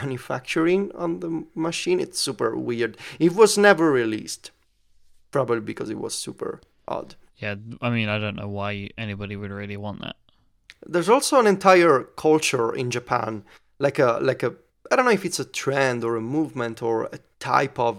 manufacturing 0.00 0.90
on 0.94 1.20
the 1.20 1.44
machine 1.54 1.98
it's 2.00 2.18
super 2.28 2.50
weird 2.56 2.96
it 3.18 3.32
was 3.34 3.58
never 3.58 3.86
released 4.02 4.50
probably 5.30 5.60
because 5.60 5.90
it 5.90 5.98
was 5.98 6.14
super 6.14 6.60
odd 6.88 7.14
Yeah, 7.40 7.56
I 7.80 7.88
mean, 7.96 8.08
I 8.14 8.18
don't 8.22 8.36
know 8.36 8.52
why 8.60 8.72
anybody 8.98 9.34
would 9.40 9.50
really 9.62 9.78
want 9.86 9.98
that. 10.04 10.16
there's 10.92 11.08
also 11.08 11.34
an 11.40 11.46
entire 11.46 12.04
culture 12.16 12.68
in 12.80 12.90
Japan, 12.90 13.44
like 13.78 13.98
a 13.98 14.18
like 14.20 14.42
a 14.48 14.50
I 14.90 14.96
don't 14.96 15.06
know 15.08 15.18
if 15.20 15.24
it's 15.24 15.40
a 15.40 15.44
trend 15.62 16.04
or 16.04 16.16
a 16.16 16.20
movement 16.36 16.82
or 16.82 17.08
a 17.16 17.18
type 17.38 17.78
of 17.78 17.94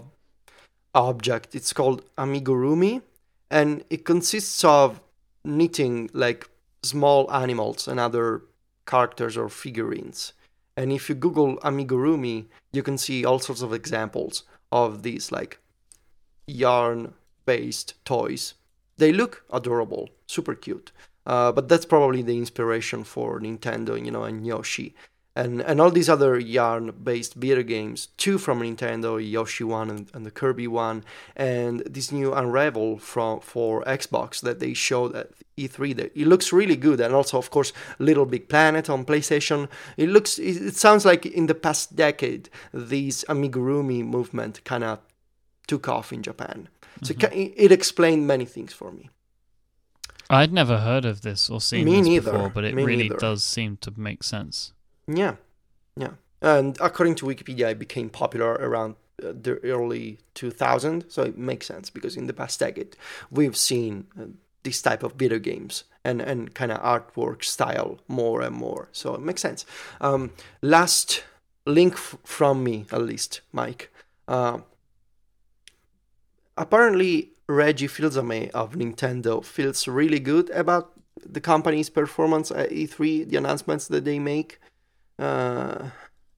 object. 0.94 1.54
It's 1.58 1.72
called 1.72 2.02
amigurumi, 2.16 3.02
and 3.50 3.68
it 3.90 4.04
consists 4.04 4.62
of 4.64 5.00
knitting 5.44 6.10
like 6.12 6.48
small 6.82 7.30
animals 7.32 7.88
and 7.88 7.98
other 7.98 8.42
characters 8.86 9.36
or 9.36 9.48
figurines. 9.48 10.32
And 10.82 10.90
if 10.90 11.08
you 11.08 11.14
Google 11.14 11.58
amigurumi, 11.58 12.46
you 12.72 12.82
can 12.82 12.98
see 12.98 13.24
all 13.24 13.38
sorts 13.38 13.62
of 13.62 13.72
examples 13.72 14.42
of 14.72 15.04
these 15.04 15.30
like 15.30 15.60
yarn-based 16.48 18.04
toys. 18.04 18.54
They 18.96 19.12
look 19.12 19.44
adorable, 19.52 20.10
super 20.26 20.56
cute. 20.56 20.90
Uh, 21.24 21.52
but 21.52 21.68
that's 21.68 21.84
probably 21.84 22.20
the 22.22 22.36
inspiration 22.36 23.04
for 23.04 23.38
Nintendo, 23.38 23.94
you 24.04 24.10
know, 24.10 24.24
and 24.24 24.44
Yoshi, 24.44 24.96
and 25.34 25.60
and 25.62 25.80
all 25.80 25.90
these 25.90 26.08
other 26.10 26.38
yarn-based 26.38 27.34
video 27.34 27.62
games. 27.62 28.08
Two 28.16 28.38
from 28.38 28.60
Nintendo, 28.60 29.18
Yoshi 29.18 29.64
one 29.64 29.88
and, 29.90 30.10
and 30.14 30.26
the 30.26 30.30
Kirby 30.30 30.66
one, 30.68 31.04
and 31.36 31.80
this 31.80 32.12
new 32.12 32.32
Unravel 32.34 32.98
from 32.98 33.40
for 33.40 33.82
Xbox 33.84 34.40
that 34.42 34.60
they 34.60 34.74
showed 34.74 35.14
at 35.16 35.30
E3. 35.56 35.96
That 35.96 36.12
it 36.14 36.26
looks 36.26 36.52
really 36.52 36.76
good, 36.76 37.00
and 37.00 37.14
also 37.14 37.38
of 37.38 37.50
course 37.50 37.72
Little 37.98 38.26
Big 38.26 38.48
Planet 38.48 38.90
on 38.90 39.04
PlayStation. 39.04 39.68
It 39.96 40.08
looks, 40.10 40.38
it, 40.38 40.56
it 40.68 40.76
sounds 40.76 41.04
like 41.04 41.24
in 41.26 41.46
the 41.46 41.54
past 41.54 41.96
decade, 41.96 42.50
this 42.72 43.24
amigurumi 43.28 44.04
movement 44.04 44.62
kind 44.64 44.84
of 44.84 44.98
took 45.66 45.88
off 45.88 46.12
in 46.12 46.22
Japan. 46.22 46.68
So 47.02 47.14
Mm-hmm. 47.14 47.32
it, 47.38 47.52
it 47.56 47.72
explained 47.72 48.26
many 48.26 48.44
things 48.44 48.72
for 48.72 48.92
me. 48.92 49.08
I'd 50.30 50.52
never 50.52 50.78
heard 50.78 51.04
of 51.04 51.20
this 51.22 51.50
or 51.50 51.60
seen 51.60 51.84
Me 51.84 51.98
this 51.98 52.06
neither. 52.06 52.32
before, 52.32 52.48
but 52.50 52.64
it 52.64 52.74
Me 52.74 52.84
really 52.84 53.08
neither. 53.08 53.16
does 53.18 53.42
seem 53.44 53.76
to 53.78 53.92
make 53.96 54.22
sense. 54.22 54.72
Yeah, 55.06 55.36
yeah. 55.96 56.12
And 56.40 56.76
according 56.80 57.14
to 57.16 57.26
Wikipedia, 57.26 57.70
it 57.70 57.78
became 57.78 58.08
popular 58.10 58.52
around 58.52 58.96
uh, 59.22 59.32
the 59.40 59.60
early 59.64 60.18
2000, 60.34 61.04
so 61.08 61.22
it 61.22 61.38
makes 61.38 61.66
sense 61.66 61.90
because 61.90 62.16
in 62.16 62.26
the 62.26 62.32
past 62.32 62.58
decade 62.58 62.96
we've 63.30 63.56
seen 63.56 64.06
uh, 64.20 64.24
this 64.64 64.82
type 64.82 65.02
of 65.02 65.14
video 65.14 65.38
games 65.38 65.84
and 66.04 66.20
and 66.20 66.54
kind 66.54 66.72
of 66.72 66.80
artwork 66.82 67.44
style 67.44 68.00
more 68.08 68.42
and 68.42 68.56
more. 68.56 68.88
So 68.92 69.14
it 69.14 69.20
makes 69.20 69.40
sense. 69.40 69.64
Um, 70.00 70.32
last 70.62 71.24
link 71.66 71.94
f- 71.94 72.16
from 72.24 72.64
me, 72.64 72.86
at 72.90 73.02
least, 73.02 73.40
Myke. 73.54 73.86
Uh, 74.26 74.58
apparently, 76.56 77.30
Reggie 77.48 77.86
Fils-Aimé 77.86 78.50
of 78.50 78.72
Nintendo 78.74 79.44
feels 79.44 79.86
really 79.86 80.20
good 80.20 80.50
about 80.50 80.92
the 81.24 81.40
company's 81.40 81.90
performance 81.90 82.50
at 82.50 82.70
E3, 82.70 83.28
the 83.28 83.36
announcements 83.36 83.88
that 83.88 84.04
they 84.04 84.18
make 84.18 84.58
uh, 85.22 85.90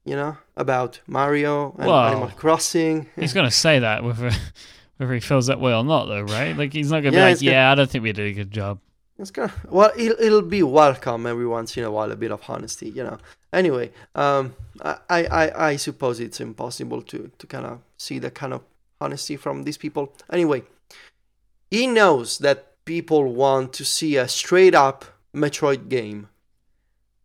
you 0.04 0.14
know, 0.16 0.36
about 0.56 1.00
Mario 1.06 1.74
and 1.78 1.86
Wow. 1.88 2.08
Animal 2.08 2.28
Crossing. 2.36 3.06
He's 3.16 3.32
going 3.32 3.46
to 3.46 3.50
say 3.54 3.78
that 3.78 4.04
whether 4.04 4.30
whether 4.98 5.14
he 5.14 5.20
feels 5.20 5.46
that 5.46 5.60
way 5.60 5.72
or 5.74 5.82
not, 5.84 6.06
though, 6.06 6.22
right? 6.22 6.56
Like 6.56 6.72
he's 6.72 6.90
not 6.90 7.00
going 7.02 7.14
to 7.14 7.18
Yeah, 7.18 7.26
be 7.28 7.32
like, 7.34 7.40
gonna- 7.40 7.50
"Yeah, 7.52 7.72
I 7.72 7.74
don't 7.74 7.90
think 7.90 8.04
we 8.04 8.12
did 8.12 8.26
a 8.26 8.32
good 8.32 8.50
job." 8.50 8.78
It's 9.18 9.30
gonna, 9.30 9.52
well, 9.68 9.92
it'll, 9.96 10.20
it'll 10.20 10.42
be 10.42 10.62
welcome 10.64 11.24
every 11.26 11.46
once 11.46 11.76
in 11.76 11.84
a 11.84 11.90
while, 11.90 12.10
a 12.10 12.16
bit 12.16 12.32
of 12.32 12.42
honesty, 12.48 12.88
you 12.90 13.04
know. 13.04 13.18
Anyway, 13.52 13.92
um, 14.16 14.54
I, 14.82 14.96
I, 15.08 15.66
I 15.70 15.76
suppose 15.76 16.18
it's 16.18 16.40
impossible 16.40 17.00
to, 17.02 17.30
to 17.38 17.46
kind 17.46 17.64
of 17.64 17.78
see 17.96 18.18
the 18.18 18.32
kind 18.32 18.52
of 18.52 18.62
honesty 19.00 19.36
from 19.36 19.62
these 19.62 19.78
people. 19.78 20.12
Anyway, 20.32 20.64
he 21.70 21.86
knows 21.86 22.38
that 22.38 22.84
people 22.84 23.32
want 23.32 23.72
to 23.74 23.84
see 23.84 24.16
a 24.16 24.26
straight 24.26 24.74
up 24.74 25.04
Metroid 25.32 25.88
game. 25.88 26.28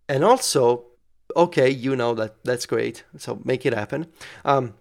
And 0.08 0.24
also, 0.24 0.86
okay, 1.36 1.70
you 1.70 1.96
know 1.96 2.14
that 2.16 2.44
that's 2.44 2.66
great, 2.66 3.04
so 3.18 3.42
make 3.44 3.66
it 3.66 3.74
happen. 3.74 4.08
Um, 4.46 4.76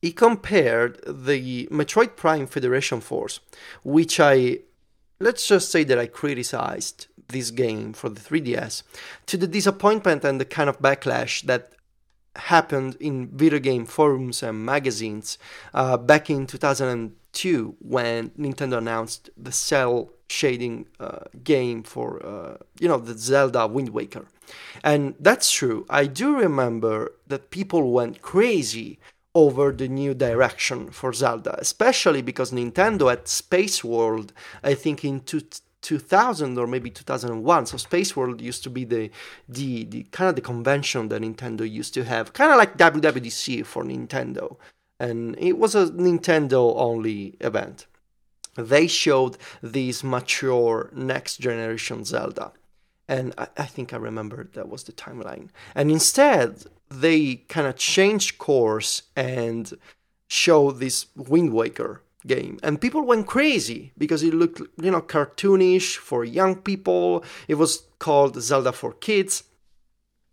he 0.00 0.12
compared 0.12 1.00
the 1.06 1.68
Metroid 1.70 2.16
Prime 2.16 2.46
Federation 2.46 3.00
Force, 3.00 3.40
which 3.84 4.18
I 4.18 4.58
let's 5.20 5.46
just 5.46 5.70
say 5.70 5.84
that 5.84 5.98
I 5.98 6.06
criticized 6.06 7.06
this 7.28 7.50
game 7.50 7.92
for 7.92 8.08
the 8.08 8.20
3DS 8.20 8.82
to 9.26 9.36
the 9.36 9.46
disappointment 9.46 10.24
and 10.24 10.40
the 10.40 10.44
kind 10.44 10.68
of 10.68 10.80
backlash 10.80 11.42
that 11.42 11.72
happened 12.34 12.96
in 12.98 13.28
video 13.28 13.58
game 13.58 13.86
forums 13.86 14.42
and 14.42 14.64
magazines 14.64 15.38
uh, 15.74 15.96
back 15.96 16.28
in 16.28 16.46
2002 17.32 17.76
when 17.80 18.30
Nintendo 18.30 18.78
announced 18.78 19.30
the 19.36 19.52
cel 19.52 20.10
shading 20.28 20.86
uh, 20.98 21.24
game 21.44 21.82
for 21.82 22.24
uh, 22.24 22.56
you 22.80 22.88
know 22.88 22.98
the 22.98 23.16
Zelda 23.16 23.66
Wind 23.66 23.90
Waker. 23.90 24.26
And 24.82 25.14
that's 25.20 25.50
true. 25.50 25.86
I 25.88 26.06
do 26.06 26.36
remember 26.36 27.12
that 27.26 27.50
people 27.50 27.92
went 27.92 28.22
crazy 28.22 28.98
over 29.34 29.72
the 29.72 29.88
new 29.88 30.12
direction 30.14 30.90
for 30.90 31.12
Zelda, 31.12 31.56
especially 31.58 32.22
because 32.22 32.52
Nintendo 32.52 33.10
at 33.10 33.28
Space 33.28 33.82
World, 33.82 34.32
I 34.62 34.74
think 34.74 35.04
in 35.04 35.20
two, 35.20 35.40
2000 35.80 36.58
or 36.58 36.66
maybe 36.66 36.90
2001. 36.90 37.66
So 37.66 37.76
Space 37.76 38.14
World 38.14 38.40
used 38.40 38.62
to 38.64 38.70
be 38.70 38.84
the 38.84 39.10
the, 39.48 39.84
the 39.84 40.02
kind 40.04 40.28
of 40.28 40.36
the 40.36 40.42
convention 40.42 41.08
that 41.08 41.22
Nintendo 41.22 41.68
used 41.68 41.94
to 41.94 42.04
have, 42.04 42.32
kind 42.32 42.50
of 42.50 42.58
like 42.58 42.76
WWDC 42.76 43.64
for 43.66 43.84
Nintendo, 43.84 44.56
and 45.06 45.36
it 45.38 45.56
was 45.62 45.74
a 45.74 45.86
Nintendo 45.86 46.62
only 46.76 47.36
event. 47.40 47.86
They 48.54 48.86
showed 48.86 49.34
this 49.62 50.04
mature 50.04 50.90
next 50.92 51.38
generation 51.38 52.04
Zelda 52.04 52.52
and 53.08 53.34
I, 53.36 53.48
I 53.58 53.66
think 53.66 53.92
I 53.92 53.96
remember 53.96 54.48
that 54.54 54.68
was 54.68 54.84
the 54.84 54.92
timeline. 54.92 55.48
And 55.74 55.90
instead, 55.90 56.64
they 56.88 57.36
kind 57.48 57.66
of 57.66 57.76
changed 57.76 58.38
course 58.38 59.02
and 59.16 59.72
showed 60.28 60.78
this 60.78 61.06
Wind 61.14 61.52
Waker 61.52 62.02
game, 62.26 62.58
and 62.62 62.80
people 62.80 63.02
went 63.02 63.26
crazy 63.26 63.92
because 63.98 64.22
it 64.22 64.32
looked, 64.32 64.60
you 64.80 64.90
know, 64.90 65.02
cartoonish 65.02 65.96
for 65.96 66.24
young 66.24 66.54
people. 66.56 67.24
It 67.48 67.56
was 67.56 67.82
called 67.98 68.40
Zelda 68.40 68.72
for 68.72 68.92
Kids. 68.92 69.44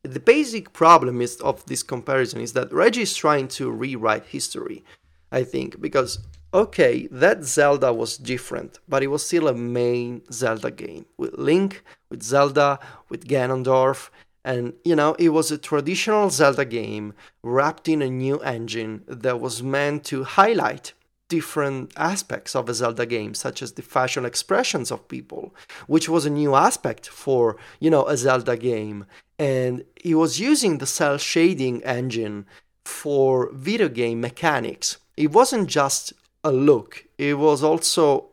The 0.03 0.19
basic 0.19 0.71
problem 0.71 1.21
is 1.21 1.35
of 1.41 1.65
this 1.65 1.83
comparison 1.83 2.41
is 2.41 2.53
that 2.53 2.71
Reggie 2.71 3.01
is 3.01 3.15
trying 3.15 3.47
to 3.49 3.69
rewrite 3.69 4.25
history. 4.27 4.83
I 5.31 5.43
think 5.43 5.81
because 5.81 6.19
okay, 6.53 7.07
that 7.11 7.43
Zelda 7.43 7.93
was 7.93 8.17
different, 8.17 8.79
but 8.87 9.03
it 9.03 9.07
was 9.07 9.25
still 9.25 9.47
a 9.47 9.53
main 9.53 10.21
Zelda 10.31 10.71
game 10.71 11.05
with 11.17 11.33
Link, 11.37 11.83
with 12.09 12.23
Zelda, 12.23 12.79
with 13.09 13.27
Ganondorf, 13.27 14.09
and 14.43 14.73
you 14.83 14.95
know, 14.95 15.15
it 15.19 15.29
was 15.29 15.51
a 15.51 15.57
traditional 15.57 16.29
Zelda 16.29 16.65
game 16.65 17.13
wrapped 17.43 17.87
in 17.87 18.01
a 18.01 18.09
new 18.09 18.39
engine 18.39 19.03
that 19.07 19.39
was 19.39 19.61
meant 19.61 20.05
to 20.05 20.23
highlight 20.23 20.93
different 21.29 21.93
aspects 21.95 22.55
of 22.55 22.67
a 22.67 22.73
Zelda 22.73 23.05
game, 23.05 23.33
such 23.33 23.61
as 23.61 23.73
the 23.73 23.81
facial 23.81 24.25
expressions 24.25 24.91
of 24.91 25.07
people, 25.07 25.55
which 25.87 26.09
was 26.09 26.25
a 26.25 26.29
new 26.29 26.55
aspect 26.55 27.07
for, 27.07 27.55
you 27.79 27.89
know, 27.89 28.05
a 28.07 28.17
Zelda 28.17 28.57
game. 28.57 29.05
And 29.37 29.85
he 29.95 30.13
was 30.13 30.39
using 30.39 30.79
the 30.79 30.85
cel 30.85 31.17
shading 31.17 31.81
engine 31.83 32.45
for 32.83 33.49
video 33.53 33.87
game 33.87 34.19
mechanics. 34.19 34.97
It 35.15 35.31
wasn't 35.31 35.69
just 35.69 36.11
a 36.43 36.51
look, 36.51 37.05
it 37.17 37.37
was 37.37 37.63
also 37.63 38.29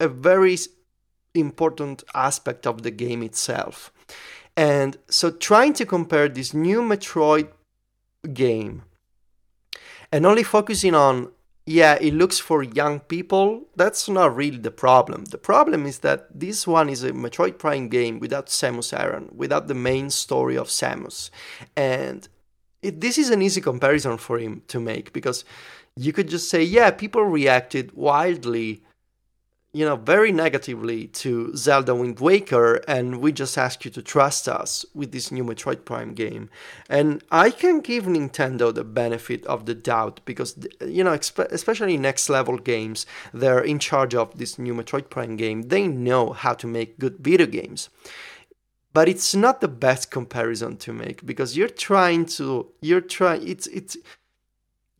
a 0.00 0.08
very 0.08 0.58
important 1.34 2.02
aspect 2.14 2.66
of 2.66 2.82
the 2.82 2.90
game 2.90 3.22
itself. 3.22 3.92
And 4.56 4.98
so 5.08 5.30
trying 5.30 5.72
to 5.74 5.86
compare 5.86 6.28
this 6.28 6.52
new 6.52 6.82
Metroid 6.82 7.48
game 8.32 8.82
and 10.10 10.26
only 10.26 10.42
focusing 10.42 10.94
on 10.94 11.30
yeah, 11.64 11.96
it 12.00 12.14
looks 12.14 12.38
for 12.38 12.62
young 12.62 13.00
people. 13.00 13.68
That's 13.76 14.08
not 14.08 14.34
really 14.34 14.58
the 14.58 14.72
problem. 14.72 15.26
The 15.26 15.38
problem 15.38 15.86
is 15.86 16.00
that 16.00 16.26
this 16.38 16.66
one 16.66 16.88
is 16.88 17.04
a 17.04 17.12
Metroid 17.12 17.58
Prime 17.58 17.88
game 17.88 18.18
without 18.18 18.46
Samus 18.46 18.98
Aran, 18.98 19.30
without 19.32 19.68
the 19.68 19.74
main 19.74 20.10
story 20.10 20.56
of 20.56 20.68
Samus. 20.68 21.30
And 21.76 22.28
it, 22.82 23.00
this 23.00 23.16
is 23.16 23.30
an 23.30 23.42
easy 23.42 23.60
comparison 23.60 24.18
for 24.18 24.38
him 24.38 24.62
to 24.68 24.80
make 24.80 25.12
because 25.12 25.44
you 25.96 26.12
could 26.12 26.28
just 26.28 26.50
say, 26.50 26.62
yeah, 26.62 26.90
people 26.90 27.22
reacted 27.22 27.92
wildly 27.92 28.82
you 29.74 29.86
know, 29.86 29.96
very 29.96 30.32
negatively 30.32 31.06
to 31.06 31.56
Zelda 31.56 31.94
Wind 31.94 32.20
Waker, 32.20 32.76
and 32.86 33.22
we 33.22 33.32
just 33.32 33.56
ask 33.56 33.86
you 33.86 33.90
to 33.92 34.02
trust 34.02 34.46
us 34.46 34.84
with 34.94 35.12
this 35.12 35.32
new 35.32 35.42
Metroid 35.42 35.86
Prime 35.86 36.12
game. 36.12 36.50
And 36.90 37.24
I 37.30 37.50
can 37.50 37.80
give 37.80 38.04
Nintendo 38.04 38.74
the 38.74 38.84
benefit 38.84 39.46
of 39.46 39.64
the 39.64 39.74
doubt 39.74 40.20
because, 40.26 40.58
you 40.86 41.02
know, 41.02 41.12
especially 41.12 41.96
next 41.96 42.28
level 42.28 42.58
games, 42.58 43.06
they're 43.32 43.64
in 43.64 43.78
charge 43.78 44.14
of 44.14 44.36
this 44.36 44.58
new 44.58 44.74
Metroid 44.74 45.08
Prime 45.08 45.36
game. 45.36 45.62
They 45.62 45.88
know 45.88 46.32
how 46.32 46.52
to 46.52 46.66
make 46.66 46.98
good 46.98 47.18
video 47.18 47.46
games. 47.46 47.88
But 48.92 49.08
it's 49.08 49.34
not 49.34 49.62
the 49.62 49.68
best 49.68 50.10
comparison 50.10 50.76
to 50.78 50.92
make 50.92 51.24
because 51.24 51.56
you're 51.56 51.68
trying 51.68 52.26
to, 52.26 52.68
you're 52.82 53.00
trying, 53.00 53.48
it's, 53.48 53.66
it's, 53.68 53.96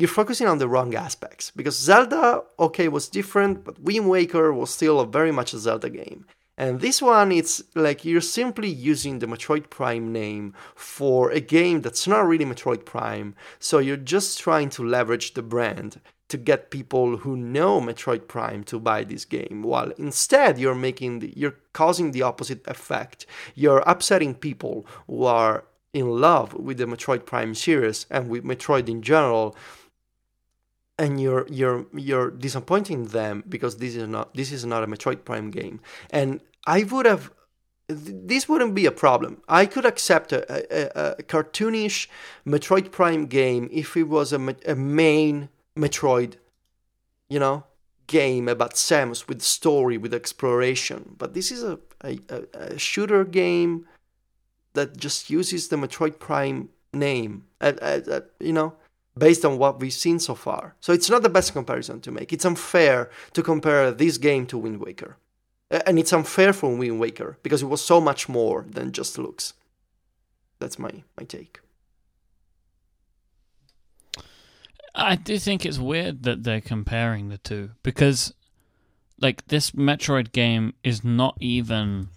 you're 0.03 0.09
focusing 0.09 0.49
on 0.49 0.59
the 0.59 0.67
wrong 0.67 0.97
aspects 0.97 1.53
because 1.55 1.79
Zelda, 1.79 2.43
okay, 2.59 2.89
was 2.89 3.09
different, 3.09 3.63
but 3.63 3.79
Wind 3.79 4.11
Waker 4.11 4.53
was 4.53 4.71
still 4.71 4.99
a 4.99 5.07
very 5.07 5.31
much 5.31 5.55
a 5.55 5.59
Zelda 5.59 5.89
game. 5.89 6.27
And 6.59 6.81
this 6.81 7.01
one, 7.01 7.31
it's 7.31 7.63
like 7.77 8.05
you're 8.05 8.21
simply 8.21 8.69
using 8.69 9.21
the 9.21 9.29
Metroid 9.29 9.71
Prime 9.71 10.13
name 10.13 10.55
for 10.75 11.31
a 11.31 11.39
game 11.39 11.83
that's 11.83 12.09
not 12.09 12.27
really 12.27 12.45
Metroid 12.45 12.85
Prime. 12.85 13.37
So 13.61 13.79
you're 13.79 13.97
just 13.97 14.41
trying 14.41 14.71
to 14.71 14.83
leverage 14.83 15.35
the 15.35 15.43
brand 15.43 16.01
to 16.31 16.37
get 16.37 16.73
people 16.73 17.19
who 17.19 17.37
know 17.37 17.81
Metroid 17.81 18.27
Prime 18.27 18.65
to 18.65 18.81
buy 18.81 19.05
this 19.05 19.25
game. 19.25 19.63
While 19.63 19.93
instead 19.99 20.59
you're 20.59 20.75
making 20.75 21.21
the, 21.21 21.33
you're 21.37 21.59
causing 21.73 22.11
the 22.11 22.23
opposite 22.23 22.67
effect. 22.67 23.25
You're 23.55 23.85
upsetting 23.87 24.35
people 24.35 24.85
who 25.07 25.27
are 25.27 25.63
in 25.93 26.09
love 26.09 26.55
with 26.55 26.79
the 26.79 26.87
Metroid 26.87 27.25
Prime 27.25 27.55
series 27.55 28.07
and 28.11 28.29
with 28.29 28.43
Metroid 28.43 28.89
in 28.89 29.03
general 29.03 29.55
and 31.03 31.21
you're 31.21 31.47
you're 31.51 31.85
you're 31.93 32.31
disappointing 32.31 33.07
them 33.07 33.43
because 33.49 33.79
this 33.79 33.97
is 33.97 34.07
not 34.07 34.33
this 34.35 34.53
is 34.53 34.65
not 34.65 34.85
a 34.85 34.87
Metroid 34.87 35.25
Prime 35.25 35.51
game. 35.51 35.81
And 36.11 36.41
I 36.65 36.85
would 36.85 37.07
have 37.07 37.33
this 37.89 38.49
wouldn't 38.49 38.77
be 38.77 38.87
a 38.87 38.93
problem. 38.93 39.43
I 39.49 39.67
could 39.67 39.85
accept 39.85 40.33
a, 40.33 40.41
a, 40.49 41.19
a 41.19 41.23
cartoonish 41.25 42.07
Metroid 42.47 42.93
Prime 42.93 43.27
game 43.27 43.69
if 43.73 43.97
it 43.97 44.05
was 44.05 44.33
a, 44.33 44.41
a 44.65 44.77
main 44.77 45.49
Metroid, 45.77 46.35
you 47.29 47.41
know, 47.41 47.65
game 48.07 48.47
about 48.49 48.75
Samus 48.75 49.27
with 49.27 49.43
story, 49.43 49.99
with 49.99 50.15
exploration. 50.15 51.17
But 51.19 51.35
this 51.35 51.51
is 51.51 51.65
a, 51.65 51.81
a, 52.05 52.19
a 52.55 52.79
shooter 52.79 53.25
game 53.25 53.87
that 54.75 54.97
just 54.97 55.31
uses 55.31 55.67
the 55.69 55.77
Metroid 55.77 56.21
Prime 56.21 56.69
name. 56.95 57.45
You 57.61 58.53
know, 58.53 58.75
based 59.17 59.45
on 59.45 59.59
what 59.59 59.81
we've 59.81 59.93
seen 59.93 60.19
so 60.19 60.35
far. 60.35 60.75
So 60.81 60.93
it's 60.93 61.11
not 61.11 61.23
the 61.23 61.29
best 61.29 61.53
comparison 61.53 62.01
to 62.01 62.11
make. 62.11 62.33
It's 62.33 62.45
unfair 62.45 63.11
to 63.35 63.43
compare 63.43 63.91
this 63.91 64.19
game 64.19 64.47
to 64.47 64.59
Wind 64.59 64.81
Waker. 64.81 65.17
And 65.71 65.99
it's 65.99 66.13
unfair 66.13 66.53
for 66.53 66.75
Wind 66.75 67.01
Waker 67.01 67.39
because 67.43 67.63
it 67.63 67.67
was 67.67 67.83
so 67.83 68.01
much 68.01 68.29
more 68.29 68.67
than 68.69 68.93
just 68.93 69.19
looks. 69.19 69.55
That's 70.59 70.79
my, 70.79 71.03
my 71.19 71.25
take. 71.25 71.61
I 74.95 75.17
do 75.17 75.39
think 75.39 75.65
it's 75.65 75.79
weird 75.79 76.23
that 76.25 76.45
they're 76.45 76.61
comparing 76.61 77.31
the 77.31 77.39
two 77.39 77.71
because, 77.83 78.35
like, 79.19 79.47
this 79.47 79.71
Metroid 79.71 80.33
game 80.33 80.75
is 80.85 81.03
not 81.03 81.37
even 81.41 82.09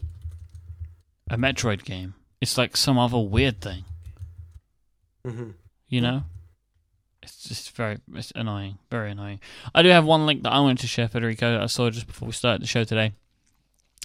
a 1.30 1.38
Metroid 1.38 1.86
game. 1.86 2.16
It's 2.42 2.58
like 2.58 2.76
some 2.76 3.00
other 3.00 3.20
weird 3.20 3.62
thing. 3.62 3.86
Mm-hmm. 5.26 5.52
You 5.88 6.02
know? 6.02 6.24
It's 7.26 7.48
just 7.48 7.76
very 7.76 7.98
it's 8.14 8.32
annoying, 8.36 8.78
very 8.90 9.12
annoying. 9.12 9.40
I 9.74 9.82
do 9.82 9.90
have 9.90 10.06
one 10.06 10.26
link 10.26 10.44
that 10.44 10.52
I 10.52 10.60
wanted 10.60 10.80
to 10.80 10.88
share, 10.88 11.08
Federico. 11.08 11.62
I 11.62 11.66
saw 11.68 11.90
just 11.90 12.08
before 12.08 12.28
we 12.28 12.34
started 12.34 12.62
the 12.62 12.68
show 12.68 12.84
today. 12.84 13.14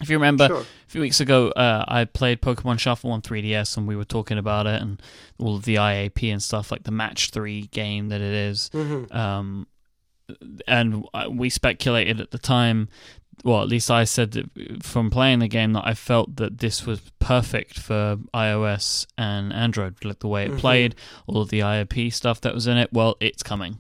If 0.01 0.09
you 0.09 0.17
remember, 0.17 0.47
sure. 0.47 0.61
a 0.61 0.67
few 0.89 1.03
weeks 1.03 1.21
ago, 1.21 1.51
uh, 1.51 1.85
I 1.87 2.07
played 2.07 2.41
Pokemon 2.41 2.79
Shuffle 2.79 3.13
on 3.13 3.21
3DS, 3.21 3.77
and 3.77 3.87
we 3.87 3.97
were 3.97 4.05
talking 4.05 4.39
about 4.39 4.67
it 4.67 4.81
and 4.81 5.01
all 5.39 5.57
of 5.57 5.65
the 5.65 5.75
IAP 5.75 6.33
and 6.33 6.43
stuff, 6.43 6.73
like 6.73 6.85
the 6.85 6.91
Match 6.91 7.31
Three 7.31 7.67
game 7.67 8.09
that 8.09 8.21
it 8.23 8.33
is. 8.33 8.71
Mm-hmm. 8.73 9.15
Um, 9.15 9.67
and 10.67 11.07
we 11.31 11.51
speculated 11.51 12.21
at 12.21 12.31
the 12.31 12.39
time 12.39 12.89
well, 13.45 13.63
at 13.63 13.69
least 13.69 13.91
I 13.91 14.05
said 14.05 14.33
that 14.33 14.83
from 14.83 15.11
playing 15.11 15.39
the 15.39 15.49
game 15.49 15.73
that 15.73 15.87
I 15.87 15.95
felt 15.95 16.37
that 16.37 16.59
this 16.59 16.87
was 16.87 17.01
perfect 17.19 17.79
for 17.79 18.19
iOS 18.35 19.07
and 19.17 19.53
Android, 19.53 20.05
like 20.05 20.19
the 20.19 20.29
way 20.29 20.45
it 20.45 20.51
mm-hmm. 20.51 20.59
played, 20.59 20.95
all 21.27 21.41
of 21.41 21.49
the 21.49 21.61
IAP 21.61 22.13
stuff 22.13 22.41
that 22.43 22.55
was 22.55 22.67
in 22.67 22.77
it. 22.77 22.93
Well, 22.93 23.17
it's 23.21 23.43
coming 23.43 23.79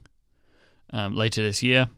um, 0.92 1.14
later 1.14 1.42
this 1.42 1.62
year, 1.62 1.88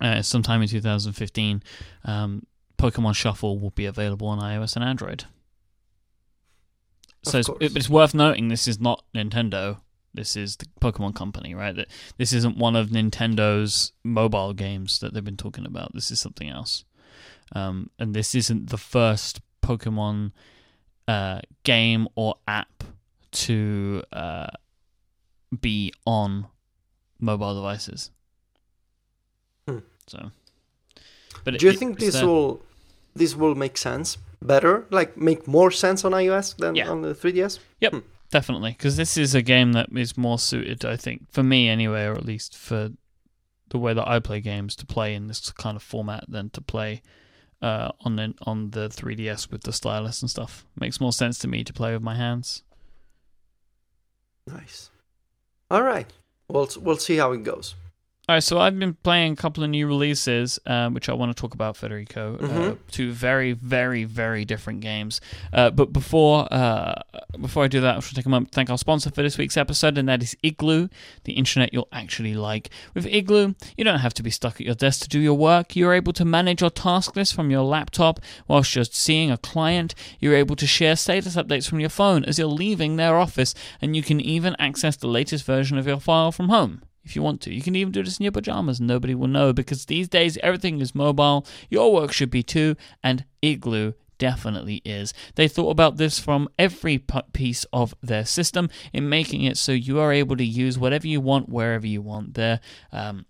uh, 0.00 0.22
sometime 0.22 0.60
in 0.62 0.68
2015. 0.68 1.62
Um, 2.04 2.46
Pokemon 2.78 3.14
Shuffle 3.14 3.58
will 3.58 3.70
be 3.70 3.86
available 3.86 4.28
on 4.28 4.40
iOS 4.40 4.76
and 4.76 4.84
Android. 4.84 5.24
So 7.22 7.38
it's, 7.38 7.50
it's 7.60 7.90
worth 7.90 8.14
noting 8.14 8.48
this 8.48 8.66
is 8.66 8.80
not 8.80 9.04
Nintendo. 9.14 9.80
This 10.12 10.36
is 10.36 10.56
the 10.56 10.66
Pokemon 10.80 11.14
Company, 11.14 11.54
right? 11.54 11.74
That 11.74 11.88
this 12.16 12.32
isn't 12.32 12.56
one 12.56 12.74
of 12.74 12.88
Nintendo's 12.88 13.92
mobile 14.02 14.52
games 14.52 14.98
that 15.00 15.14
they've 15.14 15.24
been 15.24 15.36
talking 15.36 15.64
about. 15.64 15.94
This 15.94 16.10
is 16.10 16.18
something 16.20 16.48
else, 16.48 16.84
um, 17.52 17.90
and 17.98 18.12
this 18.14 18.34
isn't 18.34 18.70
the 18.70 18.78
first 18.78 19.40
Pokemon 19.62 20.32
uh, 21.06 21.40
game 21.62 22.08
or 22.16 22.34
app 22.48 22.82
to 23.30 24.02
uh, 24.12 24.48
be 25.60 25.92
on 26.04 26.46
mobile 27.20 27.54
devices. 27.54 28.10
Hmm. 29.68 29.78
So, 30.08 30.30
but 31.44 31.58
do 31.58 31.66
you 31.66 31.72
it, 31.72 31.78
think 31.78 32.00
this 32.00 32.20
will 32.20 32.62
this 33.14 33.36
will 33.36 33.54
make 33.54 33.78
sense 33.78 34.18
better, 34.42 34.86
like 34.90 35.16
make 35.16 35.46
more 35.46 35.70
sense 35.70 36.04
on 36.04 36.10
iOS 36.12 36.56
than 36.56 36.74
yeah. 36.74 36.88
on 36.88 37.02
the 37.02 37.14
3DS? 37.14 37.60
Yep. 37.80 37.92
Hmm 37.92 37.98
definitely, 38.30 38.72
because 38.72 38.96
this 38.96 39.16
is 39.16 39.34
a 39.34 39.42
game 39.42 39.72
that 39.72 39.88
is 39.94 40.16
more 40.16 40.38
suited, 40.38 40.84
I 40.84 40.96
think, 40.96 41.30
for 41.30 41.42
me 41.42 41.68
anyway, 41.68 42.04
or 42.04 42.14
at 42.14 42.24
least 42.24 42.56
for 42.56 42.90
the 43.68 43.78
way 43.78 43.94
that 43.94 44.08
I 44.08 44.18
play 44.18 44.40
games, 44.40 44.74
to 44.76 44.86
play 44.86 45.14
in 45.14 45.28
this 45.28 45.50
kind 45.52 45.76
of 45.76 45.82
format 45.82 46.24
than 46.28 46.50
to 46.50 46.60
play 46.60 47.02
uh, 47.62 47.92
on 48.00 48.16
the, 48.16 48.34
on 48.42 48.70
the 48.70 48.88
3DS 48.88 49.50
with 49.50 49.62
the 49.62 49.72
stylus 49.72 50.22
and 50.22 50.30
stuff. 50.30 50.66
Makes 50.78 51.00
more 51.00 51.12
sense 51.12 51.38
to 51.40 51.48
me 51.48 51.62
to 51.64 51.72
play 51.72 51.92
with 51.92 52.02
my 52.02 52.16
hands. 52.16 52.62
Nice. 54.46 54.90
All 55.70 55.82
right. 55.82 56.06
We'll 56.48 56.68
we'll 56.80 56.96
see 56.96 57.16
how 57.16 57.32
it 57.32 57.44
goes. 57.44 57.76
All 58.30 58.36
right, 58.36 58.44
so 58.44 58.60
I've 58.60 58.78
been 58.78 58.94
playing 58.94 59.32
a 59.32 59.34
couple 59.34 59.64
of 59.64 59.70
new 59.70 59.88
releases, 59.88 60.60
uh, 60.64 60.88
which 60.90 61.08
I 61.08 61.14
want 61.14 61.36
to 61.36 61.40
talk 61.40 61.52
about, 61.52 61.76
Federico. 61.76 62.36
Uh, 62.36 62.38
mm-hmm. 62.38 62.60
Uh, 62.60 62.74
two 62.88 63.10
very, 63.10 63.54
very, 63.54 64.04
very 64.04 64.44
different 64.44 64.82
games. 64.82 65.20
Uh, 65.52 65.70
but 65.70 65.92
before 65.92 66.46
uh, 66.52 67.02
before 67.40 67.64
I 67.64 67.66
do 67.66 67.80
that, 67.80 67.96
I 67.96 67.98
should 67.98 68.14
take 68.14 68.26
a 68.26 68.28
moment 68.28 68.52
to 68.52 68.54
thank 68.54 68.70
our 68.70 68.78
sponsor 68.78 69.10
for 69.10 69.22
this 69.22 69.36
week's 69.36 69.56
episode, 69.56 69.98
and 69.98 70.08
that 70.08 70.22
is 70.22 70.36
Igloo, 70.44 70.86
the 71.24 71.34
intranet 71.34 71.70
you'll 71.72 71.88
actually 71.90 72.34
like. 72.34 72.70
With 72.94 73.04
Igloo, 73.04 73.56
you 73.76 73.82
don't 73.82 73.98
have 73.98 74.14
to 74.14 74.22
be 74.22 74.30
stuck 74.30 74.60
at 74.60 74.64
your 74.64 74.76
desk 74.76 75.02
to 75.02 75.08
do 75.08 75.18
your 75.18 75.36
work. 75.36 75.74
You're 75.74 75.94
able 75.94 76.12
to 76.12 76.24
manage 76.24 76.60
your 76.60 76.70
task 76.70 77.16
list 77.16 77.34
from 77.34 77.50
your 77.50 77.64
laptop 77.64 78.20
whilst 78.46 78.70
just 78.70 78.94
seeing 78.94 79.32
a 79.32 79.38
client. 79.38 79.92
You're 80.20 80.36
able 80.36 80.54
to 80.54 80.68
share 80.68 80.94
status 80.94 81.34
updates 81.34 81.68
from 81.68 81.80
your 81.80 81.90
phone 81.90 82.24
as 82.26 82.38
you're 82.38 82.46
leaving 82.46 82.94
their 82.94 83.16
office, 83.16 83.56
and 83.82 83.96
you 83.96 84.04
can 84.04 84.20
even 84.20 84.54
access 84.60 84.94
the 84.94 85.08
latest 85.08 85.44
version 85.44 85.78
of 85.78 85.88
your 85.88 85.98
file 85.98 86.30
from 86.30 86.48
home 86.48 86.82
if 87.04 87.16
you 87.16 87.22
want 87.22 87.40
to. 87.42 87.54
You 87.54 87.62
can 87.62 87.76
even 87.76 87.92
do 87.92 88.02
this 88.02 88.18
in 88.18 88.24
your 88.24 88.32
pajamas 88.32 88.78
and 88.78 88.88
nobody 88.88 89.14
will 89.14 89.28
know 89.28 89.52
because 89.52 89.86
these 89.86 90.08
days 90.08 90.38
everything 90.42 90.80
is 90.80 90.94
mobile. 90.94 91.46
Your 91.68 91.92
work 91.92 92.12
should 92.12 92.30
be 92.30 92.42
too, 92.42 92.76
and 93.02 93.24
Igloo 93.42 93.92
definitely 94.20 94.82
is. 94.84 95.12
They 95.34 95.48
thought 95.48 95.70
about 95.70 95.96
this 95.96 96.20
from 96.20 96.48
every 96.58 97.02
piece 97.32 97.64
of 97.72 97.94
their 98.02 98.24
system 98.24 98.68
in 98.92 99.08
making 99.08 99.42
it 99.42 99.56
so 99.56 99.72
you 99.72 99.98
are 99.98 100.12
able 100.12 100.36
to 100.36 100.44
use 100.44 100.78
whatever 100.78 101.08
you 101.08 101.20
want 101.20 101.48
wherever 101.48 101.86
you 101.86 102.02
want. 102.02 102.34
Their 102.34 102.60
um, 102.92 103.26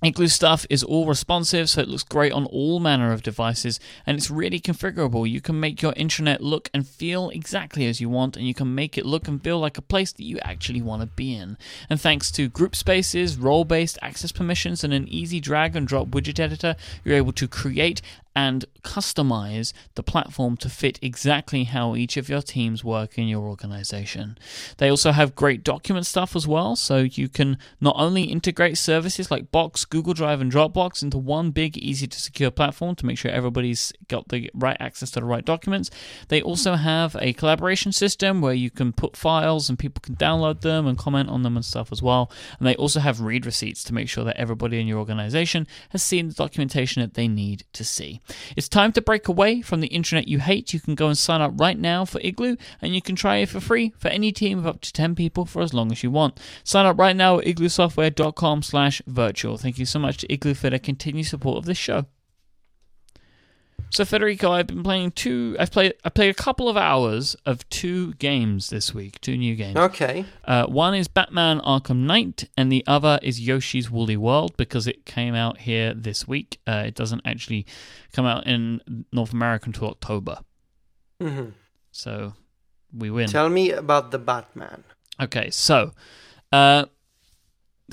Igloo 0.00 0.28
stuff 0.28 0.64
is 0.70 0.84
all 0.84 1.06
responsive, 1.06 1.68
so 1.68 1.80
it 1.80 1.88
looks 1.88 2.04
great 2.04 2.32
on 2.32 2.46
all 2.46 2.78
manner 2.78 3.10
of 3.10 3.24
devices, 3.24 3.80
and 4.06 4.16
it's 4.16 4.30
really 4.30 4.60
configurable. 4.60 5.28
You 5.28 5.40
can 5.40 5.58
make 5.58 5.82
your 5.82 5.92
intranet 5.94 6.38
look 6.40 6.70
and 6.72 6.86
feel 6.86 7.30
exactly 7.30 7.84
as 7.86 8.00
you 8.00 8.08
want, 8.08 8.36
and 8.36 8.46
you 8.46 8.54
can 8.54 8.72
make 8.72 8.96
it 8.96 9.04
look 9.04 9.26
and 9.26 9.42
feel 9.42 9.58
like 9.58 9.76
a 9.76 9.82
place 9.82 10.12
that 10.12 10.22
you 10.22 10.38
actually 10.38 10.82
want 10.82 11.02
to 11.02 11.06
be 11.06 11.34
in. 11.34 11.58
And 11.90 12.00
thanks 12.00 12.30
to 12.32 12.48
group 12.48 12.76
spaces, 12.76 13.36
role 13.36 13.64
based 13.64 13.98
access 14.00 14.30
permissions, 14.30 14.84
and 14.84 14.94
an 14.94 15.08
easy 15.08 15.40
drag 15.40 15.74
and 15.74 15.88
drop 15.88 16.06
widget 16.08 16.38
editor, 16.38 16.76
you're 17.04 17.16
able 17.16 17.32
to 17.32 17.48
create 17.48 18.00
and 18.36 18.66
customize 18.82 19.72
the 19.94 20.02
platform 20.02 20.56
to 20.58 20.68
fit 20.68 20.98
exactly 21.02 21.64
how 21.64 21.94
each 21.94 22.16
of 22.16 22.28
your 22.28 22.42
teams 22.42 22.84
work 22.84 23.18
in 23.18 23.28
your 23.28 23.46
organization. 23.46 24.38
They 24.78 24.88
also 24.88 25.12
have 25.12 25.34
great 25.34 25.64
document 25.64 26.06
stuff 26.06 26.36
as 26.36 26.46
well, 26.46 26.76
so 26.76 26.98
you 26.98 27.28
can 27.28 27.58
not 27.80 27.96
only 27.98 28.24
integrate 28.24 28.78
services 28.78 29.30
like 29.30 29.50
Box, 29.50 29.84
Google 29.84 30.14
Drive, 30.14 30.40
and 30.40 30.52
Dropbox 30.52 31.02
into 31.02 31.18
one 31.18 31.50
big, 31.50 31.76
easy 31.76 32.06
to 32.06 32.20
secure 32.20 32.50
platform 32.50 32.94
to 32.96 33.06
make 33.06 33.18
sure 33.18 33.30
everybody's 33.30 33.92
got 34.08 34.28
the 34.28 34.50
right 34.54 34.76
access 34.80 35.10
to 35.12 35.20
the 35.20 35.26
right 35.26 35.44
documents. 35.44 35.90
They 36.28 36.42
also 36.42 36.74
have 36.74 37.16
a 37.20 37.32
collaboration 37.32 37.92
system 37.92 38.40
where 38.40 38.54
you 38.54 38.70
can 38.70 38.92
put 38.92 39.16
files 39.16 39.68
and 39.68 39.78
people 39.78 40.00
can 40.00 40.16
download 40.16 40.60
them 40.60 40.86
and 40.86 40.98
comment 40.98 41.28
on 41.28 41.42
them 41.42 41.56
and 41.56 41.64
stuff 41.64 41.92
as 41.92 42.02
well. 42.02 42.30
And 42.58 42.66
they 42.66 42.76
also 42.76 43.00
have 43.00 43.20
read 43.20 43.46
receipts 43.46 43.82
to 43.84 43.94
make 43.94 44.08
sure 44.08 44.24
that 44.24 44.36
everybody 44.36 44.80
in 44.80 44.86
your 44.86 44.98
organization 44.98 45.66
has 45.90 46.02
seen 46.02 46.28
the 46.28 46.34
documentation 46.34 47.02
that 47.02 47.14
they 47.14 47.28
need 47.28 47.64
to 47.72 47.84
see. 47.84 48.20
It's 48.56 48.67
time 48.68 48.92
to 48.92 49.02
break 49.02 49.28
away 49.28 49.62
from 49.62 49.80
the 49.80 49.88
intranet 49.88 50.28
you 50.28 50.38
hate. 50.38 50.72
You 50.72 50.80
can 50.80 50.94
go 50.94 51.08
and 51.08 51.16
sign 51.16 51.40
up 51.40 51.52
right 51.56 51.78
now 51.78 52.04
for 52.04 52.20
Igloo, 52.22 52.56
and 52.80 52.94
you 52.94 53.02
can 53.02 53.16
try 53.16 53.36
it 53.36 53.48
for 53.48 53.60
free 53.60 53.94
for 53.98 54.08
any 54.08 54.32
team 54.32 54.58
of 54.58 54.66
up 54.66 54.80
to 54.82 54.92
10 54.92 55.14
people 55.14 55.44
for 55.44 55.62
as 55.62 55.74
long 55.74 55.92
as 55.92 56.02
you 56.02 56.10
want. 56.10 56.38
Sign 56.64 56.86
up 56.86 56.98
right 56.98 57.16
now 57.16 57.38
at 57.38 57.44
igloosoftware.com 57.44 58.62
slash 58.62 59.02
virtual. 59.06 59.56
Thank 59.56 59.78
you 59.78 59.86
so 59.86 59.98
much 59.98 60.18
to 60.18 60.32
Igloo 60.32 60.54
for 60.54 60.70
their 60.70 60.78
continued 60.78 61.26
support 61.26 61.58
of 61.58 61.64
this 61.64 61.78
show. 61.78 62.06
So 63.90 64.04
Federico, 64.04 64.52
I've 64.52 64.66
been 64.66 64.82
playing 64.82 65.12
two. 65.12 65.56
I've 65.58 65.70
played. 65.70 65.94
I 66.04 66.10
played 66.10 66.30
a 66.30 66.34
couple 66.34 66.68
of 66.68 66.76
hours 66.76 67.34
of 67.46 67.68
two 67.70 68.12
games 68.14 68.68
this 68.70 68.94
week. 68.94 69.20
Two 69.20 69.36
new 69.36 69.56
games. 69.56 69.76
Okay. 69.76 70.24
Uh, 70.44 70.66
one 70.66 70.94
is 70.94 71.08
Batman 71.08 71.60
Arkham 71.60 72.00
Knight, 72.00 72.48
and 72.56 72.70
the 72.70 72.84
other 72.86 73.18
is 73.22 73.40
Yoshi's 73.40 73.90
Woolly 73.90 74.16
World 74.16 74.56
because 74.56 74.86
it 74.86 75.06
came 75.06 75.34
out 75.34 75.58
here 75.60 75.94
this 75.94 76.28
week. 76.28 76.60
Uh, 76.66 76.84
it 76.86 76.94
doesn't 76.94 77.22
actually 77.24 77.66
come 78.12 78.26
out 78.26 78.46
in 78.46 79.04
North 79.12 79.32
America 79.32 79.66
until 79.66 79.88
October. 79.88 80.38
hmm 81.20 81.46
So 81.90 82.34
we 82.96 83.10
win. 83.10 83.28
Tell 83.28 83.48
me 83.48 83.70
about 83.72 84.10
the 84.10 84.18
Batman. 84.18 84.84
Okay, 85.20 85.50
so 85.50 85.92
uh, 86.52 86.84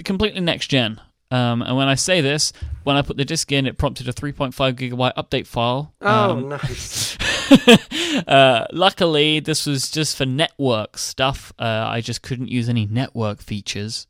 completely 0.04 0.42
next 0.42 0.68
gen. 0.68 1.00
Um, 1.32 1.62
and 1.64 1.76
when 1.76 1.88
I 1.88 1.96
say 1.96 2.22
this, 2.22 2.54
when 2.84 2.96
I 2.98 3.02
put 3.02 3.18
the 3.18 3.26
disc 3.26 3.52
in, 3.52 3.66
it 3.66 3.78
prompted 3.78 4.08
a 4.08 4.14
3.5 4.14 4.54
gigabyte 4.76 5.16
update 5.16 5.48
file. 5.48 5.94
Oh, 6.02 6.32
Um, 6.32 6.50
nice. 6.50 7.18
uh, 8.28 8.66
luckily, 8.72 9.40
this 9.40 9.66
was 9.66 9.90
just 9.92 10.18
for 10.18 10.26
network 10.26 10.98
stuff. 10.98 11.54
Uh, 11.60 11.86
I 11.88 12.02
just 12.02 12.22
couldn't 12.22 12.50
use 12.50 12.70
any 12.70 12.86
network 12.86 13.42
features, 13.42 14.08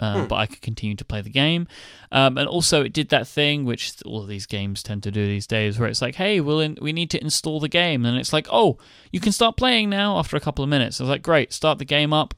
Hmm. 0.00 0.26
but 0.26 0.34
I 0.36 0.46
could 0.46 0.60
continue 0.60 0.94
to 0.96 1.04
play 1.04 1.22
the 1.22 1.30
game. 1.30 1.68
Um, 2.12 2.36
and 2.36 2.48
also, 2.48 2.82
it 2.84 2.92
did 2.92 3.08
that 3.10 3.26
thing 3.26 3.64
which 3.64 3.94
all 4.04 4.20
of 4.22 4.28
these 4.28 4.44
games 4.46 4.82
tend 4.82 5.02
to 5.04 5.10
do 5.10 5.26
these 5.26 5.46
days, 5.46 5.78
where 5.78 5.88
it's 5.88 6.02
like, 6.02 6.16
"Hey, 6.16 6.40
we'll 6.40 6.60
in- 6.60 6.76
we 6.82 6.92
need 6.92 7.10
to 7.10 7.20
install 7.22 7.60
the 7.60 7.68
game," 7.68 8.04
and 8.04 8.18
it's 8.18 8.32
like, 8.32 8.46
"Oh, 8.50 8.76
you 9.10 9.20
can 9.20 9.32
start 9.32 9.56
playing 9.56 9.88
now." 9.88 10.18
After 10.18 10.36
a 10.36 10.40
couple 10.40 10.62
of 10.62 10.68
minutes, 10.68 11.00
I 11.00 11.04
was 11.04 11.10
like, 11.10 11.22
"Great, 11.22 11.52
start 11.52 11.78
the 11.78 11.84
game 11.86 12.12
up." 12.12 12.34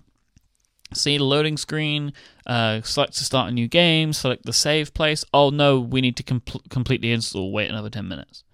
See 0.95 1.19
the 1.19 1.25
loading 1.25 1.57
screen, 1.57 2.13
uh, 2.47 2.81
select 2.83 3.15
to 3.19 3.25
start 3.25 3.51
a 3.51 3.53
new 3.53 3.69
game, 3.69 4.13
select 4.13 4.47
the 4.47 4.53
save 4.53 4.95
place. 4.95 5.25
Oh 5.35 5.51
no, 5.51 5.81
we 5.81 6.01
need 6.01 6.17
to 6.17 6.23
com- 6.23 6.43
completely 6.71 7.13
install. 7.13 7.53
Wait 7.53 7.69
another 7.69 7.91
10 7.91 8.09
minutes. 8.09 8.45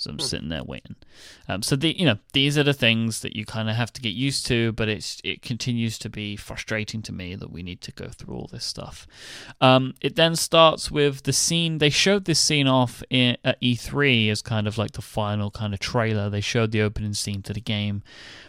So 0.00 0.08
I'm 0.08 0.18
sitting 0.18 0.48
there 0.48 0.64
waiting. 0.64 0.96
Um, 1.46 1.60
so 1.62 1.76
the 1.76 1.94
you 1.94 2.06
know 2.06 2.16
these 2.32 2.56
are 2.56 2.62
the 2.62 2.72
things 2.72 3.20
that 3.20 3.36
you 3.36 3.44
kind 3.44 3.68
of 3.68 3.76
have 3.76 3.92
to 3.92 4.00
get 4.00 4.14
used 4.14 4.46
to, 4.46 4.72
but 4.72 4.88
it's 4.88 5.20
it 5.24 5.42
continues 5.42 5.98
to 5.98 6.08
be 6.08 6.36
frustrating 6.36 7.02
to 7.02 7.12
me 7.12 7.34
that 7.34 7.52
we 7.52 7.62
need 7.62 7.82
to 7.82 7.92
go 7.92 8.08
through 8.08 8.34
all 8.34 8.48
this 8.50 8.64
stuff. 8.64 9.06
Um, 9.60 9.92
it 10.00 10.16
then 10.16 10.36
starts 10.36 10.90
with 10.90 11.24
the 11.24 11.34
scene. 11.34 11.78
They 11.78 11.90
showed 11.90 12.24
this 12.24 12.40
scene 12.40 12.66
off 12.66 13.02
in, 13.10 13.36
at 13.44 13.60
E3 13.60 14.30
as 14.30 14.40
kind 14.40 14.66
of 14.66 14.78
like 14.78 14.92
the 14.92 15.02
final 15.02 15.50
kind 15.50 15.74
of 15.74 15.80
trailer. 15.80 16.30
They 16.30 16.40
showed 16.40 16.72
the 16.72 16.80
opening 16.80 17.12
scene 17.12 17.42
to 17.42 17.52
the 17.52 17.60
game 17.60 18.02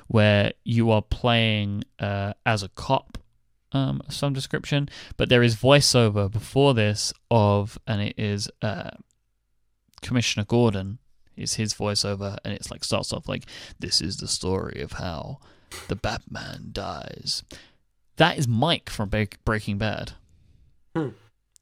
where 0.08 0.54
you 0.64 0.90
are 0.90 1.02
playing 1.02 1.84
uh, 2.00 2.32
as 2.46 2.64
a 2.64 2.70
cop 2.70 3.18
um, 3.72 4.02
some 4.10 4.34
description, 4.34 4.90
but 5.18 5.30
there 5.30 5.44
is 5.44 5.56
voiceover 5.56 6.32
before 6.32 6.74
this 6.74 7.14
of, 7.30 7.78
and 7.88 8.02
it 8.02 8.16
is 8.18 8.50
uh, 8.62 8.92
Commissioner 10.02 10.46
Gordon 10.46 11.00
is 11.38 11.56
his 11.56 11.74
voiceover, 11.74 12.38
and 12.44 12.54
it's 12.54 12.72
like 12.72 12.84
starts 12.84 13.14
off 13.14 13.28
like, 13.28 13.46
"This 13.80 14.02
is 14.02 14.18
the 14.18 14.28
story 14.28 14.82
of 14.82 14.94
how 14.94 15.40
the 15.88 15.96
Batman 15.96 16.70
dies." 16.72 17.44
That 18.18 18.38
is 18.38 18.48
Mike 18.48 18.90
from 18.90 19.10
Breaking 19.46 19.78
Bad. 19.78 20.14
Hmm. 20.96 21.10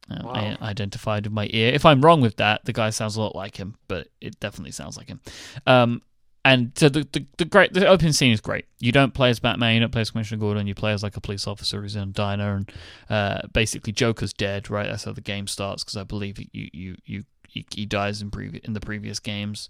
Wow. 0.10 0.32
I 0.34 0.70
identified 0.70 1.26
with 1.26 1.34
my 1.34 1.48
ear. 1.52 1.72
If 1.72 1.86
I'm 1.86 2.02
wrong 2.02 2.20
with 2.20 2.38
that, 2.38 2.66
the 2.66 2.74
guy 2.74 2.90
sounds 2.90 3.16
a 3.16 3.22
lot 3.22 3.36
like 3.36 3.58
him, 3.58 3.76
but 3.88 4.08
it 4.20 4.40
definitely 4.40 4.72
sounds 4.72 4.98
like 4.98 5.08
him. 5.08 5.22
Um, 5.68 6.02
and 6.46 6.72
so 6.76 6.88
the, 6.90 7.08
the 7.12 7.26
the 7.38 7.46
great 7.46 7.74
the 7.74 7.86
opening 7.88 8.14
scene 8.14 8.32
is 8.32 8.42
great. 8.42 8.66
You 8.80 8.92
don't 8.92 9.14
play 9.14 9.30
as 9.30 9.40
Batman, 9.40 9.74
you 9.74 9.82
don't 9.82 9.92
play 9.92 10.02
as 10.02 10.12
Commissioner 10.12 10.40
Gordon, 10.40 10.68
you 10.68 10.76
play 10.76 10.94
as 10.94 11.04
like 11.04 11.18
a 11.18 11.22
police 11.22 11.48
officer 11.48 11.82
who's 11.82 11.96
in 11.96 12.04
a 12.04 12.06
diner, 12.08 12.56
and 12.56 12.72
uh, 13.10 13.48
basically 13.52 13.92
Joker's 13.92 14.34
dead. 14.34 14.70
Right, 14.70 14.88
that's 14.88 15.04
how 15.04 15.12
the 15.12 15.22
game 15.22 15.48
starts 15.48 15.84
because 15.84 15.98
I 15.98 16.04
believe 16.04 16.40
you 16.40 16.70
you 16.72 16.96
you 17.06 17.24
he, 17.50 17.86
dies 17.86 18.22
in 18.22 18.32
previ- 18.32 18.64
in 18.64 18.74
the 18.74 18.80
previous 18.80 19.20
games. 19.20 19.70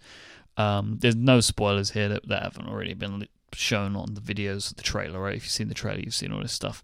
Um, 0.57 0.97
there's 0.99 1.15
no 1.15 1.39
spoilers 1.39 1.91
here 1.91 2.09
that, 2.09 2.27
that 2.27 2.43
haven't 2.43 2.67
already 2.67 2.93
been 2.93 3.27
shown 3.53 3.95
on 3.95 4.13
the 4.13 4.21
videos 4.21 4.69
of 4.69 4.77
the 4.77 4.83
trailer. 4.83 5.19
Right, 5.19 5.35
if 5.35 5.43
you've 5.43 5.51
seen 5.51 5.69
the 5.69 5.73
trailer, 5.73 5.99
you've 5.99 6.13
seen 6.13 6.31
all 6.31 6.41
this 6.41 6.53
stuff. 6.53 6.83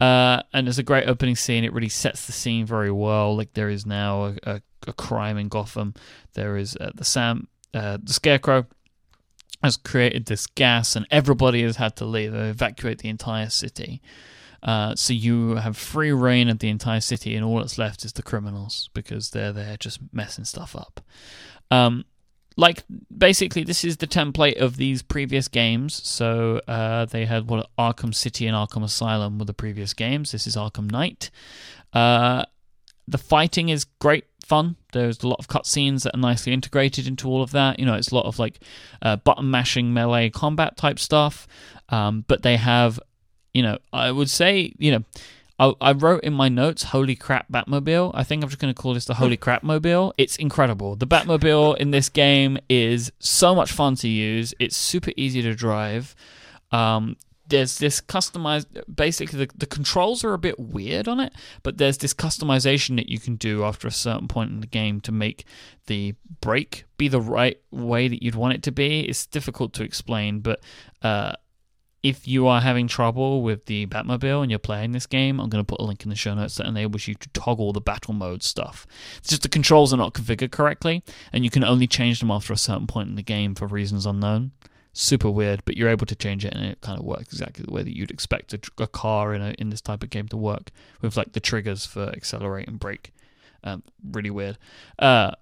Uh, 0.00 0.42
and 0.52 0.66
there's 0.66 0.78
a 0.78 0.82
great 0.82 1.08
opening 1.08 1.36
scene. 1.36 1.62
It 1.62 1.72
really 1.72 1.88
sets 1.88 2.26
the 2.26 2.32
scene 2.32 2.66
very 2.66 2.90
well. 2.90 3.36
Like 3.36 3.52
there 3.52 3.68
is 3.68 3.86
now 3.86 4.24
a, 4.24 4.36
a, 4.44 4.62
a 4.88 4.92
crime 4.92 5.38
in 5.38 5.48
Gotham. 5.48 5.94
There 6.34 6.56
is 6.56 6.76
uh, 6.80 6.90
the 6.94 7.04
Sam, 7.04 7.48
uh, 7.74 7.98
the 8.02 8.12
Scarecrow 8.12 8.66
has 9.62 9.76
created 9.76 10.26
this 10.26 10.46
gas, 10.46 10.96
and 10.96 11.06
everybody 11.10 11.62
has 11.62 11.76
had 11.76 11.96
to 11.96 12.04
leave, 12.04 12.32
They 12.32 12.48
evacuate 12.48 12.98
the 12.98 13.08
entire 13.08 13.50
city. 13.50 14.00
Uh, 14.62 14.94
so 14.94 15.12
you 15.12 15.56
have 15.56 15.76
free 15.76 16.12
reign 16.12 16.48
of 16.48 16.58
the 16.58 16.68
entire 16.68 17.00
city, 17.00 17.34
and 17.34 17.44
all 17.44 17.58
that's 17.58 17.78
left 17.78 18.04
is 18.04 18.12
the 18.12 18.22
criminals 18.22 18.90
because 18.94 19.30
they're 19.30 19.52
there 19.52 19.76
just 19.76 20.00
messing 20.12 20.44
stuff 20.44 20.76
up. 20.76 21.00
Um, 21.70 22.04
like 22.56 22.84
basically, 23.16 23.64
this 23.64 23.84
is 23.84 23.98
the 23.98 24.06
template 24.06 24.60
of 24.60 24.76
these 24.76 25.02
previous 25.02 25.48
games. 25.48 25.94
So 26.06 26.60
uh, 26.68 27.06
they 27.06 27.24
had 27.24 27.48
what 27.48 27.70
Arkham 27.78 28.14
City 28.14 28.46
and 28.46 28.56
Arkham 28.56 28.84
Asylum 28.84 29.38
were 29.38 29.44
the 29.46 29.54
previous 29.54 29.94
games. 29.94 30.32
This 30.32 30.46
is 30.46 30.56
Arkham 30.56 30.90
Knight. 30.90 31.30
Uh, 31.92 32.44
the 33.08 33.18
fighting 33.18 33.70
is 33.70 33.84
great 33.84 34.24
fun. 34.50 34.76
There's 34.92 35.22
a 35.22 35.28
lot 35.28 35.38
of 35.38 35.48
cutscenes 35.48 36.02
that 36.02 36.14
are 36.14 36.18
nicely 36.18 36.52
integrated 36.52 37.06
into 37.06 37.28
all 37.28 37.40
of 37.40 37.52
that. 37.52 37.78
You 37.78 37.86
know, 37.86 37.94
it's 37.94 38.10
a 38.10 38.14
lot 38.14 38.26
of 38.26 38.38
like 38.38 38.58
uh, 39.00 39.16
button 39.16 39.50
mashing 39.50 39.94
melee 39.94 40.28
combat 40.28 40.76
type 40.76 40.98
stuff. 40.98 41.46
Um, 41.88 42.24
but 42.26 42.42
they 42.42 42.56
have, 42.56 42.98
you 43.54 43.62
know, 43.62 43.78
I 43.92 44.10
would 44.10 44.28
say, 44.28 44.74
you 44.78 44.90
know, 44.92 45.04
I, 45.80 45.92
wrote 45.92 46.24
in 46.24 46.32
my 46.32 46.48
notes, 46.48 46.84
"Holy 46.84 47.14
crap, 47.14 47.52
Batmobile!" 47.52 48.12
I 48.14 48.24
think 48.24 48.42
I'm 48.42 48.48
just 48.48 48.60
going 48.60 48.72
to 48.72 48.82
call 48.82 48.94
this 48.94 49.04
the 49.04 49.14
"Holy 49.14 49.36
crap 49.36 49.62
mobile." 49.62 50.14
It's 50.16 50.36
incredible. 50.36 50.96
The 50.96 51.06
Batmobile 51.06 51.76
in 51.76 51.90
this 51.90 52.08
game 52.08 52.56
is 52.70 53.12
so 53.18 53.54
much 53.54 53.70
fun 53.70 53.94
to 53.96 54.08
use. 54.08 54.54
It's 54.58 54.76
super 54.76 55.12
easy 55.18 55.42
to 55.42 55.54
drive. 55.54 56.16
Um, 56.72 57.16
there's 57.50 57.78
this 57.78 58.00
customized 58.00 58.66
basically 58.92 59.44
the, 59.44 59.52
the 59.56 59.66
controls 59.66 60.24
are 60.24 60.32
a 60.32 60.38
bit 60.38 60.58
weird 60.58 61.06
on 61.06 61.20
it 61.20 61.32
but 61.62 61.76
there's 61.76 61.98
this 61.98 62.14
customization 62.14 62.96
that 62.96 63.08
you 63.08 63.18
can 63.18 63.36
do 63.36 63.64
after 63.64 63.86
a 63.86 63.92
certain 63.92 64.28
point 64.28 64.50
in 64.50 64.60
the 64.60 64.66
game 64.66 65.00
to 65.00 65.12
make 65.12 65.44
the 65.86 66.14
brake 66.40 66.84
be 66.96 67.08
the 67.08 67.20
right 67.20 67.60
way 67.70 68.08
that 68.08 68.22
you'd 68.22 68.34
want 68.34 68.54
it 68.54 68.62
to 68.62 68.72
be 68.72 69.00
it's 69.00 69.26
difficult 69.26 69.72
to 69.72 69.82
explain 69.82 70.40
but 70.40 70.60
uh, 71.02 71.32
if 72.02 72.26
you 72.26 72.46
are 72.46 72.62
having 72.62 72.88
trouble 72.88 73.42
with 73.42 73.66
the 73.66 73.84
Batmobile 73.86 74.40
and 74.40 74.50
you're 74.50 74.58
playing 74.58 74.92
this 74.92 75.06
game, 75.06 75.38
I'm 75.38 75.50
going 75.50 75.62
to 75.62 75.66
put 75.66 75.80
a 75.80 75.84
link 75.84 76.02
in 76.02 76.08
the 76.08 76.16
show 76.16 76.32
notes 76.34 76.54
that 76.54 76.66
enables 76.66 77.06
you 77.06 77.14
to 77.14 77.28
toggle 77.30 77.74
the 77.74 77.82
Batmobile 77.82 78.42
stuff. 78.42 78.86
It's 79.18 79.28
just 79.28 79.42
the 79.42 79.50
controls 79.50 79.92
are 79.92 79.98
not 79.98 80.14
configured 80.14 80.50
correctly, 80.50 81.04
and 81.30 81.44
you 81.44 81.50
can 81.50 81.62
only 81.62 81.86
change 81.86 82.20
them 82.20 82.30
after 82.30 82.54
a 82.54 82.56
certain 82.56 82.86
point 82.86 83.10
in 83.10 83.16
the 83.16 83.22
game 83.22 83.54
for 83.54 83.66
reasons 83.66 84.06
unknown 84.06 84.52
super 84.92 85.30
weird, 85.30 85.62
but 85.64 85.76
you're 85.76 85.88
able 85.88 86.06
to 86.06 86.14
change 86.14 86.44
it 86.44 86.54
and 86.54 86.64
it 86.64 86.80
kind 86.80 86.98
of 86.98 87.04
works 87.04 87.32
exactly 87.32 87.64
the 87.64 87.72
way 87.72 87.82
that 87.82 87.96
you'd 87.96 88.10
expect 88.10 88.52
a, 88.52 88.60
a 88.82 88.86
car 88.86 89.34
in 89.34 89.42
a, 89.42 89.54
in 89.58 89.70
this 89.70 89.80
type 89.80 90.02
of 90.02 90.10
game 90.10 90.28
to 90.28 90.36
work 90.36 90.70
with 91.00 91.16
like 91.16 91.32
the 91.32 91.40
triggers 91.40 91.86
for 91.86 92.08
accelerate 92.10 92.68
and 92.68 92.78
brake. 92.78 93.12
Um, 93.62 93.82
really 94.02 94.30
weird. 94.30 94.58
Uh, 94.98 95.32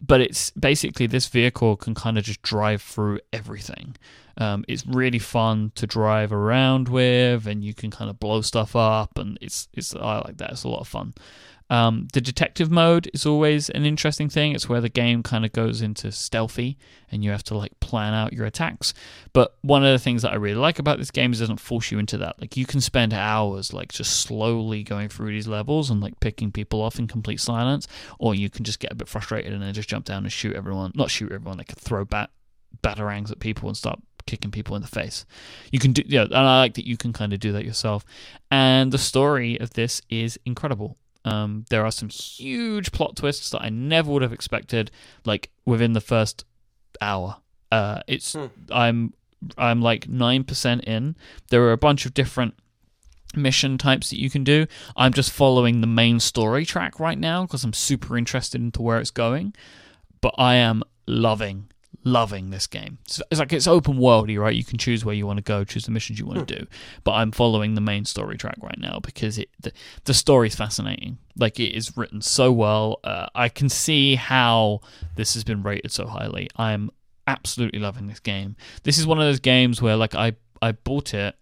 but 0.00 0.20
it's 0.20 0.50
basically 0.50 1.06
this 1.06 1.26
vehicle 1.26 1.76
can 1.76 1.94
kind 1.94 2.18
of 2.18 2.24
just 2.24 2.42
drive 2.42 2.82
through 2.82 3.20
everything. 3.32 3.96
Um, 4.36 4.64
it's 4.68 4.86
really 4.86 5.18
fun 5.18 5.72
to 5.76 5.86
drive 5.86 6.32
around 6.32 6.88
with, 6.88 7.46
and 7.46 7.64
you 7.64 7.72
can 7.72 7.90
kind 7.90 8.10
of 8.10 8.20
blow 8.20 8.42
stuff 8.42 8.76
up, 8.76 9.18
and 9.18 9.38
it's 9.40 9.68
it's 9.72 9.94
I 9.94 10.18
like 10.18 10.36
that. 10.36 10.50
It's 10.50 10.64
a 10.64 10.68
lot 10.68 10.80
of 10.80 10.88
fun. 10.88 11.14
Um, 11.68 12.06
the 12.12 12.20
detective 12.20 12.70
mode 12.70 13.10
is 13.12 13.26
always 13.26 13.68
an 13.70 13.84
interesting 13.84 14.28
thing. 14.28 14.52
It's 14.52 14.68
where 14.68 14.80
the 14.80 14.88
game 14.88 15.22
kind 15.22 15.44
of 15.44 15.52
goes 15.52 15.82
into 15.82 16.12
stealthy 16.12 16.78
and 17.10 17.24
you 17.24 17.30
have 17.30 17.42
to 17.44 17.56
like 17.56 17.78
plan 17.80 18.14
out 18.14 18.32
your 18.32 18.46
attacks. 18.46 18.94
But 19.32 19.56
one 19.62 19.84
of 19.84 19.92
the 19.92 19.98
things 19.98 20.22
that 20.22 20.32
I 20.32 20.36
really 20.36 20.58
like 20.58 20.78
about 20.78 20.98
this 20.98 21.10
game 21.10 21.32
is 21.32 21.40
it 21.40 21.44
doesn't 21.44 21.60
force 21.60 21.90
you 21.90 21.98
into 21.98 22.18
that. 22.18 22.40
Like 22.40 22.56
you 22.56 22.66
can 22.66 22.80
spend 22.80 23.12
hours 23.12 23.72
like 23.72 23.92
just 23.92 24.20
slowly 24.20 24.82
going 24.82 25.08
through 25.08 25.32
these 25.32 25.48
levels 25.48 25.90
and 25.90 26.00
like 26.00 26.20
picking 26.20 26.52
people 26.52 26.80
off 26.80 26.98
in 26.98 27.08
complete 27.08 27.40
silence, 27.40 27.88
or 28.18 28.34
you 28.34 28.48
can 28.48 28.64
just 28.64 28.78
get 28.78 28.92
a 28.92 28.96
bit 28.96 29.08
frustrated 29.08 29.52
and 29.52 29.62
then 29.62 29.74
just 29.74 29.88
jump 29.88 30.04
down 30.04 30.22
and 30.22 30.32
shoot 30.32 30.54
everyone. 30.54 30.92
Not 30.94 31.10
shoot 31.10 31.32
everyone, 31.32 31.58
like 31.58 31.74
throw 31.76 32.04
bat 32.04 32.30
batarangs 32.82 33.30
at 33.30 33.40
people 33.40 33.68
and 33.68 33.76
start 33.76 33.98
kicking 34.26 34.50
people 34.50 34.76
in 34.76 34.82
the 34.82 34.88
face. 34.88 35.24
You 35.72 35.78
can 35.78 35.92
do 35.92 36.02
yeah, 36.06 36.22
and 36.22 36.34
I 36.36 36.58
like 36.60 36.74
that 36.74 36.86
you 36.86 36.96
can 36.96 37.12
kind 37.12 37.32
of 37.32 37.40
do 37.40 37.52
that 37.52 37.64
yourself. 37.64 38.04
And 38.50 38.92
the 38.92 38.98
story 38.98 39.58
of 39.58 39.70
this 39.70 40.02
is 40.10 40.38
incredible. 40.44 40.96
Um, 41.26 41.64
there 41.70 41.84
are 41.84 41.90
some 41.90 42.08
huge 42.08 42.92
plot 42.92 43.16
twists 43.16 43.50
that 43.50 43.60
I 43.60 43.68
never 43.68 44.10
would 44.12 44.22
have 44.22 44.32
expected, 44.32 44.90
like 45.24 45.50
within 45.64 45.92
the 45.92 46.00
first 46.00 46.44
hour. 47.00 47.36
Uh, 47.70 48.00
it's 48.06 48.32
Hmm. 48.32 48.46
I'm 48.70 49.14
I'm 49.58 49.82
like 49.82 50.08
nine 50.08 50.44
percent 50.44 50.84
in. 50.84 51.16
There 51.50 51.62
are 51.64 51.72
a 51.72 51.76
bunch 51.78 52.06
of 52.06 52.14
different 52.14 52.54
mission 53.34 53.76
types 53.76 54.08
that 54.10 54.20
you 54.20 54.30
can 54.30 54.44
do. 54.44 54.66
I'm 54.96 55.12
just 55.12 55.32
following 55.32 55.80
the 55.80 55.86
main 55.86 56.20
story 56.20 56.64
track 56.64 56.98
right 57.00 57.18
now 57.18 57.42
because 57.42 57.64
I'm 57.64 57.72
super 57.74 58.16
interested 58.16 58.60
into 58.60 58.80
where 58.80 58.98
it's 58.98 59.10
going. 59.10 59.52
But 60.20 60.34
I 60.38 60.54
am 60.54 60.82
loving 61.06 61.70
loving 62.06 62.50
this 62.50 62.68
game. 62.68 62.98
It's, 63.04 63.20
it's 63.30 63.40
like 63.40 63.52
it's 63.52 63.66
open 63.66 63.98
worldy, 63.98 64.38
right? 64.38 64.54
You 64.54 64.64
can 64.64 64.78
choose 64.78 65.04
where 65.04 65.14
you 65.14 65.26
want 65.26 65.38
to 65.38 65.42
go, 65.42 65.64
choose 65.64 65.84
the 65.84 65.90
missions 65.90 66.18
you 66.18 66.24
want 66.24 66.46
to 66.46 66.58
do. 66.60 66.66
But 67.04 67.12
I'm 67.12 67.32
following 67.32 67.74
the 67.74 67.80
main 67.80 68.04
story 68.04 68.38
track 68.38 68.56
right 68.62 68.78
now 68.78 69.00
because 69.00 69.36
it 69.38 69.50
the, 69.60 69.72
the 70.04 70.44
is 70.44 70.54
fascinating. 70.54 71.18
Like 71.36 71.60
it 71.60 71.74
is 71.74 71.96
written 71.96 72.22
so 72.22 72.52
well. 72.52 73.00
Uh, 73.04 73.26
I 73.34 73.48
can 73.48 73.68
see 73.68 74.14
how 74.14 74.80
this 75.16 75.34
has 75.34 75.44
been 75.44 75.62
rated 75.62 75.90
so 75.90 76.06
highly. 76.06 76.48
I 76.56 76.72
am 76.72 76.90
absolutely 77.26 77.80
loving 77.80 78.06
this 78.06 78.20
game. 78.20 78.56
This 78.84 78.98
is 78.98 79.06
one 79.06 79.18
of 79.18 79.24
those 79.24 79.40
games 79.40 79.82
where 79.82 79.96
like 79.96 80.14
I 80.14 80.34
I 80.62 80.72
bought 80.72 81.12
it, 81.12 81.34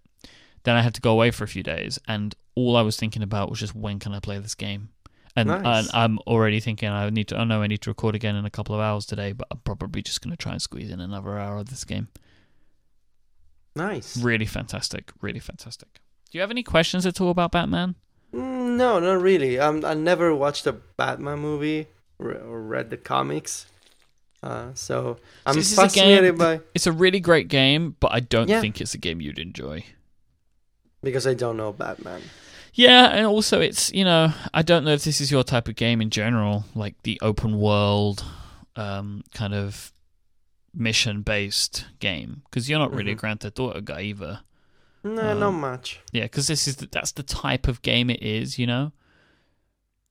then 0.65 0.77
I 0.77 0.83
had 0.83 0.95
to 0.95 1.01
go 1.03 1.12
away 1.12 1.31
for 1.31 1.45
a 1.45 1.49
few 1.49 1.62
days, 1.62 1.99
and 2.09 2.35
all 2.55 2.75
I 2.77 2.83
was 2.83 2.97
thinking 2.97 3.23
about 3.23 3.51
was 3.51 3.61
just 3.61 3.75
when 3.75 3.99
can 3.99 4.15
I 4.15 4.21
play 4.21 4.39
this 4.39 4.55
game. 4.55 4.89
And, 5.37 5.49
Nice. 5.49 5.64
and 5.87 5.89
I'm 5.95 6.18
already 6.20 6.61
thinking 6.61 6.89
I 6.89 7.11
need 7.11 7.28
to. 7.28 7.37
I 7.39 7.45
know 7.45 7.61
I 7.62 7.66
need 7.66 7.80
to 7.82 7.91
record 7.91 8.14
again 8.14 8.37
in 8.37 8.45
a 8.45 8.51
couple 8.51 8.74
of 8.74 8.80
hours 8.80 9.05
today, 9.05 9.32
but 9.32 9.49
I'm 9.51 9.59
probably 9.59 10.01
just 10.03 10.20
going 10.22 10.30
to 10.30 10.37
try 10.37 10.53
and 10.53 10.62
squeeze 10.62 10.91
in 10.91 11.01
another 11.01 11.39
hour 11.39 11.59
of 11.59 11.70
this 11.70 11.85
game. 11.85 12.09
Nice. 13.76 14.16
Really 14.16 14.47
fantastic, 14.47 15.11
really 15.20 15.41
fantastic. 15.41 16.01
Do 16.30 16.39
you 16.39 16.41
have 16.41 16.51
any 16.51 16.62
questions 16.62 17.05
at 17.07 17.20
all 17.20 17.30
about 17.30 17.53
Batman? 17.53 17.97
Mm, 18.32 18.76
no, 18.76 19.01
not 19.01 19.20
really. 19.20 19.59
Um, 19.59 19.85
I 19.85 19.95
never 19.95 20.35
watched 20.35 20.66
a 20.66 20.72
Batman 20.72 21.41
movie 21.41 21.89
or, 22.18 22.61
read 22.62 22.91
the 22.91 22.97
comics. 22.97 23.66
Uh, 24.43 24.68
so 24.74 25.16
I'm 25.47 25.59
a 25.59 25.62
fascinated 25.62 26.37
by 26.39 26.61
It's 26.74 26.87
a 26.87 26.93
really 26.93 27.18
great 27.20 27.49
game, 27.49 27.97
but 27.99 28.12
I 28.12 28.20
don't 28.20 28.49
Yeah. 28.49 28.61
think 28.61 28.80
it's 28.80 28.95
a 28.95 28.99
game 28.99 29.20
you'd 29.20 29.39
enjoy. 29.39 29.85
because 31.03 31.26
I 31.26 31.35
don't 31.35 31.57
know 31.59 31.70
Batman. 31.72 32.22
Yeah, 32.75 33.07
and 33.07 33.27
also 33.27 33.61
it's 33.61 33.93
you 33.93 34.05
know 34.05 34.33
I 34.53 34.62
don't 34.62 34.85
know 34.85 34.93
if 34.93 35.05
this 35.05 35.20
is 35.20 35.31
your 35.31 35.45
type 35.45 35.68
of 35.68 35.77
game 35.77 36.01
in 36.03 36.11
general, 36.11 36.64
like 36.75 36.95
the 37.05 37.18
open 37.22 37.59
world, 37.59 38.25
um, 38.77 39.22
kind 39.33 39.55
of 39.55 39.93
mission 40.75 41.22
based 41.22 41.87
game, 42.01 42.43
because 42.45 42.68
you're 42.68 42.81
not 42.81 42.93
really 42.93 43.12
a 43.12 43.14
Mhm. 43.14 43.18
Grand 43.18 43.41
Theft 43.41 43.61
Auto 43.61 43.81
guy 43.81 44.03
either. 44.03 44.41
No, 45.05 45.33
Um, 45.33 45.39
not 45.39 45.51
much. 45.53 46.01
Yeah, 46.12 46.25
because 46.25 46.47
this 46.49 46.66
is 46.66 46.77
the, 46.77 46.87
that's 46.87 47.12
the 47.12 47.22
type 47.22 47.68
of 47.68 47.81
game 47.83 48.11
it 48.11 48.22
is, 48.22 48.59
you 48.59 48.66
know. 48.66 48.93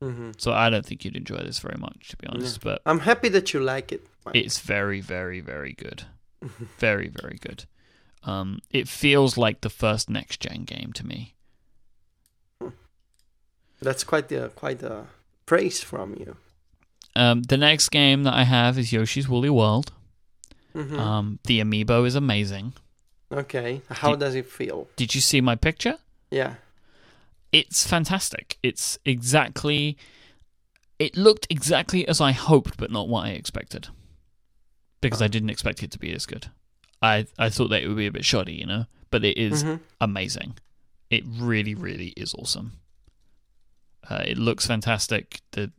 hmm 0.02 0.32
So 0.38 0.54
I 0.54 0.70
don't 0.70 0.86
think 0.86 1.04
you'd 1.04 1.18
enjoy 1.18 1.38
this 1.40 1.60
very 1.60 1.78
much, 1.80 2.10
to 2.10 2.18
be 2.18 2.28
honest. 2.28 2.62
But 2.62 2.82
I'm 2.86 3.00
happy 3.00 3.28
that 3.30 3.54
you 3.54 3.60
like 3.60 3.92
it. 3.92 4.06
It's 4.34 4.60
very, 4.62 5.02
very, 5.02 5.42
very 5.42 5.74
good. 5.74 6.04
very, 6.78 7.10
very 7.10 7.38
good. 7.42 7.66
Um, 8.24 8.60
it 8.70 8.88
feels 8.88 9.38
like 9.38 9.62
the 9.62 9.70
first 9.70 10.10
next 10.10 10.40
gen 10.40 10.64
game 10.64 10.94
to 10.94 11.06
me. 11.06 11.36
That's 13.84 14.04
quite 14.04 14.28
the 14.30 14.50
quite 14.56 14.82
a 14.84 15.06
praise 15.46 15.82
from 15.84 16.16
you. 16.20 16.36
Um, 17.16 17.44
the 17.44 17.58
next 17.58 17.90
game 17.90 18.24
that 18.24 18.34
I 18.34 18.44
have 18.44 18.78
is 18.80 18.92
Yoshi's 18.92 19.28
Woolly 19.30 19.50
World. 19.50 19.92
hmm 20.74 21.00
Um, 21.00 21.40
the 21.46 21.60
amiibo 21.62 22.06
is 22.08 22.16
amazing. 22.16 22.74
okay, 23.32 23.82
how 23.90 24.12
Did- 24.12 24.20
does 24.20 24.36
it 24.36 24.48
feel? 24.48 24.88
Did 24.96 25.14
you 25.16 25.22
see 25.22 25.42
my 25.42 25.56
picture? 25.56 25.98
Yeah. 26.32 26.56
It's 27.52 27.86
fantastic. 27.86 28.58
It's 28.64 28.98
exactly. 29.06 29.96
It 30.98 31.16
looked 31.18 31.46
exactly 31.50 32.08
as 32.08 32.20
I 32.22 32.32
hoped, 32.32 32.78
but 32.78 32.90
not 32.92 33.08
what 33.08 33.26
I 33.26 33.32
expected. 33.32 33.90
Because 35.02 35.22
I 35.22 35.28
didn't 35.28 35.50
expect 35.52 35.84
it 35.84 35.92
to 35.92 36.00
be 36.00 36.14
as 36.14 36.26
good. 36.26 36.48
I 37.02 37.28
I 37.38 37.50
thought 37.50 37.70
that 37.70 37.84
it 37.84 37.88
would 37.88 37.98
be 37.98 38.08
a 38.08 38.12
bit 38.12 38.26
shoddy, 38.26 38.54
you 38.54 38.66
know. 38.66 38.86
But 39.12 39.24
it 39.24 39.38
is 39.38 39.64
Mhm. 39.64 39.80
amazing. 40.02 40.56
It 41.12 41.24
really, 41.28 41.76
really 41.76 42.10
is 42.18 42.34
awesome. 42.34 42.80
Uh, 44.10 44.24
it 44.26 44.38
looks 44.38 44.68
fantastic. 44.68 45.42
The 45.52 45.72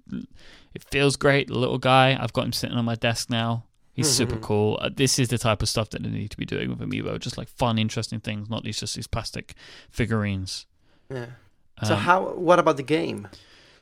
it 0.74 0.82
feels 0.90 1.16
great. 1.16 1.48
The 1.48 1.58
little 1.58 1.78
guy, 1.78 2.16
I've 2.20 2.32
got 2.32 2.44
him 2.46 2.52
sitting 2.52 2.76
on 2.76 2.84
my 2.84 2.94
desk 2.96 3.30
now. 3.30 3.64
He's 3.92 4.08
super 4.10 4.36
Mhm. 4.36 4.42
cool. 4.42 4.78
Uh, 4.80 4.90
this 4.92 5.18
is 5.20 5.28
the 5.28 5.38
type 5.38 5.62
of 5.62 5.68
stuff 5.68 5.90
that 5.90 6.02
they 6.02 6.08
need 6.08 6.30
to 6.32 6.36
be 6.36 6.44
doing 6.44 6.68
with 6.70 6.80
Amiibo, 6.80 7.20
just 7.20 7.38
like 7.38 7.48
fun, 7.48 7.78
interesting 7.78 8.18
things, 8.20 8.50
not 8.50 8.64
these 8.64 8.80
just 8.80 8.96
these 8.96 9.06
plastic 9.06 9.54
figurines. 9.90 10.66
Yeah. 11.10 11.26
So 11.84 11.94
Um, 11.94 12.00
how? 12.00 12.22
What 12.34 12.58
about 12.58 12.76
the 12.76 12.82
game? 12.82 13.28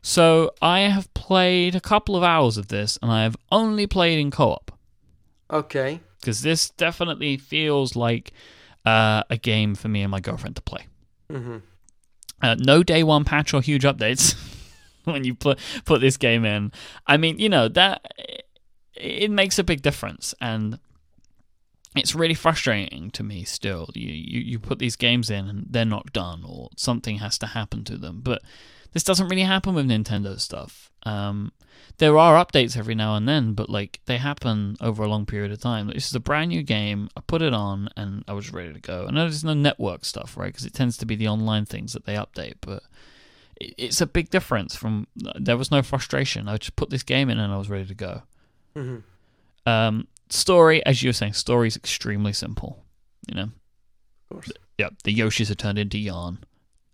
so 0.03 0.51
I 0.61 0.81
have 0.81 1.13
played 1.15 1.75
a 1.75 1.81
couple 1.81 2.15
of 2.17 2.23
hours 2.23 2.57
of 2.59 2.69
this, 2.69 2.99
and 3.01 3.11
I 3.11 3.23
have 3.23 3.37
only 3.51 3.87
played 3.87 4.19
in 4.19 4.31
co-op 4.31 4.71
Okay. 5.51 6.01
because 6.21 6.43
this 6.43 6.69
definitely 6.71 7.37
feels 7.39 7.95
like 7.97 8.33
uh, 8.85 9.23
a 9.31 9.37
game 9.37 9.75
for 9.77 9.89
me 9.89 10.03
and 10.03 10.11
my 10.11 10.21
girlfriend 10.21 10.57
to 10.57 10.63
play. 10.63 10.87
hmm 11.31 11.59
Uh, 12.43 12.57
no 12.59 12.83
day 12.83 13.03
one 13.03 13.25
patch 13.25 13.55
or 13.55 13.61
huge 13.61 13.85
updates 13.85 14.35
when 15.05 15.25
you 15.25 15.35
put 15.35 15.59
put 15.85 16.01
this 16.01 16.17
game 16.17 16.45
in. 16.45 16.73
I 17.07 17.17
mean, 17.17 17.39
you 17.39 17.49
know 17.49 17.69
that 17.69 18.05
it 18.95 19.31
makes 19.31 19.59
a 19.59 19.65
big 19.65 19.83
difference, 19.83 20.35
and 20.41 20.79
it's 21.95 22.15
really 22.15 22.35
frustrating 22.35 23.11
to 23.13 23.23
me 23.23 23.45
still. 23.45 23.89
You, 23.95 24.11
you 24.13 24.41
you 24.41 24.59
put 24.59 24.79
these 24.79 24.97
games 24.97 25.31
in 25.31 25.49
and 25.49 25.67
they're 25.71 25.85
not 25.85 26.13
done, 26.13 26.43
or 26.45 26.71
something 26.77 27.19
has 27.19 27.39
to 27.39 27.47
happen 27.49 27.85
to 27.85 27.97
them. 27.97 28.21
But 28.23 28.43
this 28.93 29.05
doesn't 29.05 29.29
really 29.29 29.43
happen 29.43 29.75
with 29.75 29.87
Nintendo 29.89 30.39
stuff. 30.39 30.91
Um, 31.05 31.53
there 31.99 32.17
are 32.19 32.43
updates 32.45 32.77
every 32.77 32.95
now 32.95 33.17
and 33.17 33.29
then, 33.29 33.53
but 33.55 33.69
like 33.69 34.01
they 34.07 34.17
happen 34.19 34.77
over 34.81 35.03
a 35.03 35.09
long 35.09 35.27
period 35.27 35.53
of 35.53 35.61
time. 35.61 35.89
This 35.89 36.07
is 36.09 36.15
a 36.15 36.21
brand 36.21 36.51
new 36.51 36.63
game. 36.63 37.09
I 37.17 37.21
put 37.27 37.43
it 37.43 37.53
on 37.53 37.89
and 37.97 38.25
I 38.29 38.33
was 38.33 38.53
ready 38.53 38.73
to 38.73 38.81
go. 38.81 39.07
I 39.09 39.13
know 39.13 39.23
there's 39.23 39.45
no 39.45 39.55
network 39.55 40.05
stuff, 40.05 40.37
right? 40.37 40.47
Because 40.53 40.65
it 40.65 40.75
tends 40.75 40.97
to 40.99 41.07
be 41.07 41.17
the 41.17 41.29
online 41.29 41.65
things 41.67 41.93
that 41.93 42.05
they 42.07 42.15
update, 42.15 42.55
but 42.61 42.83
it- 43.61 43.75
it's 43.79 44.01
a 44.01 44.07
big 44.07 44.31
difference 44.31 44.75
from. 44.75 45.07
There 45.17 45.57
was 45.57 45.71
no 45.71 45.83
frustration. 45.83 46.49
I 46.49 46.57
just 46.57 46.77
put 46.77 46.91
this 46.91 47.03
game 47.03 47.29
in 47.31 47.39
and 47.39 47.53
I 47.53 47.57
was 47.59 47.69
ready 47.69 47.87
to 47.87 47.95
go. 47.95 48.23
hmm 48.75 48.99
Um, 49.67 50.07
story, 50.31 50.85
as 50.87 51.03
you 51.03 51.09
were 51.09 51.13
saying, 51.15 51.35
story 51.35 51.69
is 51.69 51.77
extremely 51.77 52.33
simple. 52.33 52.85
You 53.29 53.35
know, 53.37 53.43
Of 53.43 53.51
course. 54.31 54.53
Yep, 54.79 54.95
the 55.05 55.15
Yoshis 55.15 55.51
are 55.51 55.55
turned 55.55 55.79
into 55.79 55.99
yarn. 55.99 56.39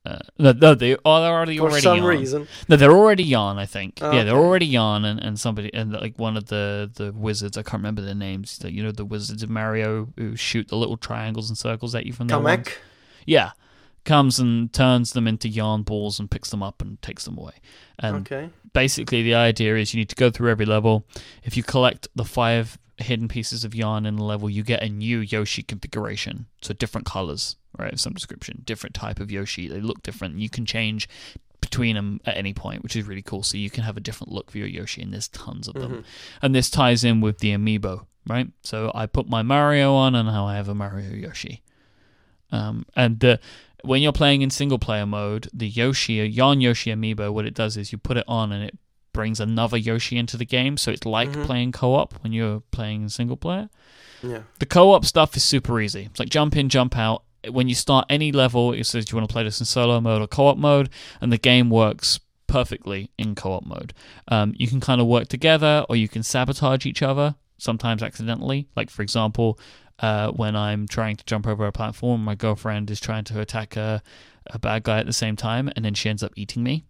Uh, 0.08 0.18
no, 0.38 0.52
no, 0.52 0.74
they 0.74 0.96
oh, 1.04 1.20
they're 1.20 1.32
already 1.32 1.58
For 1.58 1.64
already 1.64 1.82
some 1.82 1.98
yarn. 1.98 2.18
reason. 2.18 2.48
No, 2.68 2.76
they're 2.76 2.92
already 2.92 3.24
yarn. 3.24 3.58
I 3.58 3.66
think. 3.66 3.98
Oh, 4.00 4.10
yeah, 4.12 4.24
they're 4.24 4.34
okay. 4.34 4.46
already 4.46 4.66
yarn, 4.66 5.04
and, 5.04 5.20
and 5.20 5.38
somebody 5.38 5.72
and 5.74 5.92
like 5.92 6.18
one 6.18 6.36
of 6.36 6.46
the 6.46 6.90
the 6.94 7.12
wizards. 7.12 7.58
I 7.58 7.62
can't 7.62 7.80
remember 7.82 8.00
their 8.02 8.14
names. 8.14 8.58
The, 8.58 8.72
you 8.72 8.82
know, 8.82 8.92
the 8.92 9.04
wizards 9.04 9.42
of 9.42 9.50
Mario 9.50 10.08
who 10.16 10.34
shoot 10.36 10.68
the 10.68 10.76
little 10.76 10.96
triangles 10.96 11.50
and 11.50 11.58
circles 11.58 11.94
at 11.94 12.06
you 12.06 12.12
from 12.12 12.28
their 12.28 12.38
wands. 12.38 12.68
Kamek. 12.68 12.74
Yeah, 13.26 13.50
comes 14.04 14.38
and 14.38 14.72
turns 14.72 15.12
them 15.12 15.28
into 15.28 15.48
yarn 15.48 15.82
balls 15.82 16.18
and 16.18 16.30
picks 16.30 16.50
them 16.50 16.62
up 16.62 16.80
and 16.80 17.00
takes 17.02 17.24
them 17.26 17.36
away. 17.36 17.54
And 17.98 18.16
Okay. 18.26 18.48
basically 18.72 19.22
the 19.22 19.34
idea 19.34 19.76
is 19.76 19.92
you 19.92 19.98
need 19.98 20.08
to 20.08 20.16
go 20.16 20.30
through 20.30 20.50
every 20.50 20.64
level. 20.64 21.04
If 21.44 21.54
you 21.56 21.62
collect 21.62 22.08
the 22.16 22.24
five 22.24 22.78
hidden 22.96 23.28
pieces 23.28 23.64
of 23.64 23.74
yarn 23.74 24.06
in 24.06 24.16
the 24.16 24.24
level, 24.24 24.48
you 24.48 24.62
get 24.62 24.82
a 24.82 24.88
new 24.88 25.18
Yoshi 25.20 25.62
configuration. 25.62 26.46
So 26.62 26.72
different 26.72 27.06
colors, 27.06 27.56
right? 27.78 27.92
Of 27.92 28.00
some 28.00 28.12
description, 28.14 28.62
different 28.64 28.94
type 28.94 29.20
of 29.20 29.30
Yoshi. 29.30 29.68
They 29.68 29.80
look 29.80 30.02
different. 30.02 30.38
You 30.38 30.50
can 30.50 30.66
change 30.66 31.08
between 31.60 31.96
them 31.96 32.20
at 32.24 32.36
any 32.36 32.54
point, 32.54 32.82
which 32.82 32.96
is 32.96 33.06
really 33.06 33.22
cool. 33.22 33.42
So 33.42 33.56
you 33.58 33.68
can 33.70 33.84
have 33.84 33.96
a 33.96 34.00
different 34.00 34.32
look 34.32 34.50
for 34.50 34.58
your 34.58 34.68
Yoshi, 34.68 35.02
and 35.02 35.12
there's 35.12 35.28
tons 35.28 35.68
of 35.68 35.74
them. 35.74 35.92
Mhm. 35.92 36.04
And 36.42 36.54
this 36.54 36.70
ties 36.70 37.04
in 37.04 37.20
with 37.20 37.38
the 37.38 37.50
amiibo, 37.50 38.06
right? 38.26 38.48
So 38.62 38.90
I 38.94 39.06
put 39.06 39.28
my 39.28 39.42
Mario 39.42 39.94
on, 39.94 40.14
and 40.14 40.28
now 40.28 40.46
I 40.46 40.54
have 40.56 40.68
a 40.68 40.74
Mario 40.74 41.14
Yoshi. 41.14 41.62
Um, 42.50 42.86
and 42.96 43.20
the 43.20 43.40
when 43.84 44.02
you're 44.02 44.12
playing 44.12 44.42
in 44.42 44.50
single 44.50 44.78
player 44.78 45.06
mode, 45.06 45.48
the 45.52 45.68
Yoshi, 45.68 46.14
Yarn 46.14 46.60
Yoshi 46.60 46.90
amiibo, 46.90 47.32
what 47.32 47.44
it 47.46 47.54
does 47.54 47.76
is 47.76 47.92
you 47.92 47.98
put 47.98 48.16
it 48.16 48.24
on 48.26 48.50
and 48.50 48.64
it 48.64 48.76
brings 49.12 49.38
another 49.40 49.76
Yoshi 49.76 50.16
into 50.16 50.36
the 50.36 50.44
game. 50.44 50.76
So 50.76 50.90
it's 50.90 51.06
like 51.06 51.30
Mhm. 51.30 51.44
playing 51.46 51.72
co 51.72 51.94
op 51.94 52.14
when 52.22 52.32
you're 52.32 52.60
playing 52.72 53.02
in 53.02 53.08
single 53.08 53.36
player. 53.36 53.68
Yeah. 54.22 54.42
The 54.58 54.66
co 54.66 54.92
op 54.92 55.04
stuff 55.04 55.36
is 55.36 55.44
super 55.44 55.80
easy. 55.80 56.02
It's 56.10 56.18
like 56.18 56.28
jump 56.28 56.56
in, 56.56 56.68
jump 56.68 56.96
out. 56.96 57.22
When 57.50 57.68
you 57.68 57.74
start 57.74 58.06
any 58.08 58.32
level, 58.32 58.72
it 58.72 58.84
says 58.84 59.04
do 59.04 59.12
you 59.12 59.18
want 59.18 59.28
to 59.28 59.32
play 59.32 59.44
this 59.44 59.60
in 59.60 59.66
solo 59.66 60.00
mode 60.00 60.22
or 60.22 60.26
co 60.26 60.48
op 60.48 60.58
mode, 60.58 60.90
and 61.20 61.32
the 61.32 61.38
game 61.38 61.70
works 61.70 62.20
perfectly 62.48 63.10
in 63.16 63.36
co-op 63.36 63.64
mode. 63.64 63.94
Um, 64.26 64.54
you 64.56 64.66
can 64.66 64.80
kind 64.80 65.00
of 65.00 65.06
work 65.06 65.28
together, 65.28 65.84
or 65.88 65.94
you 65.94 66.08
can 66.08 66.24
sabotage 66.24 66.84
each 66.84 67.02
other 67.02 67.36
sometimes 67.58 68.02
accidentally. 68.02 68.66
Like 68.74 68.90
for 68.90 69.02
example, 69.02 69.60
uh, 70.00 70.32
when 70.32 70.56
I'm 70.56 70.88
trying 70.88 71.16
to 71.16 71.24
jump 71.24 71.46
over 71.46 71.66
a 71.66 71.72
platform, 71.72 72.24
my 72.24 72.34
girlfriend 72.34 72.90
is 72.90 72.98
trying 72.98 73.24
to 73.24 73.40
attack 73.40 73.76
a, 73.76 74.02
a 74.46 74.58
bad 74.58 74.82
guy 74.82 74.98
at 74.98 75.06
the 75.06 75.12
same 75.12 75.36
time, 75.36 75.70
and 75.76 75.84
then 75.84 75.94
she 75.94 76.08
ends 76.08 76.22
up 76.24 76.32
eating 76.34 76.64
me, 76.64 76.84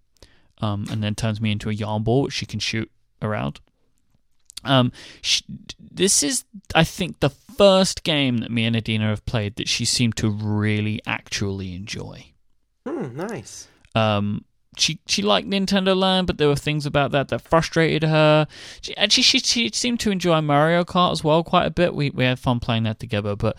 um, 0.62 0.86
and 0.90 1.02
then 1.02 1.14
turns 1.14 1.40
me 1.40 1.52
into 1.52 1.68
a 1.68 1.74
yarn 1.74 2.02
ball 2.02 2.22
which 2.22 2.32
she 2.32 2.46
can 2.46 2.60
shoot 2.60 2.90
around. 3.20 3.60
Um, 4.64 4.92
she, 5.22 5.44
this 5.78 6.22
is, 6.22 6.44
I 6.74 6.84
think, 6.84 7.20
the 7.20 7.30
first 7.30 8.04
game 8.04 8.38
that 8.38 8.50
me 8.50 8.64
and 8.64 8.76
Adina 8.76 9.08
have 9.08 9.26
played 9.26 9.56
that 9.56 9.68
she 9.68 9.84
seemed 9.84 10.16
to 10.16 10.30
really 10.30 11.00
actually 11.06 11.74
enjoy. 11.74 12.32
Hmm, 12.86 13.16
nice. 13.16 13.68
Um, 13.94 14.44
she 14.76 15.00
she 15.06 15.22
liked 15.22 15.48
Nintendo 15.48 15.96
Land, 15.96 16.26
but 16.26 16.38
there 16.38 16.48
were 16.48 16.56
things 16.56 16.86
about 16.86 17.10
that 17.10 17.28
that 17.28 17.42
frustrated 17.42 18.04
her. 18.04 18.46
She, 18.80 18.96
actually, 18.96 19.24
she, 19.24 19.40
she 19.40 19.70
seemed 19.72 20.00
to 20.00 20.10
enjoy 20.10 20.40
Mario 20.40 20.84
Kart 20.84 21.12
as 21.12 21.24
well 21.24 21.42
quite 21.42 21.66
a 21.66 21.70
bit. 21.70 21.94
We 21.94 22.10
we 22.10 22.24
had 22.24 22.38
fun 22.38 22.60
playing 22.60 22.84
that 22.84 23.00
together, 23.00 23.34
but 23.34 23.56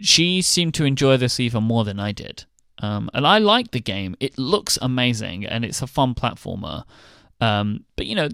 she 0.00 0.42
seemed 0.42 0.74
to 0.74 0.84
enjoy 0.84 1.16
this 1.16 1.40
even 1.40 1.64
more 1.64 1.84
than 1.84 1.98
I 1.98 2.12
did. 2.12 2.44
Um, 2.78 3.08
and 3.14 3.26
I 3.26 3.38
like 3.38 3.70
the 3.70 3.80
game. 3.80 4.16
It 4.20 4.36
looks 4.36 4.78
amazing, 4.82 5.46
and 5.46 5.64
it's 5.64 5.82
a 5.82 5.86
fun 5.86 6.14
platformer. 6.14 6.84
Um, 7.40 7.84
but 7.96 8.06
you 8.06 8.14
know, 8.14 8.28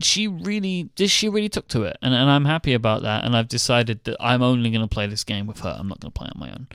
she 0.00 0.26
really 0.26 0.90
she 0.96 1.28
really 1.28 1.48
took 1.48 1.68
to 1.68 1.84
it, 1.84 1.96
and, 2.02 2.14
and 2.14 2.30
I'm 2.30 2.44
happy 2.44 2.74
about 2.74 3.02
that. 3.02 3.24
And 3.24 3.36
I've 3.36 3.48
decided 3.48 4.04
that 4.04 4.16
I'm 4.20 4.42
only 4.42 4.70
going 4.70 4.82
to 4.82 4.88
play 4.88 5.06
this 5.06 5.24
game 5.24 5.46
with 5.46 5.60
her. 5.60 5.76
I'm 5.78 5.88
not 5.88 6.00
going 6.00 6.12
to 6.12 6.18
play 6.18 6.28
on 6.34 6.40
my 6.40 6.50
own 6.50 6.66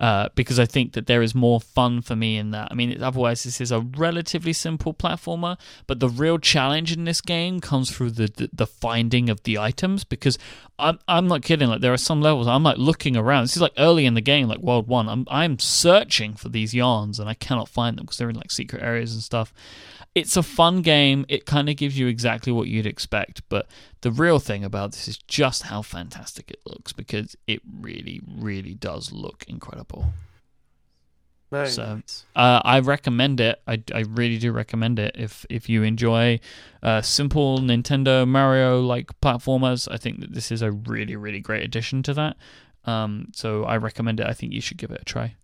uh, 0.00 0.30
because 0.34 0.58
I 0.58 0.64
think 0.64 0.94
that 0.94 1.06
there 1.06 1.20
is 1.20 1.34
more 1.34 1.60
fun 1.60 2.00
for 2.00 2.16
me 2.16 2.38
in 2.38 2.52
that. 2.52 2.68
I 2.70 2.74
mean, 2.74 3.02
otherwise, 3.02 3.42
this 3.44 3.60
is 3.60 3.70
a 3.70 3.80
relatively 3.80 4.54
simple 4.54 4.94
platformer, 4.94 5.58
but 5.86 6.00
the 6.00 6.08
real 6.08 6.38
challenge 6.38 6.90
in 6.90 7.04
this 7.04 7.20
game 7.20 7.60
comes 7.60 7.90
through 7.90 8.12
the, 8.12 8.32
the, 8.34 8.48
the 8.50 8.66
finding 8.66 9.28
of 9.28 9.42
the 9.42 9.58
items 9.58 10.04
because 10.04 10.38
I'm, 10.78 10.98
I'm 11.06 11.28
not 11.28 11.42
kidding. 11.42 11.68
Like, 11.68 11.82
there 11.82 11.92
are 11.92 11.98
some 11.98 12.22
levels 12.22 12.46
I'm 12.48 12.62
like 12.62 12.78
looking 12.78 13.14
around. 13.14 13.44
This 13.44 13.56
is 13.56 13.62
like 13.62 13.74
early 13.76 14.06
in 14.06 14.14
the 14.14 14.22
game, 14.22 14.48
like 14.48 14.60
World 14.60 14.88
1. 14.88 15.06
I'm, 15.06 15.26
I'm 15.30 15.58
searching 15.58 16.34
for 16.34 16.48
these 16.48 16.74
yarns 16.74 17.20
and 17.20 17.28
I 17.28 17.34
cannot 17.34 17.68
find 17.68 17.98
them 17.98 18.06
because 18.06 18.16
they're 18.16 18.30
in 18.30 18.36
like 18.36 18.50
secret 18.50 18.82
areas 18.82 19.12
and 19.12 19.22
stuff 19.22 19.52
it's 20.14 20.36
a 20.36 20.42
fun 20.42 20.82
game. 20.82 21.24
It 21.28 21.46
kind 21.46 21.68
of 21.68 21.76
gives 21.76 21.98
you 21.98 22.06
exactly 22.06 22.52
what 22.52 22.68
you'd 22.68 22.86
expect, 22.86 23.42
but 23.48 23.66
the 24.00 24.10
real 24.10 24.38
thing 24.38 24.64
about 24.64 24.92
this 24.92 25.06
is 25.06 25.18
just 25.28 25.64
how 25.64 25.82
fantastic 25.82 26.50
it 26.50 26.60
looks 26.66 26.92
because 26.92 27.36
it 27.46 27.60
really, 27.80 28.20
really 28.26 28.74
does 28.74 29.12
look 29.12 29.44
incredible. 29.46 30.12
Very 31.50 31.68
so. 31.68 32.00
Uh, 32.36 32.60
I 32.64 32.78
recommend 32.78 33.40
it. 33.40 33.60
I, 33.66 33.82
I 33.92 34.00
really 34.00 34.38
do 34.38 34.52
recommend 34.52 35.00
it. 35.00 35.16
If 35.18 35.44
if 35.50 35.68
you 35.68 35.82
enjoy 35.82 36.38
uh, 36.80 37.02
simple 37.02 37.58
Nintendo 37.58 38.26
Mario 38.26 38.80
like 38.80 39.08
platformers, 39.20 39.88
I 39.90 39.96
think 39.96 40.20
that 40.20 40.32
this 40.32 40.52
is 40.52 40.62
a 40.62 40.70
really 40.70 41.16
really 41.16 41.40
great 41.40 41.64
addition 41.64 42.04
to 42.04 42.14
that. 42.14 42.36
Um, 42.84 43.32
so 43.34 43.64
I 43.64 43.78
recommend 43.78 44.20
it. 44.20 44.26
I 44.26 44.32
think 44.32 44.52
you 44.52 44.60
should 44.60 44.76
give 44.76 44.92
it 44.92 45.00
a 45.02 45.04
try. 45.04 45.34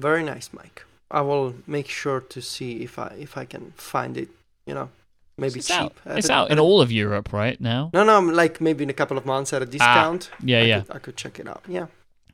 Very 0.00 0.24
nice, 0.24 0.48
Myke. 0.48 0.82
I 1.10 1.20
will 1.22 1.54
make 1.66 1.88
sure 1.88 2.20
to 2.20 2.40
see 2.40 2.82
if 2.82 2.98
I 2.98 3.16
if 3.18 3.36
I 3.36 3.44
can 3.44 3.72
find 3.76 4.16
it. 4.16 4.28
You 4.66 4.74
know, 4.74 4.88
maybe 5.36 5.58
it's 5.58 5.68
cheap. 5.68 5.76
Out. 6.06 6.16
It's 6.18 6.28
a- 6.28 6.32
out 6.32 6.50
in 6.50 6.58
a- 6.58 6.62
all 6.62 6.80
of 6.80 6.92
Europe 6.92 7.32
right 7.32 7.60
now. 7.60 7.90
No, 7.92 8.04
no, 8.04 8.20
like 8.20 8.60
maybe 8.60 8.84
in 8.84 8.90
a 8.90 8.94
couple 8.94 9.18
of 9.18 9.26
months 9.26 9.52
at 9.52 9.62
a 9.62 9.66
discount. 9.66 10.30
Yeah, 10.44 10.60
I 10.60 10.62
yeah. 10.62 10.80
Could, 10.82 10.96
I 10.96 10.98
could 10.98 11.16
check 11.16 11.38
it 11.40 11.48
out. 11.48 11.62
Yeah. 11.66 11.86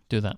Do 0.09 0.21
that. 0.21 0.37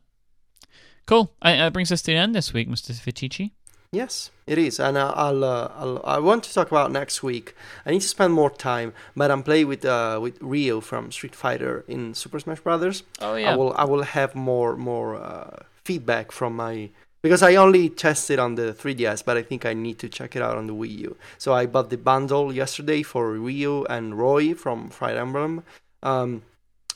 Cool. 1.07 1.33
Uh, 1.43 1.57
that 1.57 1.73
brings 1.73 1.91
us 1.91 2.03
to 2.03 2.13
the 2.13 2.17
end 2.19 2.35
this 2.35 2.53
week, 2.53 2.69
Mr. 2.69 2.93
Viticci. 2.93 3.53
Yes, 3.91 4.31
it 4.47 4.59
is, 4.59 4.79
and 4.79 4.99
uh, 4.99 5.15
I'll, 5.17 5.43
uh, 5.43 5.73
I'll 5.75 6.03
I 6.05 6.19
want 6.19 6.45
to 6.45 6.53
talk 6.53 6.67
about 6.71 6.93
next 6.93 7.23
week. 7.23 7.55
I 7.87 7.91
need 7.91 8.03
to 8.03 8.09
spend 8.09 8.35
more 8.35 8.51
time, 8.51 8.93
but 9.17 9.31
I'm 9.31 9.43
playing 9.43 9.67
with 9.69 9.83
uh 9.87 10.19
with 10.21 10.37
Ryu 10.43 10.83
from 10.83 11.11
Street 11.11 11.35
Fighter 11.35 11.85
in 11.89 12.13
Super 12.13 12.39
Smash 12.39 12.61
Brothers. 12.61 13.03
Oh 13.23 13.35
yeah. 13.37 13.51
I 13.53 13.57
will 13.57 13.73
I 13.79 13.85
will 13.85 14.03
have 14.03 14.35
more 14.35 14.77
more 14.77 15.17
uh, 15.17 15.63
feedback 15.85 16.33
from 16.33 16.55
my 16.57 16.91
because 17.23 17.43
I 17.43 17.57
only 17.57 17.89
tested 17.89 18.39
on 18.39 18.55
the 18.55 18.73
3DS, 18.73 19.25
but 19.25 19.37
I 19.37 19.43
think 19.43 19.67
I 19.67 19.75
need 19.75 19.99
to 20.01 20.09
check 20.09 20.37
it 20.37 20.43
out 20.43 20.57
on 20.57 20.67
the 20.67 20.75
Wii 20.75 20.99
U. 20.99 21.17
So 21.37 21.53
I 21.53 21.67
bought 21.67 21.91
the 21.91 21.99
bundle 21.99 22.53
yesterday 22.53 23.03
for 23.03 23.33
Ryu 23.33 23.85
and 23.85 24.19
Roy 24.19 24.55
from 24.55 24.91
Fire 24.91 25.19
Emblem. 25.19 25.65
Um, 26.03 26.43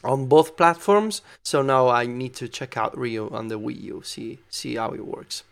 on 0.04 0.26
both 0.26 0.56
platforms, 0.56 1.22
so 1.44 1.62
now 1.62 1.88
I 1.88 2.06
need 2.06 2.34
to 2.34 2.48
check 2.48 2.76
out 2.76 2.96
Ryu 2.98 3.30
on 3.30 3.48
the 3.48 3.58
Wii 3.58 3.80
U, 3.82 4.02
see 4.04 4.40
see 4.50 4.74
how 4.74 4.90
it 4.90 5.06
works. 5.06 5.44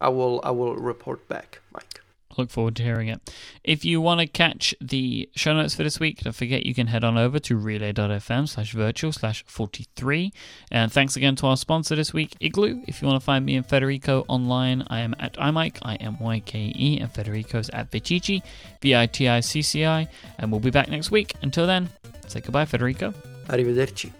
I 0.00 0.08
will 0.08 0.40
I 0.42 0.50
will 0.52 0.76
report 0.76 1.28
back, 1.28 1.60
Myke. 1.74 2.00
Look 2.36 2.50
forward 2.50 2.76
to 2.76 2.82
hearing 2.82 3.08
it. 3.08 3.20
If 3.64 3.84
you 3.84 4.00
want 4.00 4.20
to 4.20 4.26
catch 4.26 4.74
the 4.80 5.28
show 5.34 5.54
notes 5.54 5.74
for 5.74 5.82
this 5.82 5.98
week, 5.98 6.20
don't 6.20 6.32
forget 6.32 6.64
you 6.64 6.74
can 6.74 6.86
head 6.86 7.04
on 7.04 7.18
over 7.18 7.38
to 7.40 7.56
relay.fm 7.56 8.48
slash 8.48 8.72
virtual 8.72 9.12
slash 9.12 9.44
43. 9.46 10.32
And 10.70 10.92
thanks 10.92 11.16
again 11.16 11.36
to 11.36 11.46
our 11.46 11.56
sponsor 11.56 11.96
this 11.96 12.12
week, 12.12 12.36
Igloo. 12.40 12.82
If 12.86 13.02
you 13.02 13.08
want 13.08 13.20
to 13.20 13.24
find 13.24 13.44
me 13.44 13.56
and 13.56 13.66
Federico 13.66 14.24
online, 14.28 14.84
I 14.88 15.00
am 15.00 15.14
at 15.18 15.34
iMyke, 15.34 15.78
I 15.82 15.96
M 15.96 16.18
Y 16.20 16.40
K 16.40 16.72
E, 16.74 16.98
and 17.00 17.10
Federico's 17.10 17.68
at 17.70 17.90
Viticci, 17.90 18.42
V 18.80 18.94
I 18.94 19.06
T 19.06 19.28
I 19.28 19.40
C 19.40 19.62
C 19.62 19.84
I. 19.84 20.08
And 20.38 20.50
we'll 20.50 20.60
be 20.60 20.70
back 20.70 20.88
next 20.88 21.10
week. 21.10 21.34
Until 21.42 21.66
then, 21.66 21.90
say 22.28 22.40
goodbye, 22.40 22.64
Federico. 22.64 23.12
Arrivederci. 23.48 24.12